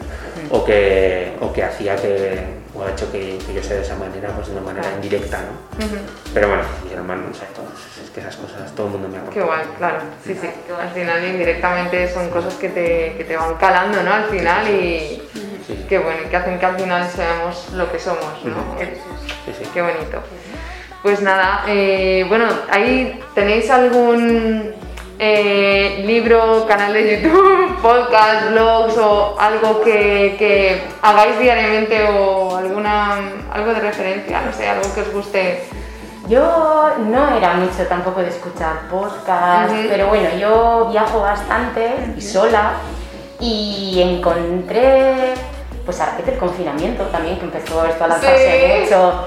o 0.50 0.64
que, 0.64 1.34
o 1.39 1.52
que 1.52 1.64
hacía 1.64 1.96
que, 1.96 2.61
o 2.82 2.86
ha 2.86 2.92
hecho 2.92 3.12
que, 3.12 3.38
que 3.46 3.54
yo 3.54 3.62
sea 3.64 3.78
de 3.78 3.84
esa 3.84 3.96
manera, 3.96 4.30
pues 4.30 4.48
de 4.48 4.54
una 4.54 4.62
manera 4.62 4.88
indirecta, 4.96 5.38
¿no? 5.40 5.86
Pero 6.34 6.48
bueno, 6.48 6.64
mi 6.88 6.94
hermano, 6.94 7.24
no 7.28 7.34
sé, 7.34 7.46
todos, 7.54 7.70
es 8.04 8.10
que 8.10 8.22
esas 8.22 8.36
cosas 8.36 8.74
todo 8.76 8.88
el 8.88 8.94
mundo 8.94 9.08
me 9.10 9.18
ha 9.18 9.30
Qué 9.30 9.42
guay, 9.42 9.62
claro. 9.78 10.00
Sí, 10.26 10.36
sí. 10.40 10.50
Al 10.80 10.90
final 10.90 11.24
indirectamente 11.26 12.12
son 12.12 12.30
cosas 12.30 12.56
que 12.56 12.70
te, 12.70 13.16
que 13.18 13.24
te 13.26 13.38
van 13.38 13.56
calando, 13.56 14.02
¿no? 14.04 14.14
Al 14.14 14.26
final 14.26 14.68
y 14.68 15.22
Sí, 15.68 15.76
sí. 15.78 15.86
qué 15.88 16.00
bueno, 16.00 16.28
que 16.30 16.36
hacen 16.36 16.58
que 16.60 16.66
al 16.66 16.76
final 16.76 17.08
seamos 17.10 17.70
lo 17.74 17.92
que 17.92 18.00
somos, 18.00 18.44
¿no? 18.46 18.76
Sí, 19.46 19.54
sí. 19.60 19.70
Qué 19.74 19.82
bonito. 19.82 20.22
Pues 21.04 21.22
nada, 21.22 21.64
eh, 21.68 22.26
bueno, 22.30 22.46
ahí 22.70 23.20
tenéis 23.34 23.70
algún 23.72 24.74
eh, 25.24 26.02
libro, 26.08 26.66
canal 26.68 26.92
de 26.94 27.22
YouTube, 27.22 27.78
podcast, 27.82 28.50
blogs 28.50 28.98
o 28.98 29.36
algo 29.40 29.82
que, 29.82 30.36
que 30.40 30.82
hagáis 31.04 31.38
diariamente 31.40 32.04
o 32.10 32.58
alguna 32.58 33.20
algo 33.54 33.72
de 33.72 33.80
referencia, 33.82 34.42
no 34.42 34.52
sé, 34.52 34.68
algo 34.68 34.92
que 34.96 35.02
os 35.02 35.14
guste. 35.14 35.64
Yo 36.28 36.94
no 37.08 37.38
era 37.38 37.54
mucho 37.54 37.86
tampoco 37.88 38.22
de 38.22 38.30
escuchar 38.30 38.88
podcast, 38.90 39.74
pero 39.90 40.08
bueno, 40.08 40.30
yo 40.40 40.88
viajo 40.92 41.20
bastante 41.22 41.92
y 42.18 42.22
sola 42.22 42.74
y 43.40 44.02
encontré, 44.02 45.34
pues 45.86 46.00
a 46.02 46.08
raíz 46.14 46.26
del 46.26 46.38
confinamiento 46.38 47.04
también, 47.06 47.38
que 47.38 47.46
empezó 47.46 47.86
esto 47.86 48.04
a 48.06 48.08
lanzarse 48.08 48.78
Sí. 48.78 48.84
mucho. 48.86 49.24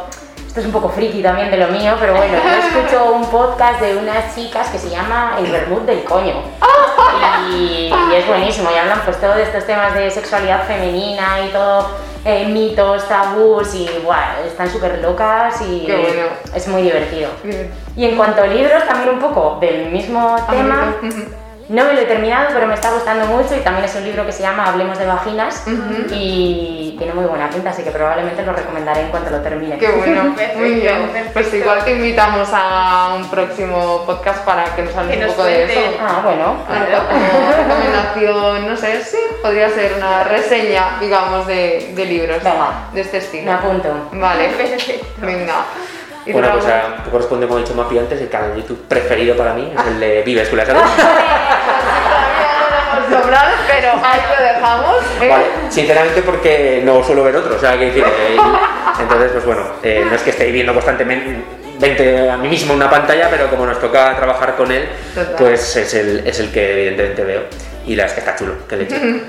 Esto 0.54 0.60
es 0.60 0.66
un 0.66 0.80
poco 0.80 0.88
friki 0.88 1.20
también 1.20 1.50
de 1.50 1.56
lo 1.56 1.66
mío, 1.66 1.96
pero 1.98 2.14
bueno, 2.14 2.32
yo 2.32 2.80
escucho 2.80 3.12
un 3.12 3.26
podcast 3.26 3.80
de 3.80 3.96
unas 3.96 4.36
chicas 4.36 4.68
que 4.68 4.78
se 4.78 4.88
llama 4.88 5.34
El 5.36 5.50
Vermut 5.50 5.82
del 5.82 6.04
Coño. 6.04 6.44
Y, 7.50 7.90
y 7.92 8.14
es 8.14 8.24
buenísimo, 8.24 8.70
y 8.72 8.78
hablan 8.78 9.00
pues 9.04 9.20
todo 9.20 9.34
de 9.34 9.42
estos 9.42 9.66
temas 9.66 9.92
de 9.94 10.08
sexualidad 10.12 10.62
femenina 10.62 11.44
y 11.44 11.48
todo, 11.48 11.88
eh, 12.24 12.46
mitos, 12.46 13.08
tabús, 13.08 13.74
y 13.74 13.90
buah, 14.04 14.46
están 14.46 14.70
súper 14.70 15.00
locas 15.00 15.60
y 15.60 15.86
Qué 15.86 15.96
bueno. 15.96 16.28
es 16.54 16.68
muy 16.68 16.82
divertido. 16.82 17.30
Y 17.96 18.04
en 18.04 18.16
cuanto 18.16 18.44
a 18.44 18.46
libros, 18.46 18.86
también 18.86 19.08
un 19.08 19.18
poco 19.18 19.58
del 19.60 19.90
mismo 19.90 20.36
tema. 20.48 20.94
No 21.68 21.84
me 21.84 21.94
lo 21.94 22.00
he 22.00 22.04
terminado, 22.04 22.48
pero 22.52 22.66
me 22.66 22.74
está 22.74 22.90
gustando 22.92 23.24
mucho 23.26 23.54
y 23.56 23.60
también 23.60 23.86
es 23.86 23.94
un 23.94 24.04
libro 24.04 24.26
que 24.26 24.32
se 24.32 24.42
llama 24.42 24.66
Hablemos 24.66 24.98
de 24.98 25.06
Vaginas 25.06 25.64
y 26.10 26.94
tiene 26.98 27.14
muy 27.14 27.24
buena 27.24 27.48
pinta, 27.48 27.70
así 27.70 27.82
que 27.82 27.90
probablemente 27.90 28.42
lo 28.44 28.52
recomendaré 28.52 29.00
en 29.02 29.08
cuanto 29.08 29.30
lo 29.30 29.40
termine. 29.40 29.78
Qué 29.78 29.88
bueno, 29.90 30.24
muy 30.56 30.74
bien. 30.74 31.08
perfecto. 31.08 31.30
Pues 31.32 31.54
igual 31.54 31.84
te 31.84 31.92
invitamos 31.92 32.48
a 32.52 33.14
un 33.16 33.28
próximo 33.30 34.02
podcast 34.04 34.44
para 34.44 34.64
que 34.76 34.82
nos 34.82 34.94
hables 34.96 35.18
un 35.22 35.26
poco 35.28 35.44
de 35.44 35.64
eso. 35.64 35.80
Ah, 36.00 36.20
bueno. 36.22 36.56
Como 36.66 37.52
recomendación, 37.56 38.68
no 38.68 38.76
sé, 38.76 39.02
sí, 39.02 39.18
podría 39.42 39.70
ser 39.70 39.94
una 39.96 40.24
reseña, 40.24 40.98
digamos, 41.00 41.46
de, 41.46 41.92
de 41.94 42.04
libros 42.04 42.42
Venga. 42.42 42.88
de 42.92 43.00
este 43.00 43.18
Me 43.18 43.24
estilo. 43.24 43.52
apunto. 43.52 44.08
Vale, 44.12 44.48
Perfecto. 44.58 45.06
venga. 45.18 45.64
¿Y 46.26 46.32
Bueno, 46.32 46.48
Raúl? 46.48 46.60
pues 46.60 46.72
a, 46.72 47.04
corresponde, 47.10 47.46
como 47.46 47.58
he 47.58 47.62
dicho 47.62 47.74
Mapi 47.74 47.98
antes, 47.98 48.20
el 48.20 48.28
canal 48.28 48.54
de 48.54 48.62
YouTube 48.62 48.86
preferido 48.88 49.36
para 49.36 49.52
mí 49.54 49.72
es 49.78 49.86
el 49.86 50.00
de 50.00 50.22
Vive 50.22 50.42
Escuela 50.42 50.64
Salud. 50.64 50.80
Sobrado, 53.10 53.50
pero 53.66 53.88
ahí 54.02 54.20
lo 54.38 54.44
dejamos. 54.44 54.96
¿eh? 55.20 55.28
Vale, 55.28 55.44
sinceramente 55.68 56.22
porque 56.22 56.82
no 56.84 57.02
suelo 57.04 57.24
ver 57.24 57.36
otros, 57.36 57.56
o 57.56 57.60
sea, 57.60 57.78
que 57.78 57.86
decir, 57.86 58.02
eh, 58.04 58.36
entonces, 59.00 59.32
pues 59.32 59.44
bueno, 59.44 59.62
eh, 59.82 60.04
no 60.08 60.14
es 60.16 60.22
que 60.22 60.30
esté 60.30 60.50
viendo 60.50 60.72
constantemente 60.72 62.30
a 62.30 62.36
mí 62.38 62.48
mismo 62.48 62.72
una 62.72 62.88
pantalla, 62.88 63.28
pero 63.30 63.48
como 63.50 63.66
nos 63.66 63.78
toca 63.78 64.16
trabajar 64.16 64.56
con 64.56 64.72
él, 64.72 64.88
Total. 65.14 65.34
pues 65.38 65.76
es 65.76 65.92
el, 65.94 66.26
es 66.26 66.40
el 66.40 66.50
que 66.50 66.72
evidentemente 66.72 67.24
veo. 67.24 67.42
Y 67.86 67.94
la 67.94 68.06
es 68.06 68.12
que 68.14 68.20
está 68.20 68.34
chulo, 68.34 68.66
que 68.66 68.76
leche. 68.76 68.96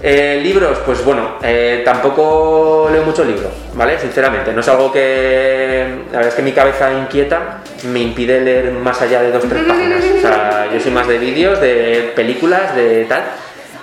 Eh, 0.00 0.40
libros, 0.42 0.78
pues 0.86 1.04
bueno, 1.04 1.36
eh, 1.42 1.82
tampoco 1.84 2.88
leo 2.92 3.02
mucho 3.02 3.24
libro, 3.24 3.50
¿vale? 3.74 3.98
Sinceramente, 3.98 4.52
no 4.52 4.60
es 4.60 4.68
algo 4.68 4.92
que. 4.92 5.86
La 6.12 6.18
verdad 6.18 6.28
es 6.28 6.34
que 6.34 6.42
mi 6.42 6.52
cabeza 6.52 6.92
inquieta 6.92 7.58
me 7.84 8.00
impide 8.00 8.40
leer 8.40 8.72
más 8.72 9.02
allá 9.02 9.22
de 9.22 9.32
dos 9.32 9.42
tres 9.48 9.64
páginas. 9.64 10.04
O 10.04 10.20
sea, 10.20 10.68
yo 10.72 10.78
soy 10.78 10.92
más 10.92 11.08
de 11.08 11.18
vídeos, 11.18 11.60
de 11.60 12.12
películas, 12.14 12.76
de 12.76 13.06
tal. 13.06 13.24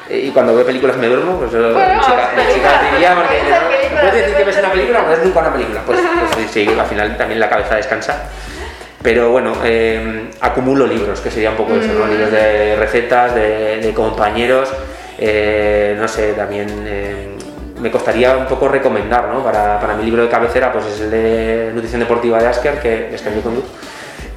Y 0.09 0.29
cuando 0.29 0.55
veo 0.55 0.65
películas 0.65 0.95
me 0.97 1.07
duermo, 1.07 1.37
pues 1.39 1.51
Bueno, 1.51 2.01
chica, 2.01 2.29
chica 2.53 2.89
diría, 2.93 3.15
porque 3.15 3.41
¿no? 3.49 3.99
¿puedes 3.99 4.13
decir 4.13 4.35
que 4.35 4.43
ves 4.43 4.57
una 4.59 4.71
película? 4.71 5.01
No 5.01 5.09
ves 5.09 5.23
nunca 5.23 5.39
una 5.39 5.53
película. 5.53 5.81
Pues, 5.85 5.99
pues 6.35 6.49
sí, 6.51 6.65
sí, 6.65 6.79
al 6.79 6.85
final 6.85 7.17
también 7.17 7.39
la 7.39 7.49
cabeza 7.49 7.75
descansa. 7.75 8.23
Pero 9.01 9.31
bueno, 9.31 9.53
eh, 9.63 10.29
acumulo 10.41 10.87
libros, 10.87 11.19
que 11.19 11.29
sería 11.29 11.51
un 11.51 11.57
poco 11.57 11.75
eso, 11.75 11.91
¿no? 11.93 12.07
Libros 12.07 12.31
de 12.31 12.75
recetas, 12.75 13.35
de, 13.35 13.77
de 13.77 13.93
compañeros, 13.93 14.69
eh, 15.17 15.95
no 15.99 16.07
sé, 16.07 16.33
también 16.33 16.67
eh, 16.85 17.27
me 17.81 17.91
costaría 17.91 18.35
un 18.37 18.45
poco 18.45 18.67
recomendar, 18.67 19.27
¿no? 19.29 19.43
Para, 19.43 19.79
para 19.79 19.95
mi 19.95 20.03
libro 20.03 20.23
de 20.23 20.29
cabecera, 20.29 20.71
pues 20.71 20.85
es 20.85 21.01
el 21.01 21.11
de 21.11 21.71
Nutrición 21.73 21.99
Deportiva 22.01 22.39
de 22.39 22.47
Asker, 22.47 22.79
que 22.81 23.09
Luz, 23.45 23.65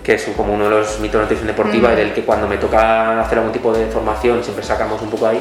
que 0.03 0.15
es 0.15 0.25
como 0.37 0.55
uno 0.55 0.65
de 0.65 0.71
los 0.71 0.99
mitos 1.01 1.15
de 1.19 1.23
nutrición 1.23 1.47
deportiva 1.49 1.93
y 1.93 1.97
del 1.97 2.13
que 2.13 2.23
cuando 2.25 2.49
me 2.49 2.57
toca 2.57 3.21
hacer 3.21 3.39
algún 3.39 3.53
tipo 3.53 3.73
de 3.73 3.87
formación 3.87 4.43
siempre 4.43 4.65
sacamos 4.65 5.01
un 5.03 5.11
poco 5.11 5.27
ahí. 5.27 5.41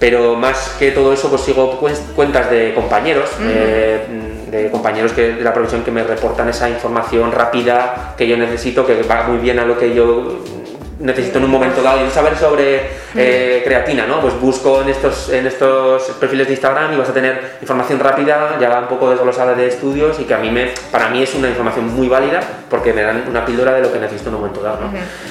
Pero 0.00 0.34
más 0.34 0.74
que 0.78 0.90
todo 0.90 1.12
eso, 1.12 1.28
pues 1.30 1.42
sigo 1.42 1.80
cuen- 1.80 1.96
cuentas 2.16 2.50
de 2.50 2.74
compañeros, 2.74 3.30
eh, 3.40 4.04
de 4.50 4.70
compañeros 4.70 5.12
que, 5.12 5.34
de 5.34 5.42
la 5.42 5.54
profesión 5.54 5.82
que 5.84 5.92
me 5.92 6.02
reportan 6.02 6.48
esa 6.48 6.68
información 6.68 7.30
rápida 7.30 8.14
que 8.18 8.26
yo 8.26 8.36
necesito, 8.36 8.84
que 8.84 9.02
va 9.04 9.22
muy 9.28 9.38
bien 9.38 9.60
a 9.60 9.64
lo 9.64 9.78
que 9.78 9.94
yo 9.94 10.40
necesito 11.04 11.38
en 11.38 11.44
un 11.44 11.50
momento 11.50 11.82
dado. 11.82 12.04
Y 12.04 12.10
saber 12.10 12.36
sobre 12.36 12.80
eh, 13.14 13.62
creatina, 13.64 14.06
¿no? 14.06 14.20
Pues 14.20 14.38
busco 14.40 14.82
en 14.82 14.88
estos, 14.88 15.28
en 15.28 15.46
estos 15.46 16.02
perfiles 16.18 16.46
de 16.46 16.54
Instagram 16.54 16.94
y 16.94 16.96
vas 16.96 17.10
a 17.10 17.12
tener 17.12 17.58
información 17.60 18.00
rápida, 18.00 18.56
ya 18.58 18.80
un 18.80 18.88
poco 18.88 19.10
desglosada 19.10 19.54
de 19.54 19.68
estudios 19.68 20.18
y 20.18 20.24
que 20.24 20.34
a 20.34 20.38
mí 20.38 20.50
me, 20.50 20.72
para 20.90 21.10
mí 21.10 21.22
es 21.22 21.34
una 21.34 21.48
información 21.48 21.94
muy 21.94 22.08
válida 22.08 22.40
porque 22.70 22.92
me 22.92 23.02
dan 23.02 23.24
una 23.28 23.44
píldora 23.44 23.74
de 23.74 23.82
lo 23.82 23.92
que 23.92 23.98
necesito 23.98 24.30
en 24.30 24.36
un 24.36 24.40
momento 24.40 24.62
dado, 24.62 24.80
¿no? 24.80 24.90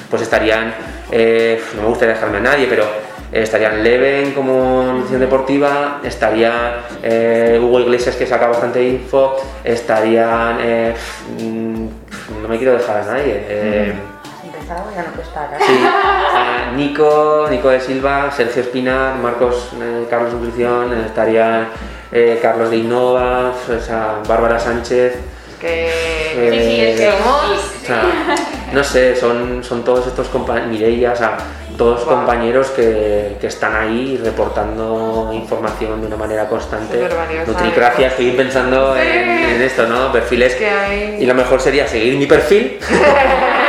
Pues 0.09 0.21
estarían, 0.21 0.73
eh, 1.11 1.59
no 1.75 1.81
me 1.81 1.87
gusta 1.87 2.05
dejarme 2.05 2.37
a 2.37 2.41
nadie, 2.41 2.67
pero 2.69 2.85
estarían 3.31 3.83
Leven 3.83 4.31
como 4.33 4.83
nutrición 4.83 5.21
deportiva, 5.21 6.01
estaría 6.03 6.83
eh, 7.01 7.59
Hugo 7.61 7.79
Iglesias 7.79 8.15
que 8.15 8.27
saca 8.27 8.45
bastante 8.45 8.87
info, 8.87 9.37
estarían, 9.63 10.57
eh, 10.61 10.93
mm, 11.39 11.87
no 12.43 12.47
me 12.47 12.57
quiero 12.57 12.73
dejar 12.73 12.97
a 12.97 13.05
nadie. 13.05 14.12
Empezado 14.63 14.91
ya 14.95 15.03
no. 15.03 15.09
Sí, 15.59 15.73
eh, 15.73 16.75
Nico, 16.77 17.47
Nico 17.49 17.69
de 17.69 17.79
Silva, 17.81 18.31
Sergio 18.31 18.61
Espinar, 18.61 19.15
Marcos, 19.15 19.71
eh, 19.81 20.05
Carlos 20.09 20.33
Nutrición, 20.33 20.93
eh, 20.93 21.03
estarían 21.07 21.67
eh, 22.11 22.39
Carlos 22.41 22.69
de 22.69 22.77
Innova, 22.77 23.51
o 23.51 23.79
sea, 23.81 24.19
Bárbara 24.27 24.57
Sánchez. 24.59 25.15
Que, 25.59 25.87
Eh, 26.35 26.49
Sí, 26.51 26.59
sí, 26.75 26.81
es 26.81 26.99
que 26.99 27.11
somos- 27.11 27.59
O 27.83 27.85
sea, 27.85 28.03
no 28.71 28.83
sé, 28.83 29.15
son, 29.17 29.63
son 29.63 29.83
todos 29.83 30.07
estos 30.07 30.27
compañeros, 30.29 30.69
Mireia, 30.71 31.11
o 31.11 31.15
sea, 31.15 31.37
todos 31.77 32.05
Guau. 32.05 32.17
compañeros 32.17 32.67
que, 32.69 33.37
que 33.41 33.47
están 33.47 33.75
ahí 33.75 34.19
reportando 34.23 35.29
información 35.33 35.99
de 36.01 36.07
una 36.07 36.15
manera 36.17 36.47
constante. 36.47 37.05
Nutricracia, 37.45 38.07
estoy 38.07 38.31
pensando 38.31 38.95
Sí. 38.95 39.01
en, 39.01 39.29
en 39.29 39.61
esto, 39.61 39.85
¿no? 39.87 40.11
Perfiles. 40.11 40.55
que 40.55 40.69
hay. 40.69 41.17
Y 41.19 41.25
lo 41.25 41.33
mejor 41.35 41.59
sería 41.59 41.85
seguir 41.87 42.15
mi 42.17 42.25
perfil, 42.27 42.79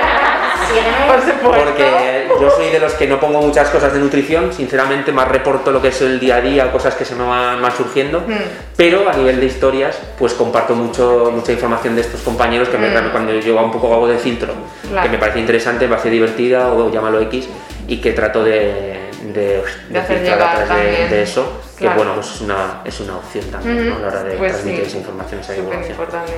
Por 1.07 1.20
supuesto. 1.20 1.64
porque 1.64 2.29
yo 2.41 2.51
soy 2.51 2.70
de 2.70 2.79
los 2.81 2.93
que 2.95 3.07
no 3.07 3.20
pongo 3.20 3.41
muchas 3.41 3.68
cosas 3.70 3.93
de 3.93 3.99
nutrición, 4.01 4.53
sinceramente 4.53 5.12
más 5.12 5.29
reporto 5.29 5.70
lo 5.70 5.81
que 5.81 5.89
es 5.89 6.01
el 6.03 6.18
día 6.20 6.37
a 6.37 6.41
día, 6.41 6.72
cosas 6.72 6.95
que 6.95 7.05
se 7.05 7.14
me 7.14 7.25
van, 7.25 7.61
van 7.62 7.72
surgiendo, 7.77 8.20
Mm. 8.20 8.33
pero 8.77 9.09
a 9.09 9.12
nivel 9.12 9.39
de 9.41 9.47
historias 9.47 9.97
pues 10.18 10.35
comparto 10.35 10.75
mucho, 10.75 11.31
mucha 11.35 11.53
información 11.53 11.95
de 11.95 12.01
estos 12.03 12.20
compañeros 12.22 12.68
que 12.68 12.79
me, 12.79 12.89
Mm. 12.89 13.11
cuando 13.12 13.33
yo 13.35 13.57
un 13.62 13.70
poco 13.72 13.93
hago 13.93 14.09
de 14.09 14.18
filtro, 14.18 14.53
Claro. 14.89 15.03
que 15.03 15.09
me 15.12 15.18
parece 15.18 15.39
interesante, 15.41 15.85
me 15.87 15.91
parece 15.91 16.11
divertida 16.11 16.72
o 16.72 16.91
llámalo 16.91 17.20
X 17.20 17.49
y 17.87 17.99
que 18.01 18.12
trato 18.12 18.43
de, 18.45 19.11
de, 19.33 19.62
de 19.89 19.99
hacer 19.99 20.18
filtrar 20.18 20.39
llegar 20.39 20.62
a 20.62 20.64
través 20.64 21.11
de, 21.11 21.16
de 21.16 21.22
eso, 21.22 21.61
que 21.79 21.85
Claro. 21.85 21.97
bueno, 21.97 22.14
pues 22.14 22.31
es 22.35 22.41
una, 22.41 22.81
es 22.85 23.01
una 23.01 23.16
opción 23.16 23.45
también 23.51 23.89
¿no? 23.91 23.97
a 23.97 23.99
la 24.01 24.07
hora 24.09 24.22
de 24.22 24.37
Pues 24.37 24.53
transmitir 24.53 24.85
sí, 24.85 24.89
esa 24.91 24.99
información, 24.99 25.41
esa 25.41 25.53
divulgación. 25.55 25.91
importante. 25.91 26.33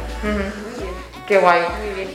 Qué 1.27 1.39
guay. 1.39 1.61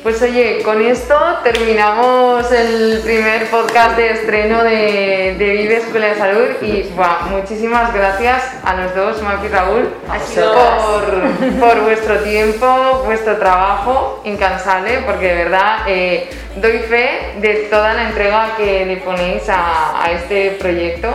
Pues 0.03 0.22
oye, 0.22 0.62
con 0.64 0.82
esto 0.82 1.16
terminamos 1.43 2.49
el 2.49 3.01
primer 3.03 3.49
podcast 3.51 3.97
de 3.97 4.12
estreno 4.12 4.64
de, 4.64 5.36
de 5.38 5.49
Vive 5.49 5.78
Escuela 5.78 6.07
de 6.07 6.16
Salud 6.16 6.47
y 6.62 6.84
buah, 6.95 7.24
muchísimas 7.30 7.93
gracias 7.93 8.41
a 8.64 8.74
los 8.76 8.95
dos, 8.95 9.22
Mapi 9.22 9.47
y 9.47 9.49
Raúl, 9.49 9.89
por, 10.53 11.59
por 11.59 11.82
vuestro 11.82 12.20
tiempo, 12.20 13.03
vuestro 13.05 13.36
trabajo 13.38 14.22
incansable, 14.24 14.99
porque 15.05 15.28
de 15.28 15.43
verdad 15.43 15.80
eh, 15.88 16.30
doy 16.55 16.80
fe 16.80 17.34
de 17.41 17.68
toda 17.70 17.93
la 17.93 18.07
entrega 18.07 18.55
que 18.55 18.86
le 18.86 18.97
ponéis 18.97 19.47
a, 19.49 20.03
a 20.03 20.12
este 20.12 20.51
proyecto. 20.51 21.09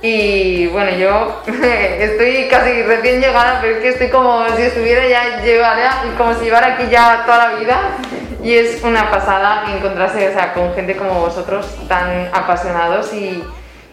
Y 0.00 0.68
bueno, 0.68 0.92
yo 0.92 1.42
estoy 1.46 2.46
casi 2.48 2.82
recién 2.82 3.20
llegada, 3.20 3.58
pero 3.60 3.76
es 3.76 3.82
que 3.82 3.88
estoy 3.88 4.08
como 4.08 4.46
si 4.56 4.62
estuviera 4.62 5.06
ya 5.08 5.42
llevada, 5.42 6.02
como 6.16 6.34
si 6.34 6.44
llevara 6.44 6.74
aquí 6.74 6.88
ya 6.88 7.24
toda 7.24 7.48
la 7.48 7.54
vida. 7.56 7.78
Y 8.42 8.54
es 8.54 8.82
una 8.84 9.10
pasada 9.10 9.64
encontrarse 9.74 10.28
o 10.28 10.32
sea, 10.32 10.54
con 10.54 10.72
gente 10.74 10.96
como 10.96 11.14
vosotros, 11.14 11.66
tan 11.88 12.28
apasionados 12.32 13.12
y, 13.12 13.42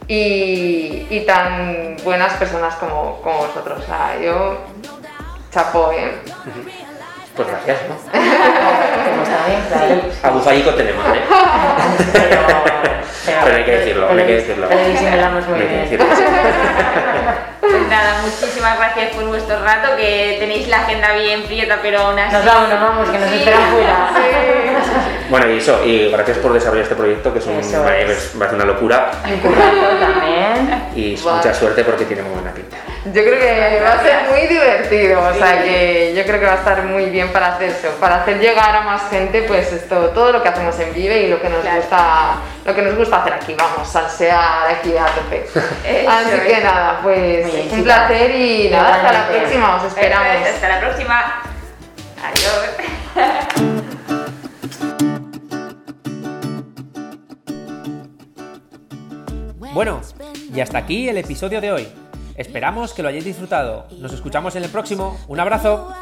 y, 0.08 1.08
y 1.10 1.24
tan 1.26 1.98
buenas 2.04 2.34
personas 2.34 2.76
como, 2.76 3.22
como 3.22 3.38
vosotros. 3.40 3.82
O 3.82 3.86
sea, 3.86 4.20
yo 4.24 4.60
chapó, 5.52 5.92
¿eh? 5.92 6.12
Pues 7.36 7.48
gracias, 7.50 7.80
¿no? 7.90 7.96
Como 8.12 9.24
está 9.24 9.48
bien, 9.48 9.62
claro. 9.70 10.02
Aguzaico 10.24 10.74
tenemos, 10.74 11.06
¿eh? 11.08 11.22
Pero, 12.14 12.95
Pero 13.26 13.56
hay 13.58 13.64
que 13.64 13.72
decirlo, 13.72 14.10
hay 14.10 14.18
que 14.26 14.34
decirlo. 14.36 14.68
Pero 14.70 14.90
disimulamos 14.90 15.48
muy 15.48 15.60
Hay 15.60 15.68
que 15.68 15.74
bien. 15.74 15.82
decirlo. 15.84 16.06
Pues 17.66 17.90
nada, 17.90 18.22
muchísimas 18.22 18.78
gracias 18.78 19.16
por 19.16 19.26
vuestro 19.26 19.62
rato, 19.64 19.98
que 19.98 20.38
tenéis 20.40 20.68
la 20.68 20.82
agenda 20.82 21.14
bien 21.14 21.44
prieta, 21.44 21.80
pero 21.82 22.00
aún 22.00 22.20
así... 22.20 22.34
Nos 22.36 22.46
vamos, 22.46 22.70
nos 22.70 22.80
vamos, 22.82 23.10
que 23.10 23.18
nos 23.18 23.30
Sí. 23.30 23.36
esperan 23.38 23.62
fuera. 23.72 24.10
Bueno, 25.30 25.50
y 25.52 25.58
eso, 25.58 25.84
y 25.84 26.12
gracias 26.12 26.38
por 26.38 26.54
desarrollar 26.54 26.84
este 26.84 26.94
proyecto, 26.96 27.34
que 27.34 27.40
es, 27.40 27.46
un, 27.48 27.56
es. 27.60 27.74
va 28.40 28.46
a 28.46 28.50
ser 28.50 28.56
una 28.56 28.66
locura. 28.66 29.12
Y 29.28 29.34
un 29.48 30.00
también. 30.00 30.84
Y 30.96 31.20
mucha 31.22 31.52
suerte 31.54 31.84
porque 31.84 32.06
tiene 32.06 32.22
muy 32.22 32.34
buena 32.36 32.52
pinta. 32.54 32.78
Yo 33.14 33.22
creo 33.24 33.40
que 33.40 33.82
va 33.84 33.94
a 33.94 34.02
ser 34.04 34.30
muy 34.32 34.48
divertido, 34.48 35.22
o 35.22 35.34
sea 35.36 35.62
que 35.62 36.14
yo 36.18 36.24
creo 36.26 36.40
que 36.40 36.46
va 36.48 36.54
a 36.54 36.56
estar 36.56 36.82
muy 36.84 37.06
bien 37.12 37.32
para 37.32 37.54
hacer 37.56 37.70
eso, 37.70 37.90
para 38.00 38.24
hacer 38.24 38.40
llegar 38.40 38.76
a 38.76 38.82
más 38.82 39.10
gente, 39.12 39.44
pues 39.44 39.72
esto, 39.72 40.10
todo 40.10 40.32
lo 40.32 40.42
que 40.42 40.50
hacemos 40.50 40.78
en 40.80 40.92
Vive 40.92 41.22
y 41.22 41.28
lo 41.30 41.40
que 41.40 41.50
nos 41.50 41.62
Claro. 41.62 41.78
gusta, 41.78 42.36
lo 42.66 42.74
que 42.76 42.82
nos 42.82 42.96
gusta 42.96 43.18
hacer 43.22 43.34
aquí, 43.34 43.54
vamos, 43.56 43.88
salsear 43.88 44.70
aquí 44.72 44.98
a 44.98 45.06
tope. 45.06 45.46
Eso 45.86 46.10
Así 46.10 46.32
es. 46.34 46.42
que 46.42 46.62
nada, 46.64 47.00
pues 47.04 47.46
bien, 47.54 47.70
un 47.74 47.84
placer 47.84 48.32
y 48.36 48.70
nada, 48.72 48.96
hasta 48.96 49.12
la 49.14 49.28
próxima, 49.28 49.76
os 49.76 49.84
esperamos. 49.84 50.28
Hasta 50.48 50.68
la 50.68 50.80
próxima. 50.80 51.42
Adiós. 52.24 53.76
Bueno, 59.74 60.02
y 60.54 60.60
hasta 60.62 60.78
aquí 60.80 61.10
el 61.10 61.18
episodio 61.18 61.60
de 61.62 61.72
hoy. 61.72 61.88
Esperamos 62.36 62.94
que 62.94 63.02
lo 63.02 63.10
hayáis 63.10 63.26
disfrutado. 63.26 63.88
Nos 64.00 64.12
escuchamos 64.14 64.56
en 64.56 64.64
el 64.64 64.70
próximo. 64.70 65.18
Un 65.28 65.40
abrazo. 65.40 65.94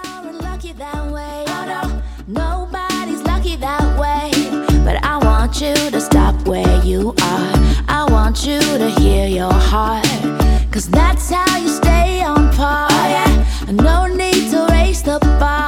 No 13.71 14.07
need 14.07 14.51
to 14.51 14.67
the 15.03 15.19
bar. 15.39 15.53